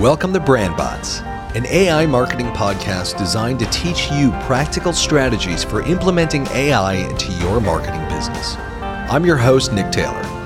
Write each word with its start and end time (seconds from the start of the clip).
Welcome 0.00 0.32
to 0.34 0.38
BrandBots, 0.38 1.26
an 1.56 1.66
AI 1.66 2.06
marketing 2.06 2.46
podcast 2.50 3.18
designed 3.18 3.58
to 3.58 3.66
teach 3.70 4.12
you 4.12 4.30
practical 4.42 4.92
strategies 4.92 5.64
for 5.64 5.82
implementing 5.82 6.46
AI 6.50 6.92
into 7.10 7.32
your 7.32 7.60
marketing 7.60 8.06
business. 8.08 8.54
I'm 8.80 9.26
your 9.26 9.36
host, 9.36 9.72
Nick 9.72 9.90
Taylor. 9.90 10.37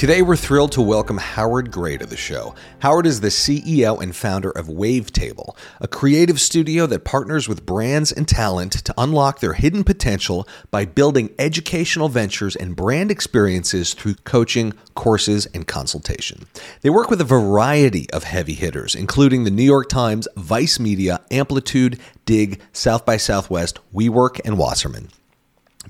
Today, 0.00 0.22
we're 0.22 0.34
thrilled 0.34 0.72
to 0.72 0.80
welcome 0.80 1.18
Howard 1.18 1.70
Gray 1.70 1.98
to 1.98 2.06
the 2.06 2.16
show. 2.16 2.54
Howard 2.78 3.04
is 3.04 3.20
the 3.20 3.28
CEO 3.28 4.00
and 4.00 4.16
founder 4.16 4.50
of 4.50 4.66
Wavetable, 4.66 5.54
a 5.78 5.86
creative 5.86 6.40
studio 6.40 6.86
that 6.86 7.04
partners 7.04 7.50
with 7.50 7.66
brands 7.66 8.10
and 8.10 8.26
talent 8.26 8.72
to 8.86 8.94
unlock 8.96 9.40
their 9.40 9.52
hidden 9.52 9.84
potential 9.84 10.48
by 10.70 10.86
building 10.86 11.34
educational 11.38 12.08
ventures 12.08 12.56
and 12.56 12.74
brand 12.74 13.10
experiences 13.10 13.92
through 13.92 14.14
coaching, 14.24 14.72
courses, 14.94 15.44
and 15.52 15.66
consultation. 15.66 16.46
They 16.80 16.88
work 16.88 17.10
with 17.10 17.20
a 17.20 17.24
variety 17.24 18.08
of 18.10 18.24
heavy 18.24 18.54
hitters, 18.54 18.94
including 18.94 19.44
the 19.44 19.50
New 19.50 19.62
York 19.62 19.90
Times, 19.90 20.26
Vice 20.34 20.80
Media, 20.80 21.20
Amplitude, 21.30 22.00
Dig, 22.24 22.62
South 22.72 23.04
by 23.04 23.18
Southwest, 23.18 23.78
WeWork, 23.94 24.40
and 24.46 24.56
Wasserman. 24.56 25.10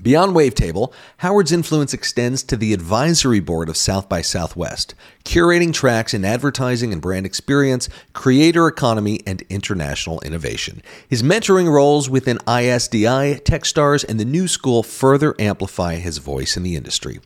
Beyond 0.01 0.35
Wavetable, 0.35 0.91
Howard's 1.17 1.51
influence 1.51 1.93
extends 1.93 2.41
to 2.43 2.57
the 2.57 2.73
advisory 2.73 3.39
board 3.39 3.69
of 3.69 3.77
South 3.77 4.09
by 4.09 4.23
Southwest, 4.23 4.95
curating 5.23 5.71
tracks 5.71 6.15
in 6.15 6.25
advertising 6.25 6.91
and 6.91 6.99
brand 6.99 7.27
experience, 7.27 7.87
creator 8.11 8.67
economy, 8.67 9.19
and 9.27 9.43
international 9.43 10.19
innovation. 10.21 10.81
His 11.07 11.21
mentoring 11.21 11.71
roles 11.71 12.09
within 12.09 12.39
ISDI, 12.47 13.41
Techstars, 13.41 14.03
and 14.03 14.19
the 14.19 14.25
New 14.25 14.47
School 14.47 14.81
further 14.81 15.35
amplify 15.37 15.95
his 15.95 16.17
voice 16.17 16.57
in 16.57 16.63
the 16.63 16.75
industry. 16.75 17.19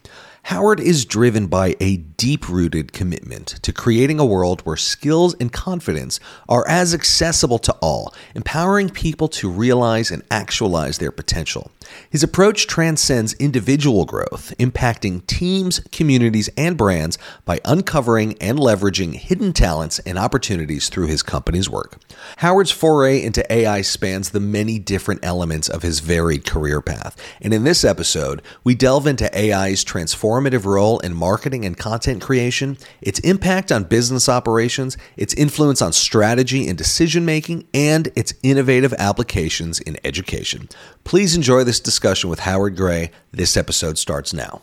Howard 0.43 0.81
is 0.81 1.05
driven 1.05 1.47
by 1.47 1.75
a 1.79 1.97
deep 1.97 2.49
rooted 2.49 2.91
commitment 2.93 3.47
to 3.63 3.71
creating 3.73 4.19
a 4.19 4.25
world 4.25 4.61
where 4.61 4.75
skills 4.75 5.33
and 5.39 5.51
confidence 5.51 6.19
are 6.47 6.67
as 6.67 6.93
accessible 6.93 7.57
to 7.57 7.73
all, 7.81 8.13
empowering 8.35 8.89
people 8.89 9.27
to 9.29 9.49
realize 9.49 10.11
and 10.11 10.23
actualize 10.29 10.97
their 10.97 11.11
potential. 11.11 11.71
His 12.09 12.23
approach 12.23 12.67
transcends 12.67 13.33
individual 13.33 14.05
growth, 14.05 14.53
impacting 14.59 15.25
teams, 15.27 15.79
communities, 15.91 16.49
and 16.57 16.77
brands 16.77 17.17
by 17.45 17.59
uncovering 17.65 18.37
and 18.39 18.57
leveraging 18.57 19.15
hidden 19.15 19.53
talents 19.53 19.99
and 19.99 20.17
opportunities 20.17 20.89
through 20.89 21.07
his 21.07 21.23
company's 21.23 21.69
work. 21.69 21.97
Howard's 22.37 22.71
foray 22.71 23.21
into 23.21 23.45
AI 23.51 23.81
spans 23.81 24.29
the 24.29 24.39
many 24.39 24.79
different 24.79 25.23
elements 25.23 25.69
of 25.69 25.81
his 25.81 25.99
varied 25.99 26.45
career 26.45 26.81
path, 26.81 27.15
and 27.41 27.53
in 27.53 27.63
this 27.63 27.83
episode, 27.83 28.41
we 28.63 28.75
delve 28.75 29.07
into 29.07 29.29
AI's 29.37 29.83
transformative 29.83 30.65
role 30.65 30.99
in 30.99 31.13
marketing 31.13 31.65
and 31.65 31.77
content 31.77 32.21
creation, 32.21 32.77
its 33.01 33.19
impact 33.19 33.71
on 33.71 33.83
business 33.83 34.27
operations, 34.29 34.97
its 35.17 35.33
influence 35.33 35.81
on 35.81 35.93
strategy 35.93 36.67
and 36.67 36.77
decision 36.77 37.25
making, 37.25 37.67
and 37.73 38.09
its 38.15 38.33
innovative 38.43 38.93
applications 38.93 39.79
in 39.79 39.97
education. 40.03 40.69
Please 41.03 41.35
enjoy 41.35 41.63
this 41.63 41.74
discussion 41.79 42.29
with 42.29 42.39
Howard 42.39 42.75
Gray. 42.75 43.11
This 43.31 43.57
episode 43.57 43.97
starts 43.97 44.33
now. 44.33 44.61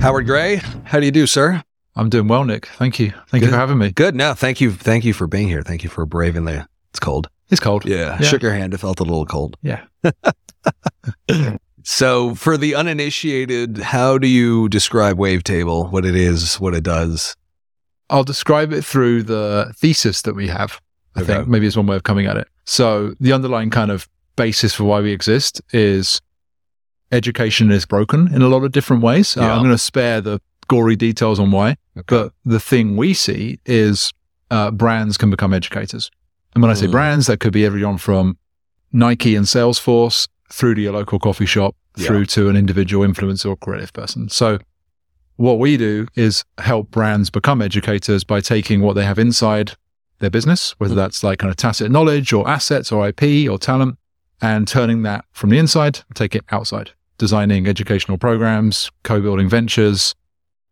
Howard 0.00 0.26
Gray, 0.26 0.56
how 0.84 0.98
do 0.98 1.06
you 1.06 1.12
do, 1.12 1.26
sir? 1.26 1.62
I'm 1.96 2.08
doing 2.08 2.28
well, 2.28 2.44
Nick. 2.44 2.66
Thank 2.66 2.98
you. 2.98 3.12
Thank 3.28 3.44
you 3.44 3.50
for 3.50 3.56
having 3.56 3.76
me. 3.78 3.90
Good. 3.90 4.14
No, 4.14 4.32
thank 4.34 4.60
you. 4.60 4.70
Thank 4.72 5.04
you 5.04 5.12
for 5.12 5.26
being 5.26 5.48
here. 5.48 5.62
Thank 5.62 5.82
you 5.84 5.90
for 5.90 6.06
braving 6.06 6.44
the. 6.46 6.66
It's 6.90 7.00
cold. 7.00 7.28
It's 7.50 7.60
cold. 7.60 7.84
Yeah. 7.84 8.16
Yeah. 8.20 8.26
Shook 8.26 8.42
your 8.42 8.52
hand. 8.54 8.72
It 8.72 8.78
felt 8.78 9.00
a 9.00 9.04
little 9.04 9.26
cold. 9.26 9.56
Yeah. 9.62 9.84
So, 11.82 12.34
for 12.34 12.58
the 12.58 12.74
uninitiated, 12.74 13.78
how 13.78 14.18
do 14.18 14.28
you 14.28 14.68
describe 14.68 15.16
Wavetable? 15.16 15.90
What 15.90 16.04
it 16.04 16.14
is, 16.14 16.60
what 16.60 16.74
it 16.74 16.84
does? 16.84 17.34
I'll 18.10 18.22
describe 18.22 18.70
it 18.74 18.84
through 18.84 19.22
the 19.22 19.72
thesis 19.78 20.20
that 20.22 20.34
we 20.34 20.48
have. 20.48 20.78
I 21.16 21.22
Okay. 21.22 21.36
think 21.36 21.48
maybe 21.48 21.66
it's 21.66 21.78
one 21.78 21.86
way 21.86 21.96
of 21.96 22.02
coming 22.02 22.26
at 22.26 22.36
it. 22.36 22.48
So 22.66 23.14
the 23.18 23.32
underlying 23.32 23.70
kind 23.70 23.90
of 23.90 24.06
basis 24.40 24.72
for 24.74 24.84
why 24.84 25.00
we 25.00 25.12
exist 25.12 25.60
is 25.72 26.20
education 27.12 27.70
is 27.70 27.84
broken 27.84 28.32
in 28.34 28.40
a 28.42 28.48
lot 28.48 28.62
of 28.64 28.72
different 28.72 29.02
ways. 29.02 29.36
Uh, 29.36 29.42
I'm 29.42 29.58
going 29.58 29.70
to 29.70 29.78
spare 29.78 30.20
the 30.22 30.40
gory 30.68 30.96
details 30.96 31.38
on 31.38 31.50
why, 31.50 31.76
but 32.06 32.32
the 32.44 32.60
thing 32.60 32.96
we 32.96 33.12
see 33.12 33.58
is 33.66 34.12
uh, 34.50 34.70
brands 34.70 35.16
can 35.18 35.28
become 35.30 35.52
educators. 35.52 36.10
And 36.54 36.62
when 36.62 36.70
I 36.70 36.74
say 36.74 36.86
Mm. 36.86 36.92
brands, 36.92 37.26
that 37.26 37.38
could 37.40 37.52
be 37.52 37.64
everyone 37.66 37.98
from 37.98 38.36
Nike 38.92 39.36
and 39.36 39.46
Salesforce 39.46 40.26
through 40.50 40.74
to 40.76 40.80
your 40.80 40.92
local 40.94 41.18
coffee 41.18 41.46
shop, 41.46 41.76
Yeah. 41.96 42.06
through 42.06 42.26
to 42.36 42.48
an 42.48 42.56
individual 42.56 43.06
influencer 43.06 43.46
or 43.50 43.56
creative 43.56 43.92
person. 43.92 44.28
So 44.30 44.58
what 45.36 45.58
we 45.58 45.76
do 45.76 46.06
is 46.16 46.44
help 46.58 46.90
brands 46.90 47.28
become 47.30 47.60
educators 47.62 48.24
by 48.24 48.40
taking 48.40 48.80
what 48.80 48.94
they 48.94 49.04
have 49.04 49.18
inside 49.18 49.72
their 50.20 50.30
business, 50.30 50.74
whether 50.78 50.94
Mm. 50.94 51.02
that's 51.02 51.22
like 51.22 51.38
kind 51.40 51.50
of 51.50 51.56
tacit 51.56 51.90
knowledge 51.90 52.32
or 52.32 52.48
assets 52.48 52.90
or 52.92 53.06
IP 53.08 53.48
or 53.48 53.58
talent, 53.58 53.96
and 54.40 54.66
turning 54.66 55.02
that 55.02 55.24
from 55.32 55.50
the 55.50 55.58
inside, 55.58 56.00
take 56.14 56.34
it 56.34 56.44
outside, 56.50 56.92
designing 57.18 57.66
educational 57.66 58.18
programs, 58.18 58.90
co-building 59.02 59.48
ventures, 59.48 60.14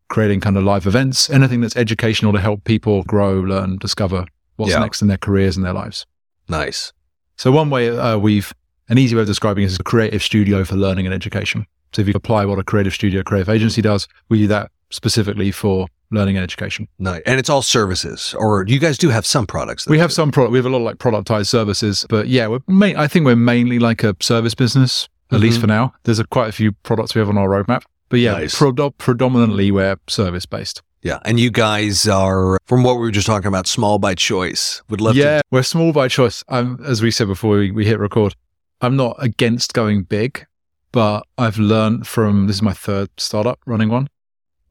creating 0.09 0.41
kind 0.41 0.57
of 0.57 0.65
live 0.65 0.87
events, 0.87 1.29
anything 1.29 1.61
that's 1.61 1.77
educational 1.77 2.33
to 2.33 2.41
help 2.41 2.65
people 2.65 3.03
grow, 3.05 3.35
learn, 3.41 3.77
discover 3.77 4.25
what's 4.57 4.73
Yeah. 4.73 4.79
next 4.81 5.03
in 5.03 5.09
their 5.09 5.19
careers 5.19 5.57
and 5.57 5.65
their 5.67 5.75
lives. 5.75 6.07
Nice. 6.49 6.93
So 7.37 7.53
one 7.53 7.71
way 7.71 7.91
uh, 7.97 8.19
we've 8.19 8.53
an 8.89 8.97
easy 8.97 9.15
way 9.15 9.21
of 9.21 9.27
describing 9.27 9.65
it 9.65 9.67
is 9.67 9.79
a 9.79 9.83
creative 9.83 10.23
studio 10.23 10.65
for 10.65 10.75
learning 10.77 11.05
and 11.05 11.15
education. 11.15 11.67
So 11.93 12.01
if 12.01 12.09
you 12.09 12.15
apply 12.17 12.47
what 12.47 12.59
a 12.59 12.65
creative 12.65 12.95
studio, 12.95 13.23
creative 13.23 13.51
agency 13.51 13.83
does, 13.83 14.09
we 14.31 14.39
do 14.39 14.47
that 14.47 14.71
specifically 14.91 15.51
for 15.51 15.87
learning 16.11 16.37
and 16.37 16.45
education. 16.45 16.89
Nice. 16.99 17.23
And 17.27 17.39
it's 17.39 17.51
all 17.51 17.63
services, 17.63 18.35
or 18.39 18.65
you 18.67 18.79
guys 18.79 18.97
do 18.99 19.09
have 19.11 19.27
some 19.27 19.47
products. 19.47 19.87
We 19.87 19.99
have 19.99 20.11
do- 20.11 20.15
some 20.15 20.31
product. 20.31 20.53
We 20.53 20.59
have 20.59 20.67
a 20.67 20.71
lot 20.71 20.79
of 20.79 20.85
like 20.85 20.97
productized 20.99 21.49
services, 21.49 22.07
but 22.09 22.29
yeah, 22.29 22.47
we're 22.49 22.61
main, 22.67 22.97
I 22.97 23.07
think 23.09 23.27
we're 23.27 23.37
mainly 23.37 23.79
like 23.79 24.03
a 24.05 24.15
service 24.21 24.55
business, 24.55 25.09
at 25.33 25.41
least 25.41 25.59
Mhm. 25.59 25.61
for 25.63 25.67
now. 25.67 25.93
There's 26.05 26.19
a, 26.19 26.25
quite 26.25 26.49
a 26.49 26.53
few 26.53 26.73
products 26.73 27.15
we 27.15 27.19
have 27.19 27.29
on 27.29 27.37
our 27.39 27.49
roadmap, 27.49 27.83
but 28.09 28.21
yeah, 28.21 28.33
Nice. 28.33 28.59
predo- 28.59 28.97
predominantly 28.99 29.71
we're 29.71 29.97
service 30.09 30.47
based. 30.47 30.83
Yeah. 31.03 31.19
And 31.25 31.39
you 31.39 31.51
guys 31.51 32.09
are, 32.09 32.59
from 32.67 32.83
what 32.83 32.95
we 32.95 33.03
were 33.03 33.11
just 33.13 33.27
talking 33.29 33.47
about, 33.47 33.67
small 33.69 34.01
by 34.01 34.15
choice. 34.17 34.83
Would 34.91 35.01
love 35.01 35.15
yeah, 35.15 35.39
to. 35.39 35.43
we're 35.53 35.63
small 35.63 35.93
by 35.93 36.09
choice. 36.09 36.43
Um, 36.49 36.81
as 36.85 37.03
we 37.03 37.11
said 37.13 37.29
before 37.29 37.57
we, 37.59 37.71
we 37.71 37.85
hit 37.85 38.01
record, 38.01 38.35
I'm 38.81 38.97
not 38.97 39.15
against 39.21 39.75
going 39.75 40.03
big, 40.03 40.45
but 40.91 41.25
I've 41.37 41.57
learned 41.59 42.07
from 42.09 42.47
this 42.49 42.57
is 42.57 42.63
my 42.63 42.73
third 42.73 43.11
startup 43.17 43.61
running 43.67 43.91
one. 43.91 44.09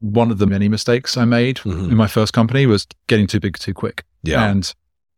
One 0.00 0.30
of 0.30 0.38
the 0.38 0.46
many 0.46 0.68
mistakes 0.68 1.16
I 1.16 1.24
made 1.24 1.56
Mhm. 1.58 1.90
in 1.90 1.96
my 1.96 2.06
first 2.06 2.32
company 2.32 2.66
was 2.66 2.86
getting 3.08 3.26
too 3.26 3.40
big 3.40 3.58
too 3.58 3.74
quick. 3.74 4.04
Yeah. 4.22 4.48
And 4.48 4.72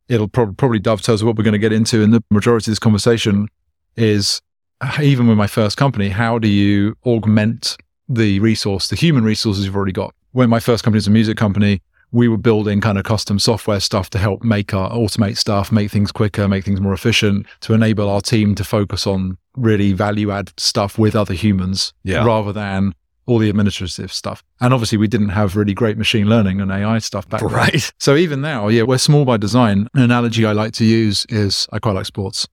it'll 0.09 0.29
prob- 0.29 0.57
probably 0.57 0.79
dovetail 0.79 1.19
to 1.19 1.25
what 1.27 1.37
we're 1.37 1.45
going 1.45 1.53
to 1.53 1.59
get 1.59 1.73
into 1.73 2.01
in 2.03 2.11
the 2.11 2.23
majority 2.31 2.65
of 2.71 2.73
this 2.73 2.79
conversation 2.79 3.49
is 3.97 4.41
uh, 4.81 4.93
even 5.03 5.27
with 5.29 5.37
my 5.37 5.47
first 5.47 5.77
company, 5.77 6.09
how 6.09 6.39
do 6.39 6.49
you 6.49 6.97
augment 7.05 7.77
the 8.09 8.41
resource, 8.41 8.89
the 8.89 8.97
human 8.97 9.23
resources 9.25 9.65
you've 9.67 9.77
already 9.77 9.93
got? 9.93 10.15
When 10.33 10.49
my 10.49 10.59
first 10.61 10.83
company 10.85 10.97
was 10.97 11.07
a 11.07 11.11
music 11.11 11.37
company, 11.37 11.83
we 12.13 12.27
were 12.29 12.39
building 12.39 12.81
kind 12.81 12.97
of 12.99 13.05
custom 13.05 13.39
software 13.39 13.79
stuff 13.79 14.09
to 14.11 14.19
help 14.19 14.43
make 14.43 14.73
our 14.75 14.91
automate 14.91 15.37
stuff, 15.37 15.71
make 15.71 15.91
things 15.91 16.11
quicker, 16.11 16.49
make 16.49 16.65
things 16.65 16.81
more 16.81 16.95
efficient, 16.95 17.47
to 17.61 17.75
enable 17.75 18.09
our 18.09 18.21
team 18.23 18.55
to 18.57 18.65
focus 18.65 19.07
on 19.07 19.37
really 19.57 19.93
value 19.93 20.31
add 20.31 20.51
stuff 20.57 20.99
with 20.99 21.15
other 21.15 21.35
humans 21.35 21.93
Yeah. 22.03 22.25
rather 22.25 22.53
than 22.53 22.95
all 23.31 23.39
the 23.39 23.49
administrative 23.49 24.13
stuff. 24.13 24.43
And 24.61 24.75
obviously 24.75 24.99
we 24.99 25.07
didn't 25.07 25.29
have 25.31 25.55
really 25.57 25.73
great 25.73 25.97
machine 25.97 26.27
learning 26.29 26.61
and 26.61 26.71
AI 26.73 26.99
stuff 26.99 27.29
back 27.29 27.41
then. 27.41 27.51
Right. 27.51 27.93
So 28.01 28.17
even 28.17 28.41
now, 28.41 28.69
yeah, 28.69 28.83
we're 28.83 28.99
small 28.99 29.25
by 29.25 29.37
design. 29.37 29.89
An 29.95 30.03
analogy 30.03 30.45
I 30.45 30.53
like 30.53 30.73
to 30.75 30.85
use 30.85 31.27
is 31.29 31.69
I 31.73 31.79
quite 31.79 31.95
like 31.95 32.07
sports, 32.07 32.49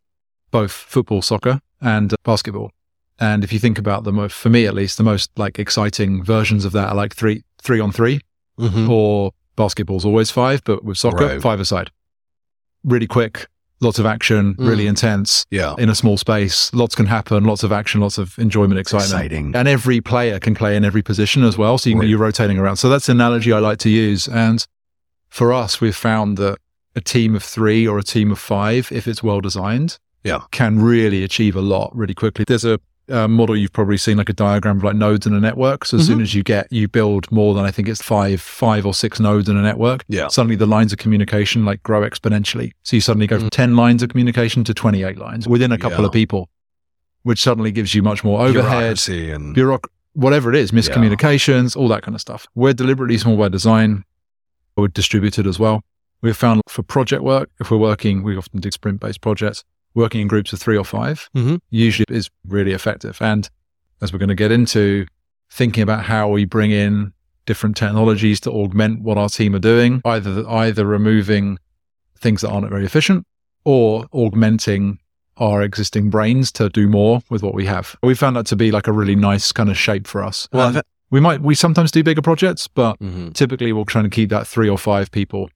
both 0.52 0.72
football, 0.72 1.22
soccer, 1.22 1.62
and 1.82 2.14
basketball. 2.24 2.72
And 3.20 3.44
if 3.44 3.52
you 3.52 3.58
think 3.60 3.80
about 3.80 4.04
the 4.04 4.12
most, 4.14 4.36
for 4.36 4.50
me 4.50 4.68
at 4.68 4.76
least, 4.76 4.98
the 4.98 5.04
most 5.04 5.32
like 5.36 5.58
exciting 5.58 6.24
versions 6.24 6.64
of 6.66 6.72
that 6.74 6.90
are 6.90 6.96
like 6.96 7.16
three, 7.16 7.44
three 7.62 7.80
on 7.80 7.92
three, 7.92 8.22
Mhm. 8.60 8.88
or 8.90 9.32
basketball's 9.56 10.06
always 10.06 10.30
five, 10.30 10.64
but 10.64 10.84
with 10.84 10.98
soccer, 11.00 11.26
Right. 11.26 11.42
five 11.42 11.60
aside. 11.60 11.90
Really 12.84 13.08
quick, 13.08 13.48
lots 13.80 14.00
of 14.00 14.06
action, 14.06 14.56
really 14.58 14.86
Mm. 14.86 14.90
intense 14.90 15.46
Yeah. 15.52 15.76
in 15.78 15.90
a 15.90 15.96
small 15.96 16.18
space. 16.18 16.72
Lots 16.74 16.96
can 16.96 17.06
happen, 17.06 17.44
lots 17.44 17.64
of 17.64 17.72
action, 17.72 18.02
lots 18.02 18.18
of 18.18 18.38
enjoyment, 18.40 18.80
excitement. 18.80 19.12
Exciting. 19.26 19.52
And 19.56 19.68
every 19.68 20.02
player 20.02 20.40
can 20.40 20.56
play 20.56 20.76
in 20.76 20.84
every 20.84 21.02
position 21.04 21.44
as 21.44 21.58
well. 21.58 21.78
So 21.78 21.90
you, 21.92 22.00
Right. 22.00 22.08
you're 22.10 22.18
rotating 22.20 22.58
around. 22.58 22.78
So 22.78 22.90
that's 22.90 23.08
an 23.10 23.18
analogy 23.18 23.54
I 23.54 23.60
like 23.60 23.78
to 23.80 23.90
use. 23.90 24.28
And 24.28 24.66
for 25.30 25.54
us, 25.54 25.80
we've 25.80 25.96
found 25.96 26.38
that 26.38 26.58
a 26.96 27.02
team 27.02 27.36
of 27.36 27.44
three 27.44 27.88
or 27.88 28.00
a 28.00 28.04
team 28.04 28.32
of 28.32 28.40
five, 28.40 28.92
if 28.92 29.08
it's 29.08 29.22
well 29.22 29.42
designed, 29.42 30.00
Yeah. 30.24 30.40
can 30.52 30.80
really 30.82 31.24
achieve 31.24 31.56
a 31.56 31.62
lot 31.62 31.96
really 31.96 32.16
quickly. 32.16 32.46
There's 32.48 32.66
a, 32.66 32.80
uh 33.10 33.28
model 33.28 33.56
you've 33.56 33.72
probably 33.74 33.98
seen 33.98 34.18
like 34.18 34.30
a 34.30 34.34
diagram 34.34 34.78
of 34.78 34.84
like 34.84 34.96
nodes 34.96 35.26
in 35.26 35.34
a 35.34 35.40
network. 35.40 35.86
So 35.86 35.98
as 35.98 36.04
Mm-hmm. 36.04 36.14
soon 36.14 36.22
as 36.22 36.36
you 36.36 36.44
get, 36.44 36.72
you 36.72 36.88
build 36.88 37.32
more 37.32 37.54
than 37.54 37.64
I 37.66 37.72
think 37.72 37.88
it's 37.88 38.02
five, 38.02 38.42
five 38.42 38.86
or 38.86 38.94
six 38.94 39.20
nodes 39.20 39.48
in 39.50 39.56
a 39.58 39.62
network. 39.62 40.04
Yeah. 40.08 40.28
Suddenly 40.28 40.56
the 40.56 40.66
lines 40.66 40.92
of 40.92 41.00
communication 41.00 41.66
like 41.66 41.82
grow 41.84 42.02
exponentially. 42.02 42.72
So 42.84 42.96
you 42.98 43.02
suddenly 43.02 43.28
go 43.28 43.40
from 43.40 43.50
10 43.50 43.76
lines 43.76 44.04
of 44.04 44.10
communication 44.10 44.64
to 44.66 44.74
28 44.74 45.18
lines 45.18 45.48
within 45.48 45.72
a 45.72 45.78
couple. 45.78 46.00
Yeah. 46.02 46.06
of 46.08 46.12
people, 46.12 46.50
which 47.24 47.42
suddenly 47.42 47.72
gives 47.72 47.96
you 47.96 48.04
much 48.04 48.24
more 48.24 48.42
overhead, 48.42 48.64
Bureaucracy 48.98 49.32
and 49.32 49.56
bureauc- 49.56 49.88
whatever 50.14 50.50
it 50.52 50.56
is, 50.58 50.72
miscommunications, 50.72 51.76
all 51.78 51.88
that 51.90 52.02
kind 52.04 52.16
of 52.16 52.22
stuff. 52.22 52.48
We're 52.56 52.74
deliberately 52.74 53.18
small 53.18 53.38
by 53.38 53.50
design. 53.50 54.04
We're 54.76 54.88
distributed 54.90 55.48
as 55.48 55.58
well. 55.60 55.82
We've 56.22 56.36
found 56.38 56.62
for 56.68 56.84
project 56.84 57.24
work, 57.24 57.50
if 57.60 57.70
we're 57.72 57.78
working, 57.78 58.24
we 58.24 58.36
often 58.36 58.60
do 58.60 58.70
sprint 58.72 59.00
based 59.00 59.22
projects, 59.22 59.64
working 59.98 60.22
in 60.22 60.28
groups 60.28 60.54
of 60.54 60.60
three 60.60 60.78
or 60.78 60.86
5 60.86 61.30
Mhm. 61.36 61.60
usually 61.72 62.06
is 62.10 62.30
really 62.48 62.72
effective. 62.72 63.18
And 63.20 63.50
as 64.02 64.14
we're 64.14 64.20
going 64.20 64.30
to 64.38 64.44
get 64.46 64.52
into, 64.52 65.06
thinking 65.50 65.82
about 65.82 66.04
how 66.06 66.30
we 66.30 66.46
bring 66.46 66.72
in 66.72 67.14
different 67.46 67.76
technologies 67.78 68.40
to 68.42 68.52
augment 68.52 69.02
what 69.02 69.18
our 69.18 69.30
team 69.30 69.56
are 69.56 69.60
doing, 69.74 70.02
either 70.06 70.48
either 70.48 70.86
removing 70.86 71.58
things 72.20 72.42
that 72.42 72.50
aren't 72.50 72.70
very 72.70 72.86
efficient 72.86 73.26
or 73.64 74.06
augmenting 74.14 75.00
our 75.38 75.62
existing 75.62 76.10
brains 76.10 76.52
to 76.52 76.68
do 76.70 76.88
more 76.88 77.22
with 77.30 77.42
what 77.44 77.54
we 77.54 77.66
have. 77.66 77.96
We 78.04 78.14
found 78.16 78.36
that 78.36 78.46
to 78.48 78.56
be 78.56 78.72
like 78.72 78.88
a 78.88 78.92
really 78.92 79.16
nice 79.16 79.52
kind 79.52 79.70
of 79.70 79.78
shape 79.78 80.06
for 80.08 80.24
us. 80.24 80.48
Well, 80.52 80.70
And 80.70 80.82
we 81.10 81.20
might 81.20 81.42
we 81.42 81.56
sometimes 81.56 81.92
do 81.92 82.04
bigger 82.04 82.22
projects, 82.22 82.68
but 82.68 83.00
Mhm. 83.00 83.34
typically 83.34 83.72
we're 83.74 83.84
trying 83.86 84.04
to 84.06 84.10
keep 84.10 84.30
that 84.30 84.46
three 84.48 84.70
or 84.70 84.78
five 84.78 85.10
people 85.12 85.50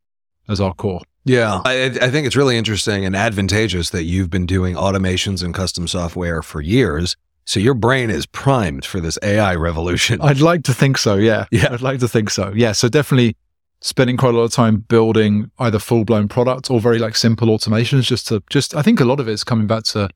as 0.48 0.60
our 0.62 0.74
core. 0.74 1.02
Yeah, 1.24 1.62
I, 1.66 1.86
I 2.02 2.10
think 2.10 2.26
it's 2.26 2.36
really 2.36 2.58
interesting 2.58 3.06
and 3.06 3.16
advantageous 3.16 3.92
that 3.92 4.04
you've 4.04 4.30
been 4.30 4.46
doing 4.48 4.76
automations 4.76 5.44
and 5.44 5.54
custom 5.54 5.88
software 5.88 6.42
for 6.42 6.62
years. 6.62 7.16
So 7.46 7.60
your 7.60 7.74
brain 7.74 8.10
is 8.10 8.26
primed 8.26 8.86
for 8.86 9.00
this 9.00 9.18
AI 9.22 9.56
revolution. 9.56 10.20
I'd 10.22 10.40
like 10.42 10.64
to 10.64 10.74
think 10.74 10.98
so. 10.98 11.16
Yeah. 11.16 11.46
Yeah. 11.52 11.70
I'd 11.72 11.82
like 11.82 12.00
to 12.00 12.08
think 12.08 12.30
so. 12.30 12.52
Yeah. 12.56 12.72
So 12.72 12.88
definitely 12.90 13.36
spending 13.82 14.16
quite 14.18 14.34
a 14.34 14.38
lot 14.38 14.44
of 14.44 14.52
time 14.52 14.78
building 14.78 15.50
either 15.60 15.80
full 15.80 16.06
blown 16.06 16.28
products 16.28 16.70
or 16.70 16.80
very 16.80 17.00
like 17.00 17.16
simple 17.16 17.48
automations 17.50 18.04
just 18.04 18.28
to 18.28 18.42
just, 18.50 18.76
I 18.76 18.82
think 18.82 19.00
a 19.00 19.06
lot 19.06 19.20
of 19.20 19.28
it 19.28 19.32
is 19.34 19.44
coming 19.44 19.68
back 19.68 19.84
to 19.86 20.10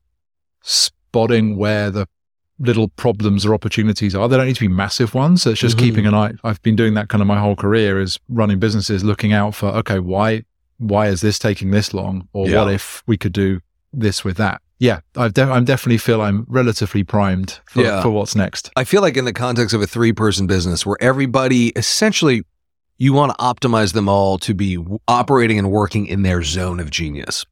spotting 0.62 1.56
where 1.56 1.90
the 1.90 2.06
little 2.58 2.88
problems 2.88 3.44
or 3.44 3.52
opportunities 3.54 4.14
are. 4.14 4.28
They 4.28 4.36
don't 4.36 4.46
need 4.46 4.54
to 4.56 4.60
be 4.60 4.68
massive 4.68 5.14
ones. 5.14 5.42
So 5.42 5.50
it's 5.50 5.60
just 5.60 5.76
Mhm. 5.76 5.80
keeping 5.80 6.06
an 6.06 6.14
eye. 6.14 6.32
I've 6.42 6.62
been 6.62 6.76
doing 6.76 6.94
that 6.94 7.08
kind 7.08 7.20
of 7.20 7.28
my 7.28 7.38
whole 7.38 7.56
career 7.56 8.00
is 8.00 8.18
running 8.28 8.58
businesses, 8.58 9.04
looking 9.04 9.32
out 9.32 9.54
for, 9.54 9.66
okay, 9.68 9.98
why, 9.98 10.42
why 10.78 11.08
is 11.08 11.20
this 11.20 11.38
taking 11.38 11.70
this 11.70 11.92
long? 11.94 12.28
Or 12.32 12.48
Yeah. 12.48 12.64
what 12.64 12.72
if 12.72 13.02
we 13.06 13.16
could 13.16 13.32
do 13.32 13.60
this 13.92 14.24
with 14.24 14.36
that? 14.36 14.60
Yeah. 14.78 15.00
I've 15.16 15.32
de- 15.34 15.42
I'm 15.42 15.64
definitely 15.64 15.98
feel 15.98 16.20
I'm 16.20 16.44
relatively 16.48 17.02
primed 17.02 17.60
for, 17.66 17.82
Yeah. 17.82 18.02
for 18.02 18.10
what's 18.10 18.36
next. 18.36 18.70
I 18.76 18.84
feel 18.84 19.00
like 19.00 19.16
in 19.16 19.24
the 19.24 19.32
context 19.32 19.74
of 19.74 19.80
a 19.80 19.86
three 19.86 20.12
person 20.12 20.46
business 20.46 20.84
where 20.84 20.98
everybody 21.00 21.68
essentially 21.76 22.42
you 22.98 23.12
want 23.12 23.30
to 23.36 23.44
optimize 23.44 23.92
them 23.92 24.08
all 24.08 24.38
to 24.38 24.54
be 24.54 24.78
operating 25.08 25.58
and 25.58 25.70
working 25.70 26.06
in 26.06 26.22
their 26.22 26.42
zone 26.42 26.80
of 26.80 26.90
genius. 26.90 27.44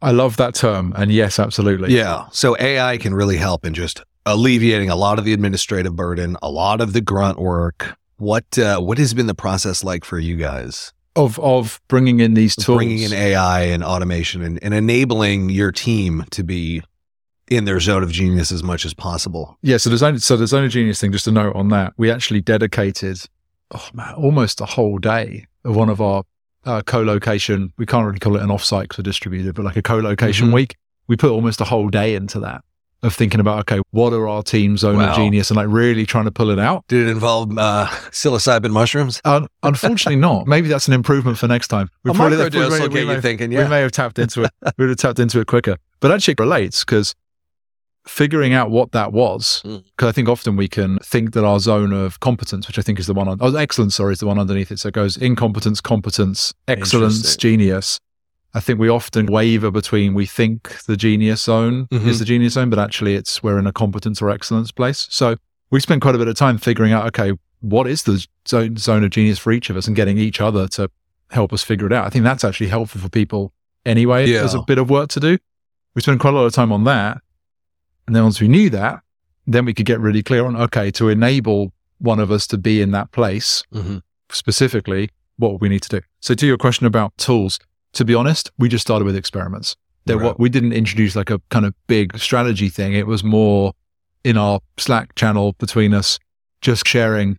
I 0.00 0.10
love 0.10 0.36
that 0.38 0.54
term. 0.54 0.92
And 0.96 1.12
yes, 1.12 1.38
absolutely. 1.38 1.94
Yeah. 1.94 2.24
So 2.32 2.56
AI 2.58 2.98
can 2.98 3.14
really 3.14 3.36
help 3.36 3.64
in 3.64 3.74
just 3.74 4.02
alleviating 4.26 4.90
a 4.90 4.96
lot 4.96 5.18
of 5.18 5.24
the 5.24 5.32
administrative 5.32 5.94
burden, 5.96 6.36
a 6.42 6.50
lot 6.50 6.80
of 6.80 6.92
the 6.92 7.00
grunt 7.00 7.38
work. 7.38 7.96
What 8.16 8.56
uh, 8.58 8.78
what 8.80 8.98
has 8.98 9.14
been 9.14 9.26
the 9.26 9.34
process 9.34 9.82
like 9.84 10.04
for 10.04 10.18
you 10.18 10.36
guys? 10.36 10.92
Of 11.14 11.38
of 11.40 11.80
bringing 11.88 12.20
in 12.20 12.34
these 12.34 12.56
tools. 12.56 12.76
Bringing 12.78 13.02
in 13.02 13.12
AI 13.12 13.62
and 13.64 13.84
automation 13.84 14.42
and, 14.42 14.62
and 14.62 14.72
enabling 14.72 15.50
your 15.50 15.70
team 15.70 16.24
to 16.30 16.42
be 16.42 16.82
in 17.50 17.64
their 17.66 17.80
zone 17.80 18.02
of 18.02 18.10
genius 18.10 18.50
as 18.50 18.62
much 18.62 18.86
as 18.86 18.94
possible. 18.94 19.58
yeah, 19.60 19.76
so 19.76 19.90
there's 19.90 20.02
only 20.02 20.20
so 20.20 20.36
there's 20.38 20.54
only 20.54 20.68
genius 20.70 21.00
thing, 21.00 21.12
just 21.12 21.26
a 21.26 21.32
note 21.32 21.54
on 21.54 21.68
that. 21.68 21.92
We 21.98 22.10
actually 22.10 22.40
dedicated 22.40 23.18
oh 23.72 23.88
man, 23.92 24.14
almost 24.14 24.60
a 24.62 24.64
whole 24.66 24.98
day 24.98 25.46
of 25.64 25.76
one 25.76 25.90
of 25.90 26.00
our 26.00 26.24
uh, 26.64 26.80
co-location. 26.82 27.72
We 27.76 27.84
can't 27.84 28.06
really 28.06 28.18
call 28.18 28.36
it 28.36 28.42
an 28.42 28.48
offsite 28.48 28.82
because 28.82 28.98
we're 28.98 29.02
distributed, 29.02 29.54
but 29.54 29.64
like 29.66 29.76
a 29.76 29.82
co-location 29.82 30.48
Mhm. 30.48 30.54
week. 30.54 30.76
We 31.08 31.16
put 31.16 31.30
almost 31.30 31.60
a 31.60 31.64
whole 31.64 31.88
day 31.88 32.14
into 32.14 32.40
that 32.40 32.62
of 33.02 33.14
thinking 33.14 33.40
about 33.40 33.58
okay, 33.60 33.80
what 33.90 34.12
are 34.12 34.28
our 34.28 34.42
team's 34.42 34.80
zone 34.80 34.96
Wow. 34.96 35.10
of 35.10 35.16
genius 35.16 35.50
and 35.50 35.56
like 35.56 35.66
really 35.68 36.06
trying 36.06 36.24
to 36.26 36.30
pull 36.30 36.50
it 36.50 36.58
out. 36.58 36.84
Did 36.88 37.08
it 37.08 37.10
involve 37.10 37.56
uh, 37.58 37.86
psilocybin 38.10 38.70
mushrooms? 38.70 39.20
Un- 39.24 39.48
unfortunately, 39.62 40.16
not. 40.16 40.46
Maybe 40.54 40.68
that's 40.68 40.86
an 40.86 40.94
improvement 40.94 41.36
for 41.38 41.48
next 41.48 41.68
time. 41.68 41.88
We 42.04 42.12
A 42.12 42.14
probably- 42.14 42.36
microdose 42.38 42.52
we- 42.52 42.58
will 42.80 42.88
we 42.88 42.94
get 43.00 43.06
may- 43.08 43.14
you 43.14 43.20
thinking, 43.20 43.50
we 43.50 43.56
may 43.68 43.80
have 43.80 43.92
tapped 43.92 44.18
into 44.18 44.44
it. 44.44 44.50
we 44.78 44.84
would 44.84 44.90
have 44.90 44.98
tapped 44.98 45.18
into 45.18 45.40
it 45.40 45.46
quicker. 45.46 45.76
But 46.00 46.12
actually, 46.12 46.32
it 46.32 46.40
relates 46.40 46.84
because 46.84 47.14
figuring 48.06 48.52
out 48.52 48.70
what 48.70 48.92
that 48.92 49.12
was, 49.12 49.60
because 49.64 50.08
I 50.08 50.12
think 50.12 50.28
often 50.28 50.56
we 50.56 50.68
can 50.68 50.98
think 51.00 51.32
that 51.34 51.44
our 51.44 51.60
zone 51.60 51.92
of 51.92 52.18
competence, 52.20 52.66
which 52.66 52.78
I 52.78 52.82
think 52.82 52.98
is 52.98 53.06
the 53.06 53.14
one 53.14 53.28
on 53.28 53.38
oh, 53.40 53.54
excellence, 53.56 53.94
sorry, 53.96 54.12
is 54.14 54.18
the 54.20 54.26
one 54.26 54.38
underneath 54.38 54.72
it. 54.72 54.80
So 54.80 54.88
it 54.88 54.94
goes 54.94 55.16
incompetence, 55.16 55.80
competence, 55.80 56.52
excellence, 56.66 57.36
genius. 57.36 58.00
I 58.54 58.60
think 58.60 58.78
we 58.78 58.88
often 58.88 59.26
waver 59.26 59.70
between 59.70 60.12
we 60.14 60.26
think 60.26 60.84
the 60.86 60.96
genius 60.96 61.42
zone 61.42 61.86
Mhm. 61.90 62.06
is 62.06 62.18
the 62.18 62.24
genius 62.24 62.52
zone, 62.54 62.68
but 62.70 62.78
actually 62.78 63.14
it's 63.14 63.42
we're 63.42 63.58
in 63.58 63.66
a 63.66 63.72
competence 63.72 64.20
or 64.20 64.28
excellence 64.30 64.70
place. 64.70 65.06
So 65.10 65.36
we 65.70 65.80
spent 65.80 66.02
quite 66.02 66.14
a 66.14 66.18
bit 66.18 66.28
of 66.28 66.34
time 66.36 66.58
figuring 66.58 66.92
out, 66.92 67.06
okay, 67.06 67.32
what 67.60 67.86
is 67.86 68.02
the 68.02 68.24
zone, 68.46 68.76
zone 68.76 69.04
of 69.04 69.10
genius 69.10 69.38
for 69.38 69.52
each 69.52 69.70
of 69.70 69.76
us 69.76 69.86
and 69.86 69.96
getting 69.96 70.18
each 70.18 70.40
other 70.40 70.68
to 70.68 70.90
help 71.30 71.52
us 71.52 71.62
figure 71.62 71.86
it 71.86 71.92
out. 71.94 72.04
I 72.06 72.10
think 72.10 72.24
that's 72.24 72.44
actually 72.44 72.68
helpful 72.68 73.00
for 73.00 73.08
people 73.08 73.52
anyway. 73.86 74.28
Yeah. 74.28 74.40
There's 74.40 74.52
a 74.54 74.62
bit 74.62 74.76
of 74.78 74.90
work 74.90 75.08
to 75.10 75.20
do. 75.20 75.38
We 75.94 76.02
spent 76.02 76.20
quite 76.20 76.34
a 76.34 76.36
lot 76.36 76.44
of 76.44 76.52
time 76.52 76.72
on 76.72 76.84
that. 76.84 77.22
And 78.06 78.14
then 78.14 78.22
once 78.24 78.40
we 78.40 78.48
knew 78.48 78.68
that, 78.70 79.00
then 79.46 79.64
we 79.64 79.72
could 79.72 79.86
get 79.86 79.98
really 80.00 80.22
clear 80.22 80.44
on, 80.44 80.56
okay, 80.56 80.90
to 80.92 81.08
enable 81.08 81.72
one 81.98 82.18
of 82.20 82.30
us 82.30 82.46
to 82.48 82.58
be 82.58 82.82
in 82.82 82.90
that 82.90 83.12
place 83.12 83.62
Mm-hmm. 83.72 83.98
specifically, 84.30 85.08
what 85.36 85.60
we 85.60 85.68
need 85.68 85.82
to 85.82 85.88
do. 85.88 86.00
So 86.20 86.34
to 86.34 86.46
your 86.46 86.58
question 86.58 86.84
about 86.86 87.16
tools, 87.16 87.58
to 87.92 88.04
be 88.04 88.14
honest, 88.14 88.50
we 88.58 88.68
just 88.68 88.82
started 88.82 89.04
with 89.04 89.16
experiments. 89.16 89.76
There, 90.04 90.16
Right. 90.18 90.26
what 90.26 90.40
we 90.40 90.48
didn't 90.48 90.72
introduce 90.72 91.14
like 91.14 91.30
a 91.30 91.40
kind 91.50 91.64
of 91.64 91.74
big 91.86 92.18
strategy 92.18 92.68
thing. 92.68 92.92
It 92.92 93.06
was 93.06 93.22
more 93.22 93.72
in 94.24 94.36
our 94.36 94.60
Slack 94.78 95.14
channel 95.14 95.54
between 95.58 95.94
us, 95.94 96.18
just 96.60 96.86
sharing. 96.86 97.38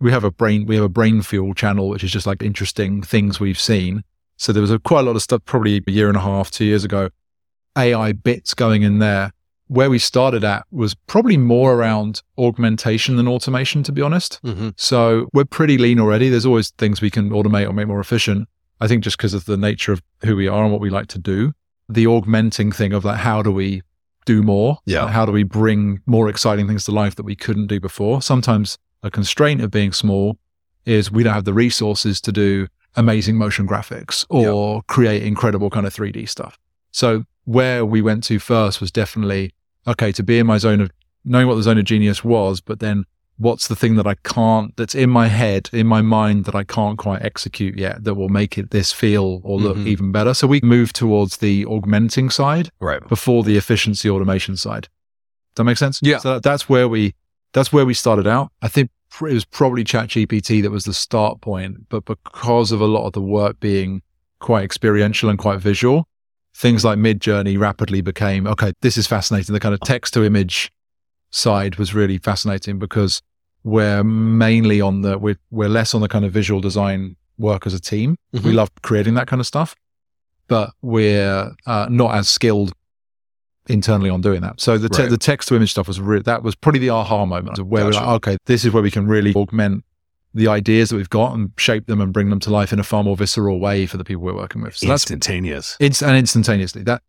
We 0.00 0.10
have 0.10 0.24
a 0.24 0.30
brain, 0.30 0.66
we 0.66 0.74
have 0.76 0.84
a 0.84 0.88
brain 0.88 1.22
fuel 1.22 1.54
channel, 1.54 1.88
which 1.88 2.02
is 2.02 2.10
just 2.10 2.26
like 2.26 2.42
interesting 2.42 3.02
things 3.02 3.38
we've 3.38 3.58
seen. 3.60 4.02
So 4.38 4.52
there 4.52 4.62
was 4.62 4.70
a, 4.70 4.78
quite 4.78 5.00
a 5.00 5.02
lot 5.02 5.16
of 5.16 5.22
stuff, 5.22 5.42
probably 5.44 5.82
a 5.86 5.90
year 5.90 6.08
and 6.08 6.16
a 6.16 6.20
half, 6.20 6.50
two 6.50 6.64
years 6.64 6.82
ago, 6.84 7.10
AI 7.76 8.12
bits 8.12 8.54
going 8.54 8.82
in 8.82 8.98
there. 8.98 9.32
Where 9.68 9.88
we 9.88 10.00
started 10.00 10.42
at 10.42 10.64
was 10.72 10.94
probably 11.06 11.36
more 11.36 11.74
around 11.74 12.22
augmentation 12.36 13.14
than 13.14 13.28
automation, 13.28 13.84
to 13.84 13.92
be 13.92 14.02
honest. 14.02 14.40
Mm-hmm. 14.42 14.70
So 14.76 15.28
we're 15.32 15.44
pretty 15.44 15.78
lean 15.78 16.00
already. 16.00 16.28
There's 16.28 16.46
always 16.46 16.70
things 16.70 17.00
we 17.00 17.08
can 17.10 17.30
automate 17.30 17.68
or 17.68 17.72
make 17.72 17.86
more 17.86 18.00
efficient. 18.00 18.48
I 18.80 18.88
think 18.88 19.04
just 19.04 19.16
because 19.16 19.34
of 19.34 19.44
the 19.44 19.56
nature 19.56 19.92
of 19.92 20.02
who 20.24 20.36
we 20.36 20.48
are 20.48 20.62
and 20.62 20.72
what 20.72 20.80
we 20.80 20.90
like 20.90 21.08
to 21.08 21.18
do, 21.18 21.52
the 21.88 22.06
augmenting 22.06 22.72
thing 22.72 22.92
of 22.92 23.04
like, 23.04 23.18
how 23.18 23.42
do 23.42 23.50
we 23.50 23.82
do 24.24 24.42
more? 24.42 24.78
Yeah. 24.86 25.08
How 25.08 25.26
do 25.26 25.32
we 25.32 25.42
bring 25.42 26.00
more 26.06 26.28
exciting 26.28 26.66
things 26.66 26.84
to 26.84 26.92
life 26.92 27.16
that 27.16 27.24
we 27.24 27.36
couldn't 27.36 27.66
do 27.66 27.80
before? 27.80 28.22
Sometimes 28.22 28.78
a 29.02 29.10
constraint 29.10 29.60
of 29.60 29.70
being 29.70 29.92
small 29.92 30.38
is 30.86 31.10
we 31.10 31.22
don't 31.22 31.34
have 31.34 31.44
the 31.44 31.54
resources 31.54 32.20
to 32.22 32.32
do 32.32 32.68
amazing 32.96 33.36
motion 33.36 33.66
graphics 33.66 34.24
or 34.28 34.82
create 34.82 35.22
incredible 35.22 35.70
kind 35.70 35.86
of 35.86 35.94
3D 35.94 36.28
stuff. 36.28 36.58
So 36.90 37.24
where 37.44 37.84
we 37.84 38.02
went 38.02 38.24
to 38.24 38.38
first 38.38 38.80
was 38.80 38.90
definitely, 38.90 39.52
okay, 39.86 40.12
to 40.12 40.22
be 40.22 40.38
in 40.38 40.46
my 40.46 40.58
zone 40.58 40.80
of 40.80 40.90
knowing 41.24 41.46
what 41.46 41.54
the 41.54 41.62
zone 41.62 41.78
of 41.78 41.84
genius 41.84 42.24
was, 42.24 42.60
but 42.60 42.80
then 42.80 43.04
what's 43.40 43.68
the 43.68 43.74
thing 43.76 43.96
that 43.96 44.06
I 44.06 44.16
can't, 44.22 44.76
that's 44.76 44.94
in 44.94 45.08
my 45.08 45.28
head, 45.28 45.70
in 45.72 45.86
my 45.86 46.02
mind 46.02 46.44
that 46.44 46.54
I 46.54 46.62
can't 46.62 46.98
quite 46.98 47.22
execute 47.22 47.78
yet 47.78 48.04
that 48.04 48.14
will 48.14 48.28
make 48.28 48.58
it 48.58 48.70
this 48.70 48.92
feel 48.92 49.40
or 49.42 49.58
look 49.58 49.78
Mhm. 49.78 49.86
even 49.86 50.12
better. 50.12 50.34
So 50.34 50.46
we 50.46 50.60
move 50.62 50.92
towards 50.92 51.38
the 51.38 51.64
augmenting 51.64 52.28
side 52.28 52.70
Right. 52.80 53.00
before 53.08 53.42
the 53.42 53.56
efficiency 53.56 54.10
automation 54.10 54.56
side. 54.58 54.82
Does 54.82 55.56
that 55.56 55.64
make 55.64 55.78
sense? 55.78 56.00
Yeah. 56.02 56.18
So 56.18 56.34
that- 56.34 56.42
that's 56.42 56.68
where 56.68 56.86
we, 56.86 57.14
that's 57.54 57.72
where 57.72 57.86
we 57.86 57.94
started 57.94 58.26
out. 58.26 58.52
I 58.60 58.68
think 58.68 58.90
it 59.22 59.32
was 59.32 59.46
probably 59.46 59.84
ChatGPT 59.84 60.60
that 60.62 60.70
was 60.70 60.84
the 60.84 60.94
start 60.94 61.40
point, 61.40 61.88
but 61.88 62.04
because 62.04 62.70
of 62.72 62.80
a 62.82 62.86
lot 62.86 63.06
of 63.06 63.14
the 63.14 63.22
work 63.22 63.58
being 63.58 64.02
quite 64.38 64.64
experiential 64.64 65.30
and 65.30 65.38
quite 65.38 65.60
visual, 65.60 66.06
things 66.54 66.84
like 66.84 66.98
Midjourney 66.98 67.58
rapidly 67.58 68.02
became 68.02 68.46
okay. 68.46 68.72
This 68.82 68.98
is 68.98 69.06
fascinating. 69.06 69.52
The 69.54 69.60
kind 69.60 69.74
of 69.74 69.80
text 69.80 70.12
to 70.14 70.24
image 70.24 70.70
side 71.30 71.76
was 71.76 71.94
really 71.94 72.18
fascinating 72.18 72.78
because 72.78 73.22
we're 73.64 74.02
mainly 74.04 74.80
on 74.80 75.02
the 75.02 75.18
we're 75.18 75.38
we're 75.50 75.68
less 75.68 75.94
on 75.94 76.00
the 76.00 76.08
kind 76.08 76.24
of 76.24 76.32
visual 76.32 76.60
design 76.60 77.16
work 77.38 77.66
as 77.66 77.74
a 77.74 77.80
team. 77.80 78.16
We 78.32 78.40
Mhm. 78.40 78.54
love 78.54 78.70
creating 78.82 79.14
that 79.14 79.26
kind 79.26 79.40
of 79.40 79.46
stuff, 79.46 79.74
but 80.48 80.72
we're 80.82 81.52
uh, 81.66 81.86
not 81.90 82.14
as 82.14 82.28
skilled 82.28 82.72
internally 83.68 84.10
on 84.10 84.20
doing 84.20 84.40
that. 84.40 84.60
So 84.60 84.78
the 84.78 84.88
te- 84.88 85.02
Right. 85.02 85.10
the 85.10 85.18
text 85.18 85.48
to 85.48 85.56
image 85.56 85.70
stuff 85.70 85.86
was 85.88 86.00
re- 86.00 86.22
that 86.22 86.42
was 86.42 86.54
probably 86.54 86.80
the 86.80 86.90
aha 86.90 87.24
moment 87.24 87.58
of 87.58 87.66
where 87.68 87.84
we're 87.84 87.92
like, 87.92 88.06
okay, 88.06 88.36
this 88.46 88.64
is 88.64 88.72
where 88.72 88.82
we 88.82 88.90
can 88.90 89.06
really 89.06 89.32
augment 89.34 89.84
the 90.34 90.48
ideas 90.48 90.90
that 90.90 90.96
we've 90.96 91.10
got 91.10 91.34
and 91.34 91.50
shape 91.56 91.86
them 91.86 92.00
and 92.00 92.12
bring 92.12 92.30
them 92.30 92.38
to 92.40 92.50
life 92.50 92.72
in 92.72 92.78
a 92.78 92.84
far 92.84 93.02
more 93.04 93.16
visceral 93.16 93.58
way 93.60 93.84
for 93.86 93.96
the 93.96 94.04
people 94.04 94.22
we're 94.22 94.34
working 94.34 94.62
with. 94.62 94.76
So 94.76 94.86
that's 94.86 95.02
Instantaneous. 95.02 95.76
it's 95.80 96.02
and 96.02 96.16
instantaneously 96.16 96.82
that, 96.84 97.02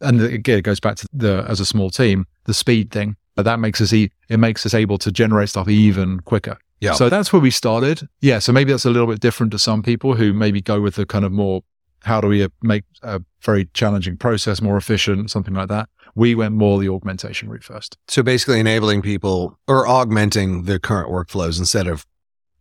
and 0.00 0.20
again, 0.20 0.58
it 0.58 0.62
goes 0.62 0.80
back 0.80 0.96
to 0.96 1.06
the 1.12 1.44
as 1.48 1.60
a 1.60 1.66
small 1.66 1.90
team, 1.90 2.26
the 2.44 2.54
speed 2.54 2.90
thing. 2.90 3.16
But 3.34 3.44
that 3.44 3.58
makes 3.58 3.80
us 3.80 3.92
e- 3.92 4.10
it 4.28 4.38
makes 4.38 4.64
us 4.64 4.74
able 4.74 4.98
to 4.98 5.10
generate 5.10 5.48
stuff 5.48 5.68
even 5.68 6.20
quicker. 6.20 6.56
Yeah. 6.80 6.92
So 6.92 7.08
that's 7.08 7.32
where 7.32 7.40
we 7.40 7.50
started. 7.50 8.08
Yeah. 8.20 8.38
So 8.38 8.52
maybe 8.52 8.72
that's 8.72 8.84
a 8.84 8.90
little 8.90 9.08
bit 9.08 9.20
different 9.20 9.52
to 9.52 9.58
some 9.58 9.82
people 9.82 10.14
who 10.14 10.32
maybe 10.32 10.60
go 10.60 10.80
with 10.80 10.96
the 10.96 11.06
kind 11.06 11.24
of 11.24 11.32
more 11.32 11.62
how 12.04 12.20
do 12.20 12.28
we 12.28 12.42
uh, 12.42 12.48
make 12.62 12.84
a 13.02 13.20
very 13.40 13.66
challenging 13.72 14.16
process 14.16 14.60
more 14.60 14.76
efficient, 14.76 15.30
something 15.30 15.54
like 15.54 15.68
that. 15.68 15.88
We 16.14 16.34
went 16.34 16.54
more 16.54 16.78
the 16.78 16.88
augmentation 16.90 17.48
route 17.48 17.64
first. 17.64 17.96
So 18.08 18.22
basically 18.22 18.60
enabling 18.60 19.02
people 19.02 19.58
or 19.66 19.88
augmenting 19.88 20.64
the 20.64 20.78
current 20.78 21.10
workflows 21.10 21.58
instead 21.58 21.86
of 21.86 22.06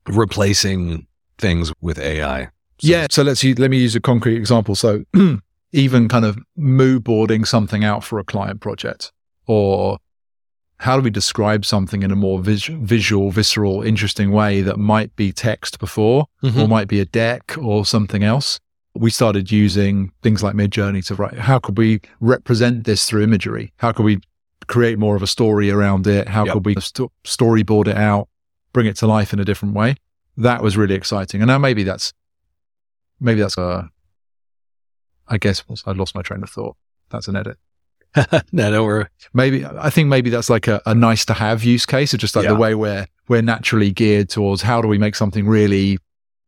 replacing 0.07 1.07
things 1.37 1.73
with 1.81 1.99
AI. 1.99 2.45
So 2.45 2.87
yeah. 2.87 3.07
So 3.11 3.21
let's 3.21 3.43
use, 3.43 3.59
let 3.59 3.69
me 3.69 3.77
use 3.77 3.95
a 3.95 4.01
concrete 4.01 4.37
example. 4.37 4.75
So 4.75 5.03
even 5.73 6.07
kind 6.07 6.25
of 6.25 6.37
mood 6.55 7.03
boarding 7.03 7.45
something 7.45 7.83
out 7.83 8.03
for 8.03 8.19
a 8.19 8.23
client 8.23 8.61
project 8.61 9.11
or 9.45 9.97
how 10.83 10.97
do 10.97 11.01
we 11.01 11.09
describe 11.09 11.63
something 11.65 12.03
in 12.03 12.11
a 12.11 12.15
more 12.15 12.39
vis- 12.41 12.65
visual, 12.67 13.31
visceral, 13.31 13.81
interesting 13.83 14.31
way 14.31 14.61
that 14.61 14.77
might 14.77 15.15
be 15.15 15.31
text 15.31 15.79
before 15.79 16.27
Mhm. 16.43 16.59
or 16.61 16.67
might 16.67 16.87
be 16.89 16.99
a 16.99 17.05
deck 17.05 17.55
or 17.57 17.85
something 17.85 18.21
else? 18.23 18.59
We 18.93 19.09
started 19.09 19.49
using 19.51 20.11
things 20.21 20.43
like 20.43 20.55
Midjourney 20.55 21.03
to 21.07 21.15
write. 21.15 21.39
How 21.39 21.57
could 21.57 21.77
we 21.77 22.01
represent 22.19 22.83
this 22.83 23.05
through 23.05 23.23
imagery? 23.23 23.71
How 23.77 23.91
could 23.93 24.03
we 24.03 24.19
create 24.67 24.99
more 24.99 25.15
of 25.15 25.23
a 25.23 25.27
story 25.27 25.71
around 25.71 26.05
it? 26.05 26.27
How 26.29 26.43
Yep. 26.45 26.53
could 26.53 26.65
we 26.65 26.75
st- 26.79 27.11
storyboard 27.23 27.87
it 27.87 27.97
out, 27.97 28.27
bring 28.73 28.85
it 28.85 28.95
to 28.97 29.07
life 29.07 29.31
in 29.33 29.39
a 29.39 29.45
different 29.45 29.73
way? 29.73 29.95
That 30.35 30.61
was 30.61 30.75
really 30.75 30.95
exciting. 30.95 31.41
And 31.41 31.47
now 31.47 31.57
maybe 31.59 31.83
that's, 31.83 32.13
maybe 33.21 33.39
that's, 33.39 33.57
a, 33.57 33.89
I 35.27 35.37
guess 35.37 35.63
I 35.85 35.91
lost 35.93 36.13
my 36.13 36.21
train 36.21 36.43
of 36.43 36.49
thought. 36.49 36.75
That's 37.09 37.27
an 37.29 37.35
edit 37.37 37.57
no, 38.51 38.71
don't 38.71 38.85
worry. 38.85 39.05
maybe 39.33 39.65
I 39.65 39.89
think 39.89 40.07
maybe 40.09 40.29
that's 40.29 40.49
like 40.49 40.67
a, 40.67 40.81
a 40.85 40.93
nice 40.93 41.25
to 41.25 41.33
have 41.33 41.63
use 41.63 41.85
case 41.85 42.13
of 42.13 42.19
just 42.19 42.35
like 42.35 42.43
Yeah. 42.45 42.51
the 42.53 42.59
way 42.59 42.75
we're 42.75 43.07
we're 43.27 43.41
naturally 43.41 43.91
geared 43.91 44.29
towards 44.29 44.61
how 44.61 44.81
do 44.81 44.87
we 44.87 44.97
make 44.97 45.15
something 45.15 45.47
really 45.47 45.97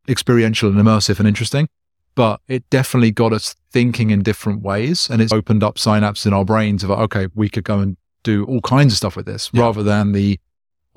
experiential 0.08 0.68
and 0.70 0.78
immersive 0.78 1.18
and 1.18 1.26
interesting. 1.28 1.68
But 2.14 2.40
it 2.48 2.68
definitely 2.70 3.10
got 3.10 3.32
us 3.32 3.54
thinking 3.72 4.10
in 4.10 4.22
different 4.22 4.62
ways 4.62 5.08
and 5.10 5.20
it's 5.20 5.32
opened 5.32 5.62
up 5.62 5.76
synapses 5.76 6.26
in 6.26 6.32
our 6.32 6.44
brains 6.44 6.82
of 6.84 6.90
okay, 6.90 7.28
we 7.34 7.48
could 7.48 7.64
go 7.64 7.78
and 7.80 7.96
do 8.22 8.44
all 8.46 8.60
kinds 8.60 8.92
of 8.92 8.96
stuff 8.96 9.16
with 9.16 9.26
this 9.26 9.50
Yeah. 9.52 9.62
rather 9.62 9.82
than 9.82 10.12
the 10.12 10.38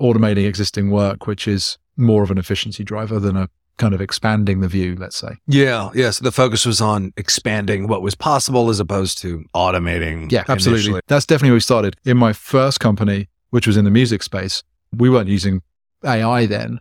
automating 0.00 0.46
existing 0.46 0.90
work, 0.90 1.26
which 1.26 1.46
is 1.46 1.76
more 1.96 2.22
of 2.22 2.30
an 2.30 2.38
efficiency 2.38 2.82
driver 2.84 3.20
than 3.20 3.36
a 3.36 3.48
kind 3.80 3.94
of 3.94 4.00
expanding 4.00 4.60
the 4.60 4.68
view, 4.68 4.94
let's 4.98 5.16
say. 5.16 5.30
Yeah, 5.48 5.90
yeah. 5.94 6.10
So 6.10 6.22
the 6.22 6.30
focus 6.30 6.64
was 6.64 6.80
on 6.80 7.12
expanding 7.16 7.88
what 7.88 8.02
was 8.02 8.14
possible 8.14 8.68
as 8.70 8.78
opposed 8.78 9.18
to 9.22 9.42
automating. 9.54 10.30
Yeah, 10.30 10.44
absolutely. 10.48 10.84
initially. 10.84 11.00
That's 11.08 11.26
definitely 11.26 11.50
where 11.50 11.56
we 11.56 11.60
started. 11.60 11.96
In 12.04 12.16
my 12.16 12.32
first 12.32 12.78
company, 12.78 13.28
which 13.50 13.66
was 13.66 13.76
in 13.76 13.84
the 13.84 13.90
music 13.90 14.22
space, 14.22 14.62
we 14.96 15.10
weren't 15.10 15.28
using 15.28 15.62
AI 16.04 16.46
then, 16.46 16.78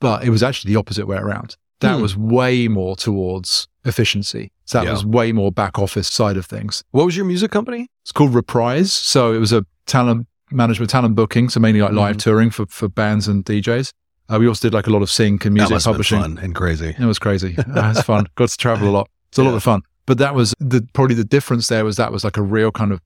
but 0.00 0.24
it 0.24 0.30
was 0.30 0.42
actually 0.42 0.72
the 0.74 0.78
opposite 0.78 1.06
way 1.06 1.16
around. 1.16 1.56
That 1.80 1.96
Hmm. 1.96 2.02
was 2.02 2.14
way 2.16 2.68
more 2.68 2.94
towards 2.96 3.66
efficiency. 3.84 4.52
So 4.66 4.78
that 4.78 4.84
Yeah. 4.86 4.92
was 4.92 5.04
way 5.04 5.32
more 5.32 5.50
back 5.50 5.78
office 5.78 6.08
side 6.08 6.36
of 6.36 6.44
things. 6.46 6.82
What 6.90 7.06
was 7.06 7.16
your 7.16 7.24
music 7.26 7.50
company? 7.50 7.88
It's 8.02 8.12
called 8.12 8.34
Reprise. 8.34 8.92
So 8.92 9.32
it 9.32 9.38
was 9.38 9.52
a 9.52 9.64
talent 9.86 10.26
management, 10.50 10.90
talent 10.90 11.14
booking. 11.14 11.48
So 11.48 11.58
mainly 11.60 11.80
like 11.80 11.92
live 11.92 12.16
Mhm. 12.16 12.20
touring 12.20 12.50
for, 12.50 12.66
for 12.66 12.88
bands 12.88 13.28
and 13.28 13.44
DJs. 13.44 13.92
Uh, 14.32 14.38
we 14.38 14.46
also 14.46 14.68
did 14.68 14.74
like 14.74 14.86
a 14.86 14.90
lot 14.90 15.02
of 15.02 15.10
sync 15.10 15.44
and 15.44 15.54
music 15.54 15.70
must 15.72 15.84
have 15.86 15.92
been 15.92 16.04
publishing. 16.04 16.20
fun 16.20 16.38
and 16.38 16.54
crazy. 16.54 16.94
It 16.98 17.04
was 17.04 17.18
crazy. 17.18 17.56
Uh, 17.58 17.62
It 17.62 17.96
was 17.96 18.02
fun. 18.02 18.26
Got 18.36 18.48
to 18.50 18.56
travel 18.56 18.88
a 18.88 18.90
lot. 18.92 19.08
It's 19.30 19.38
a 19.38 19.42
lot 19.42 19.54
of 19.54 19.62
fun. 19.62 19.82
But 20.06 20.18
that 20.18 20.34
was 20.34 20.54
the 20.60 20.86
probably 20.92 21.14
the 21.16 21.24
difference 21.24 21.68
there 21.68 21.84
was 21.84 21.96
that 21.96 22.12
was 22.12 22.24
like 22.24 22.36
a 22.36 22.42
real 22.42 22.70
kind 22.70 22.92
of 22.92 23.00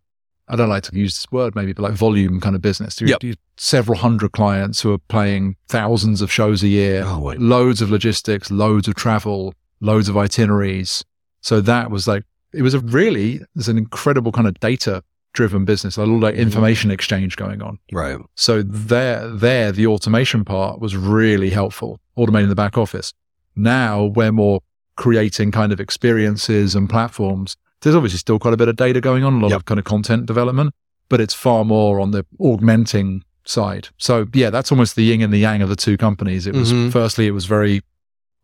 I 0.48 0.56
don't 0.56 0.68
like 0.68 0.82
to 0.84 0.94
use 0.96 1.14
this 1.16 1.26
word 1.32 1.54
maybe, 1.54 1.72
but 1.72 1.82
like 1.82 1.92
volume 1.94 2.38
kind 2.40 2.54
of 2.54 2.60
business. 2.60 3.00
You, 3.00 3.06
Yep. 3.08 3.22
you- 3.24 3.34
several 3.56 3.96
hundred 3.98 4.32
clients 4.32 4.80
who 4.82 4.92
are 4.92 4.98
playing 5.08 5.56
thousands 5.68 6.20
of 6.20 6.30
shows 6.30 6.62
a 6.62 6.68
year, 6.68 7.04
Oh, 7.06 7.20
wait. 7.20 7.38
loads 7.40 7.80
of 7.80 7.88
logistics, 7.90 8.50
loads 8.50 8.88
of 8.88 8.94
travel, 8.96 9.54
loads 9.80 10.08
of 10.08 10.16
itineraries. 10.16 11.04
So 11.40 11.60
that 11.62 11.90
was 11.90 12.06
like 12.06 12.24
it 12.52 12.62
was 12.62 12.74
a 12.74 12.80
really 12.80 13.40
there's 13.54 13.68
an 13.68 13.78
incredible 13.78 14.32
kind 14.32 14.46
of 14.46 14.58
data 14.60 15.02
driven 15.34 15.64
business, 15.66 15.96
a 15.98 16.04
lot 16.06 16.14
of 16.16 16.22
like 16.22 16.34
Mhm. 16.36 16.38
information 16.38 16.90
exchange 16.90 17.36
going 17.36 17.60
on. 17.60 17.78
Right. 17.92 18.16
So 18.36 18.62
there, 18.62 19.28
there, 19.28 19.72
the 19.72 19.86
automation 19.86 20.44
part 20.44 20.80
was 20.80 20.96
really 20.96 21.50
helpful, 21.50 22.00
automating 22.16 22.48
the 22.48 22.54
back 22.54 22.78
office. 22.78 23.12
Now 23.54 24.04
we're 24.04 24.32
more 24.32 24.60
creating 24.96 25.50
kind 25.50 25.72
of 25.72 25.80
experiences 25.80 26.74
and 26.74 26.88
platforms. 26.88 27.56
There's 27.82 27.94
obviously 27.96 28.18
still 28.18 28.38
quite 28.38 28.54
a 28.54 28.56
bit 28.56 28.68
of 28.68 28.76
data 28.76 29.00
going 29.00 29.24
on, 29.24 29.34
a 29.34 29.38
lot 29.40 29.50
Yep. 29.50 29.56
of 29.60 29.64
kind 29.66 29.78
of 29.78 29.84
content 29.84 30.26
development, 30.26 30.72
but 31.08 31.20
it's 31.20 31.34
far 31.34 31.64
more 31.64 32.00
on 32.00 32.12
the 32.12 32.24
augmenting 32.40 33.24
side. 33.44 33.88
So 33.98 34.26
yeah, 34.32 34.50
that's 34.50 34.70
almost 34.72 34.96
the 34.96 35.02
yin 35.04 35.20
and 35.20 35.32
the 35.32 35.38
yang 35.38 35.60
of 35.62 35.68
the 35.68 35.76
two 35.76 35.96
companies. 35.96 36.46
It 36.46 36.54
was 36.54 36.72
Mhm. 36.72 36.90
firstly, 36.92 37.26
it 37.26 37.32
was 37.32 37.44
very 37.46 37.82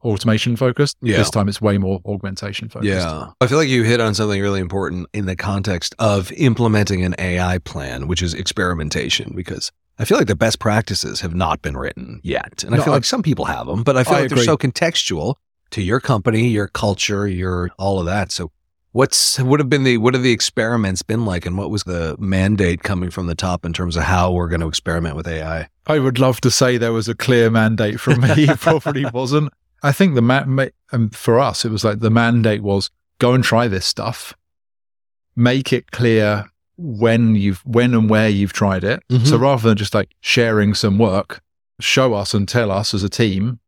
automation 0.03 0.57
focused. 0.57 0.97
Yeah. 1.03 1.19
This 1.19 1.31
time 1.31 1.49
it's 1.49 1.61
way 1.61 1.79
more 1.79 2.01
augmentation 2.07 2.69
focused. 2.69 2.89
Yeah. 2.89 3.31
I 3.41 3.47
feel 3.47 3.59
like 3.59 3.69
you 3.69 3.83
hit 3.83 4.01
on 4.01 4.15
something 4.15 4.41
really 4.41 4.61
important 4.61 5.07
in 5.13 5.27
the 5.27 5.37
context 5.37 5.95
of 5.99 6.33
implementing 6.33 7.05
an 7.05 7.15
AI 7.19 7.59
plan, 7.59 8.09
which 8.09 8.23
is 8.23 8.35
experimentation, 8.35 9.33
because 9.35 9.71
I 9.99 10.05
feel 10.05 10.17
like 10.19 10.27
the 10.29 10.37
best 10.37 10.59
practices 10.59 11.21
have 11.21 11.35
not 11.35 11.61
been 11.63 11.77
written 11.77 12.21
yet. 12.23 12.65
And 12.65 12.75
I 12.75 12.79
feel 12.79 12.93
I- 12.93 12.97
like 12.97 13.05
some 13.05 13.23
people 13.23 13.45
have 13.47 13.67
them, 13.67 13.83
but 13.83 13.97
I 13.97 14.05
feel 14.05 14.15
I 14.15 14.21
like 14.23 14.31
they're 14.31 14.45
so 14.45 14.57
contextual 14.57 15.35
to 15.71 15.83
your 15.83 16.01
company, 16.01 16.49
your 16.49 16.69
culture, 16.69 17.29
your 17.29 17.71
all 17.79 18.01
of 18.01 18.07
that. 18.07 18.33
So 18.33 18.51
what's 18.93 19.39
what 19.39 19.61
have 19.61 19.69
been 19.69 19.85
the 19.85 19.99
what 19.99 20.15
have 20.15 20.23
the 20.23 20.33
experiments 20.33 21.03
been 21.03 21.25
like 21.25 21.47
and 21.47 21.57
what 21.57 21.71
was 21.71 21.85
the 21.85 22.17
mandate 22.19 22.83
coming 22.83 23.09
from 23.11 23.27
the 23.29 23.35
top 23.37 23.65
in 23.65 23.73
terms 23.73 23.95
of 23.97 24.03
how 24.03 24.33
we're 24.33 24.49
going 24.49 24.61
to 24.63 24.67
experiment 24.69 25.15
with 25.17 25.29
AI? 25.29 25.69
I 25.87 25.99
would 25.99 26.19
love 26.19 26.41
to 26.43 26.51
say 26.51 26.77
there 26.79 26.93
was 26.93 27.09
a 27.09 27.15
clear 27.15 27.51
mandate 27.51 28.01
from 28.01 28.21
me. 28.23 28.31
It 28.49 28.59
probably 28.61 29.05
wasn't. 29.07 29.53
I 29.83 29.93
think 29.93 30.15
the 30.15 30.23
ma- 30.23 30.45
ma- 30.45 30.67
um, 30.93 31.11
for 31.11 31.39
us, 31.39 31.65
it 31.65 31.71
was 31.71 31.85
like 31.85 32.01
the 32.01 32.11
mandate 32.11 32.63
was 32.63 32.91
go 33.19 33.33
and 33.35 33.43
try 33.45 33.69
this 33.69 33.87
stuff, 33.87 34.35
make 35.37 35.73
it 35.73 35.91
clear 35.91 36.47
when 36.77 37.35
you've 37.37 37.59
when 37.67 37.95
and 37.95 38.09
where 38.09 38.29
you've 38.29 38.53
tried 38.53 38.85
it. 38.85 39.03
Mhm. 39.11 39.27
So 39.27 39.37
rather 39.37 39.69
than 39.69 39.77
just 39.77 39.95
like 39.95 40.11
sharing 40.21 40.75
some 40.75 40.99
work, 40.99 41.41
show 41.79 42.15
us 42.15 42.35
and 42.35 42.49
tell 42.49 42.71
us 42.71 42.95
as 42.95 43.03
a 43.03 43.09
team, 43.09 43.59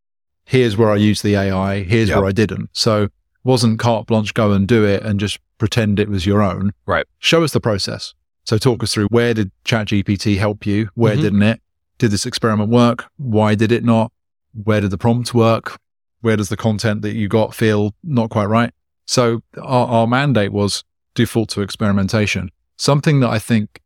here's 0.44 0.76
where 0.76 0.90
I 0.90 0.96
used 0.96 1.22
the 1.22 1.36
AI, 1.36 1.82
here's 1.82 2.08
Yep. 2.08 2.18
where 2.18 2.26
I 2.28 2.32
didn't. 2.32 2.70
So 2.72 3.08
wasn't 3.44 3.78
carte 3.78 4.06
blanche, 4.06 4.32
go 4.34 4.52
and 4.52 4.66
do 4.68 4.84
it 4.84 5.02
and 5.02 5.18
just 5.20 5.38
pretend 5.58 5.98
it 6.00 6.08
was 6.08 6.24
your 6.26 6.42
own. 6.42 6.72
Right. 6.86 7.06
Show 7.18 7.42
us 7.44 7.52
the 7.52 7.60
process. 7.60 8.14
So 8.44 8.56
talk 8.58 8.82
us 8.82 8.92
through 8.94 9.06
where 9.08 9.34
did 9.34 9.50
ChatGPT 9.64 10.36
help 10.38 10.66
you? 10.66 10.88
Where 10.94 11.16
Mhm. 11.16 11.20
didn't 11.20 11.42
it? 11.42 11.60
Did 11.98 12.10
this 12.10 12.26
experiment 12.26 12.70
work? 12.70 13.04
Why 13.16 13.54
did 13.54 13.70
it 13.72 13.84
not? 13.84 14.10
Where 14.52 14.80
did 14.80 14.90
the 14.90 14.98
prompt 14.98 15.32
work? 15.34 15.78
Where 16.22 16.36
does 16.36 16.48
the 16.48 16.56
content 16.56 17.02
that 17.02 17.14
you 17.14 17.28
got 17.28 17.54
feel 17.54 17.94
not 18.02 18.30
quite 18.30 18.46
right? 18.46 18.72
So 19.06 19.42
our, 19.60 19.86
our 19.88 20.06
mandate 20.06 20.52
was 20.52 20.82
default 21.14 21.50
to 21.50 21.60
experimentation. 21.60 22.50
Something 22.78 23.20
that 23.20 23.28
I 23.30 23.38
think 23.38 23.80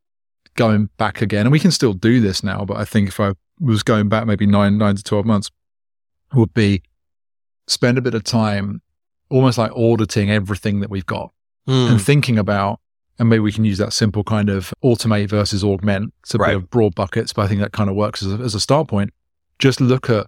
going 0.54 0.88
back 0.96 1.20
again, 1.20 1.46
and 1.46 1.52
we 1.52 1.58
can 1.58 1.70
still 1.70 1.92
do 1.92 2.20
this 2.20 2.42
now, 2.44 2.64
but 2.64 2.76
I 2.76 2.84
think 2.84 3.08
if 3.08 3.18
I 3.20 3.32
was 3.60 3.82
going 3.82 4.08
back 4.08 4.26
maybe 4.26 4.46
nine, 4.46 4.78
nine 4.78 4.96
to 4.96 5.02
12 5.02 5.26
months, 5.26 5.50
would 6.34 6.54
be 6.54 6.82
spend 7.66 7.98
a 7.98 8.00
bit 8.02 8.14
of 8.14 8.22
time 8.24 8.80
almost 9.28 9.58
like 9.58 9.72
auditing 9.72 10.30
everything 10.30 10.80
that 10.80 10.90
we've 10.90 11.06
got 11.06 11.32
Hmm. 11.66 11.72
and 11.92 12.00
thinking 12.02 12.38
about, 12.38 12.78
and 13.18 13.28
maybe 13.28 13.40
we 13.40 13.50
can 13.50 13.64
use 13.64 13.78
that 13.78 13.92
simple 13.92 14.22
kind 14.22 14.48
of 14.50 14.72
automate 14.84 15.28
versus 15.30 15.64
augment. 15.64 16.14
It's 16.22 16.34
a 16.34 16.38
Right. 16.38 16.48
bit 16.50 16.56
of 16.56 16.70
broad 16.70 16.94
buckets, 16.94 17.32
but 17.32 17.42
I 17.42 17.48
think 17.48 17.60
that 17.60 17.72
kind 17.72 17.90
of 17.90 17.96
works 17.96 18.22
as 18.22 18.32
a, 18.32 18.36
as 18.44 18.54
a 18.54 18.60
start 18.60 18.86
point. 18.88 19.12
Just 19.58 19.80
look 19.80 20.08
at, 20.10 20.26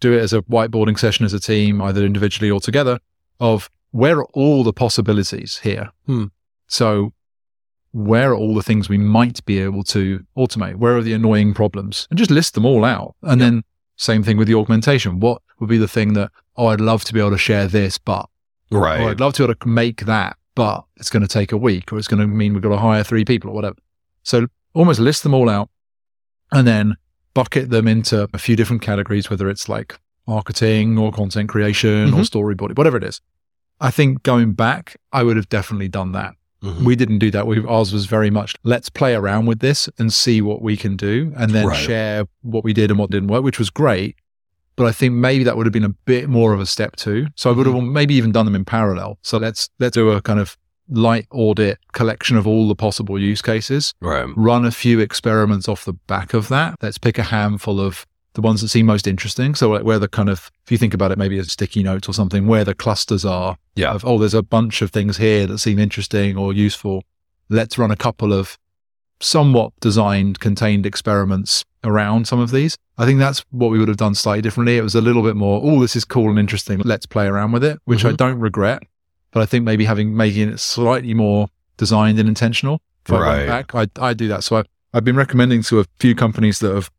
do 0.00 0.12
it 0.12 0.20
as 0.20 0.32
a 0.32 0.42
whiteboarding 0.42 0.98
session 0.98 1.24
as 1.24 1.32
a 1.32 1.40
team, 1.40 1.80
either 1.82 2.04
individually 2.04 2.50
or 2.50 2.60
together, 2.60 2.98
of 3.40 3.70
where 3.90 4.18
are 4.18 4.26
all 4.26 4.64
the 4.64 4.72
possibilities 4.72 5.58
here? 5.58 5.90
Hmm. 6.06 6.26
So 6.66 7.12
where 7.92 8.32
are 8.32 8.36
all 8.36 8.54
the 8.54 8.62
things 8.62 8.88
we 8.88 8.98
might 8.98 9.44
be 9.44 9.60
able 9.60 9.82
to 9.84 10.24
automate? 10.36 10.76
Where 10.76 10.96
are 10.96 11.02
the 11.02 11.14
annoying 11.14 11.54
problems? 11.54 12.06
And 12.10 12.18
just 12.18 12.30
list 12.30 12.54
them 12.54 12.66
all 12.66 12.84
out. 12.84 13.14
And 13.22 13.40
then 13.40 13.64
same 13.96 14.22
thing 14.22 14.36
with 14.36 14.48
the 14.48 14.54
augmentation. 14.54 15.20
What 15.20 15.42
would 15.58 15.68
be 15.68 15.78
the 15.78 15.88
thing 15.88 16.12
that, 16.12 16.30
oh, 16.56 16.66
I'd 16.66 16.80
love 16.80 17.04
to 17.04 17.14
be 17.14 17.20
able 17.20 17.30
to 17.30 17.38
share 17.38 17.66
this, 17.66 17.98
but 17.98 18.28
right. 18.70 19.00
or 19.00 19.10
I'd 19.10 19.20
love 19.20 19.32
to 19.34 19.42
be 19.42 19.44
able 19.44 19.54
to 19.54 19.68
make 19.68 20.02
that, 20.02 20.36
but 20.54 20.84
it's 20.96 21.10
going 21.10 21.22
to 21.22 21.28
take 21.28 21.52
a 21.52 21.56
week 21.56 21.92
or 21.92 21.98
it's 21.98 22.08
going 22.08 22.20
to 22.20 22.26
mean 22.26 22.52
we've 22.52 22.62
got 22.62 22.70
to 22.70 22.76
hire 22.76 23.02
three 23.02 23.24
people 23.24 23.50
or 23.50 23.54
whatever. 23.54 23.76
So 24.22 24.46
almost 24.74 25.00
list 25.00 25.22
them 25.22 25.34
all 25.34 25.48
out 25.48 25.70
and 26.52 26.66
then 26.66 26.94
bucket 27.38 27.70
them 27.70 27.86
into 27.86 28.28
a 28.34 28.38
few 28.38 28.56
different 28.56 28.82
categories, 28.82 29.30
whether 29.30 29.48
it's 29.48 29.68
like 29.68 29.90
marketing 30.26 30.98
or 30.98 31.12
content 31.12 31.48
creation 31.48 32.12
or 32.14 32.22
storyboarding, 32.32 32.76
whatever 32.76 32.96
it 32.96 33.04
is. 33.04 33.20
I 33.80 33.90
think 33.92 34.22
going 34.24 34.52
back, 34.54 34.96
I 35.12 35.22
would 35.22 35.36
have 35.36 35.48
definitely 35.48 35.88
done 35.88 36.10
that. 36.12 36.32
Mhm. 36.64 36.82
We 36.84 36.96
didn't 36.96 37.20
do 37.20 37.30
that. 37.30 37.46
We, 37.46 37.64
ours 37.64 37.92
was 37.92 38.06
very 38.06 38.30
much 38.38 38.50
let's 38.64 38.88
play 39.00 39.14
around 39.14 39.46
with 39.46 39.60
this 39.60 39.88
and 39.98 40.12
see 40.12 40.38
what 40.42 40.60
we 40.68 40.76
can 40.76 40.96
do 40.96 41.32
and 41.36 41.52
then 41.54 41.66
Right. 41.68 41.76
share 41.88 42.24
what 42.42 42.64
we 42.64 42.72
did 42.72 42.90
and 42.90 42.98
what 42.98 43.10
didn't 43.10 43.28
work, 43.28 43.44
which 43.44 43.60
was 43.60 43.70
great. 43.70 44.16
But 44.74 44.86
I 44.86 44.92
think 44.92 45.14
maybe 45.14 45.44
that 45.44 45.56
would 45.56 45.66
have 45.66 45.72
been 45.72 45.84
a 45.94 45.96
bit 46.14 46.28
more 46.28 46.52
of 46.52 46.60
a 46.60 46.66
step 46.66 46.96
two. 46.96 47.28
So 47.36 47.50
I 47.50 47.52
would 47.52 47.66
have 47.66 47.76
Mm-hmm. 47.76 47.92
maybe 47.92 48.14
even 48.20 48.32
done 48.32 48.46
them 48.46 48.56
in 48.56 48.64
parallel. 48.64 49.18
So 49.22 49.38
let's 49.38 49.70
let's 49.78 49.94
do 49.94 50.10
a 50.10 50.20
kind 50.20 50.40
of 50.40 50.56
light 50.88 51.26
audit 51.30 51.78
collection 51.92 52.36
of 52.36 52.46
all 52.46 52.68
the 52.68 52.74
possible 52.74 53.18
use 53.18 53.42
cases, 53.42 53.92
Right. 54.00 54.26
run 54.36 54.64
a 54.64 54.70
few 54.70 55.00
experiments 55.00 55.68
off 55.68 55.84
the 55.84 55.92
back 55.92 56.34
of 56.34 56.48
that. 56.48 56.76
Let's 56.82 56.98
pick 56.98 57.18
a 57.18 57.24
handful 57.24 57.80
of 57.80 58.06
the 58.34 58.40
ones 58.40 58.60
that 58.60 58.68
seem 58.68 58.86
most 58.86 59.06
interesting. 59.06 59.54
So 59.54 59.70
like 59.70 59.82
where 59.84 59.98
the 59.98 60.06
kind 60.08 60.28
of 60.28 60.50
if 60.64 60.70
you 60.72 60.78
think 60.78 60.94
about 60.94 61.10
it, 61.10 61.18
maybe 61.18 61.38
a 61.38 61.44
sticky 61.44 61.82
note 61.82 62.08
or 62.08 62.12
something, 62.12 62.46
where 62.46 62.64
the 62.64 62.74
clusters 62.74 63.24
are 63.24 63.56
Yeah. 63.74 63.92
of 63.92 64.04
oh, 64.04 64.18
there's 64.18 64.34
a 64.34 64.42
bunch 64.42 64.80
of 64.82 64.90
things 64.90 65.16
here 65.16 65.46
that 65.46 65.58
seem 65.58 65.78
interesting 65.78 66.36
or 66.36 66.52
useful. 66.52 67.02
let's 67.50 67.78
run 67.78 67.90
a 67.90 67.96
couple 67.96 68.32
of 68.32 68.58
somewhat 69.20 69.72
designed, 69.80 70.38
contained 70.38 70.86
experiments 70.86 71.64
around 71.82 72.26
some 72.28 72.38
of 72.38 72.50
these. 72.50 72.76
I 72.98 73.04
think 73.06 73.18
that's 73.18 73.42
what 73.50 73.70
we 73.70 73.78
would 73.78 73.88
have 73.88 73.96
done 73.96 74.14
slightly 74.14 74.42
differently. 74.42 74.76
It 74.76 74.82
was 74.82 74.94
a 74.94 75.00
little 75.00 75.22
bit 75.22 75.34
more, 75.36 75.60
oh, 75.64 75.80
this 75.80 75.96
is 75.96 76.04
cool 76.04 76.30
and 76.30 76.38
interesting. 76.38 76.80
Let's 76.84 77.06
play 77.06 77.26
around 77.26 77.52
with 77.52 77.64
it, 77.64 77.78
which 77.84 78.04
I 78.04 78.12
Mhm. 78.12 78.16
don't 78.16 78.38
regret. 78.40 78.82
But 79.38 79.42
I 79.42 79.46
think 79.46 79.64
maybe 79.64 79.84
having 79.84 80.16
making 80.16 80.48
it 80.48 80.58
slightly 80.58 81.14
more 81.14 81.46
designed 81.76 82.18
and 82.18 82.28
intentional. 82.28 82.82
If 83.06 83.12
I 83.12 83.20
Right. 83.20 83.36
went 83.36 83.70
back, 83.70 83.74
I 84.00 84.08
I 84.10 84.12
do 84.12 84.26
that. 84.26 84.42
So 84.42 84.56
I 84.56 84.64
I've 84.92 85.04
been 85.04 85.14
recommending 85.14 85.62
to 85.64 85.78
a 85.78 85.84
few 86.00 86.16
companies 86.16 86.58
that 86.58 86.74
have 86.74 86.90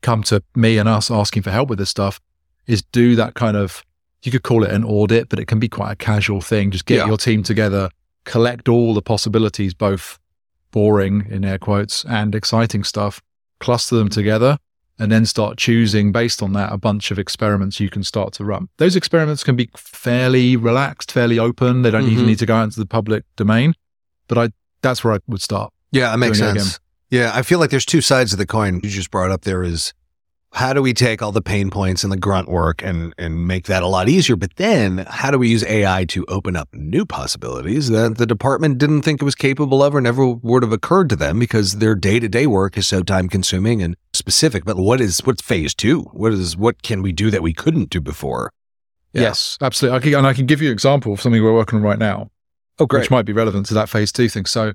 come 0.00 0.22
to 0.24 0.40
me 0.54 0.78
and 0.78 0.88
us 0.88 1.10
asking 1.10 1.42
for 1.42 1.50
help 1.50 1.68
with 1.68 1.80
this 1.80 1.90
stuff 1.90 2.20
is 2.68 2.82
do 2.92 3.16
that 3.16 3.34
kind 3.34 3.56
of 3.56 3.82
you 4.22 4.30
could 4.30 4.44
call 4.44 4.62
it 4.62 4.70
an 4.70 4.84
audit, 4.84 5.28
but 5.28 5.40
it 5.40 5.46
can 5.48 5.58
be 5.58 5.68
quite 5.68 5.90
a 5.90 5.96
casual 5.96 6.40
thing. 6.40 6.70
Just 6.70 6.86
get 6.86 6.98
Yeah. 6.98 7.06
your 7.06 7.18
team 7.18 7.42
together, 7.42 7.88
collect 8.24 8.68
all 8.68 8.94
the 8.94 9.02
possibilities, 9.02 9.74
both 9.74 10.20
boring 10.70 11.26
in 11.28 11.44
air 11.44 11.58
quotes 11.58 12.04
and 12.04 12.36
exciting 12.36 12.84
stuff, 12.84 13.20
cluster 13.58 13.96
them 13.96 14.08
together, 14.10 14.58
and 14.98 15.10
then 15.10 15.26
start 15.26 15.58
choosing 15.58 16.12
based 16.12 16.42
on 16.42 16.52
that 16.52 16.72
a 16.72 16.78
bunch 16.78 17.10
of 17.10 17.18
experiments 17.18 17.80
you 17.80 17.90
can 17.90 18.02
start 18.04 18.32
to 18.34 18.44
run. 18.44 18.68
Those 18.78 18.94
experiments 18.96 19.42
can 19.42 19.56
be 19.56 19.68
fairly 19.76 20.56
relaxed, 20.56 21.10
fairly 21.10 21.38
open. 21.38 21.82
They 21.82 21.90
don't 21.90 22.08
even 22.08 22.24
Mhm. 22.24 22.28
need 22.28 22.38
to 22.40 22.46
go 22.46 22.56
out 22.56 22.64
into 22.64 22.80
the 22.80 22.86
public 22.86 23.24
domain. 23.36 23.74
But 24.28 24.38
I 24.38 24.48
that's 24.82 25.02
where 25.02 25.14
I 25.14 25.18
would 25.26 25.40
start. 25.40 25.72
Yeah, 25.92 26.10
that 26.10 26.18
makes 26.18 26.38
sense. 26.38 26.78
Yeah, 27.10 27.30
I 27.34 27.42
feel 27.42 27.58
like 27.58 27.70
there's 27.70 27.86
two 27.86 28.00
sides 28.02 28.32
of 28.32 28.38
the 28.38 28.46
coin. 28.46 28.80
You 28.82 28.90
just 28.90 29.10
brought 29.10 29.30
up 29.30 29.42
there 29.42 29.62
is 29.62 29.92
how 30.52 30.72
do 30.72 30.80
we 30.82 30.92
take 30.94 31.20
all 31.22 31.32
the 31.32 31.42
pain 31.42 31.68
points 31.70 32.04
and 32.04 32.12
the 32.12 32.16
grunt 32.16 32.48
work 32.48 32.82
and 32.84 33.12
and 33.18 33.46
make 33.46 33.66
that 33.66 33.82
a 33.82 33.86
lot 33.88 34.08
easier? 34.08 34.36
But 34.36 34.56
then 34.56 35.04
how 35.08 35.30
do 35.30 35.38
we 35.38 35.48
use 35.48 35.64
AI 35.64 36.04
to 36.06 36.24
open 36.26 36.54
up 36.54 36.68
new 36.72 37.04
possibilities 37.06 37.88
that 37.88 38.18
the 38.18 38.26
department 38.26 38.78
didn't 38.78 39.02
think 39.02 39.20
it 39.20 39.24
was 39.24 39.34
capable 39.34 39.82
of 39.82 39.94
or 39.94 40.00
never 40.00 40.26
would 40.26 40.62
have 40.62 40.72
occurred 40.72 41.08
to 41.10 41.16
them 41.16 41.38
because 41.38 41.74
their 41.78 41.94
day 41.94 42.20
to 42.20 42.28
day 42.28 42.46
work 42.46 42.76
is 42.78 42.86
so 42.86 43.02
time 43.02 43.28
consuming 43.28 43.82
and 43.82 43.96
specific. 44.24 44.64
But 44.64 44.76
what 44.78 45.00
is 45.02 45.18
what's 45.24 45.42
phase 45.42 45.74
two? 45.74 46.00
What 46.12 46.32
is 46.32 46.56
what 46.56 46.82
can 46.82 47.02
we 47.02 47.12
do 47.12 47.30
that 47.30 47.42
we 47.42 47.52
couldn't 47.52 47.90
do 47.90 48.00
before? 48.00 48.50
Yeah. 49.12 49.22
Yes, 49.22 49.58
absolutely. 49.60 49.96
I 49.98 50.00
can, 50.00 50.14
and 50.14 50.26
I 50.26 50.32
can 50.32 50.46
give 50.46 50.62
you 50.62 50.68
an 50.68 50.72
example 50.72 51.12
of 51.12 51.20
something 51.20 51.42
we're 51.42 51.52
working 51.54 51.76
on 51.78 51.82
right 51.84 51.98
now. 51.98 52.30
Oh, 52.78 52.86
which 52.90 53.10
might 53.10 53.26
be 53.26 53.32
relevant 53.32 53.66
to 53.66 53.74
that 53.74 53.88
phase 53.88 54.10
two 54.10 54.28
thing. 54.28 54.46
So 54.46 54.72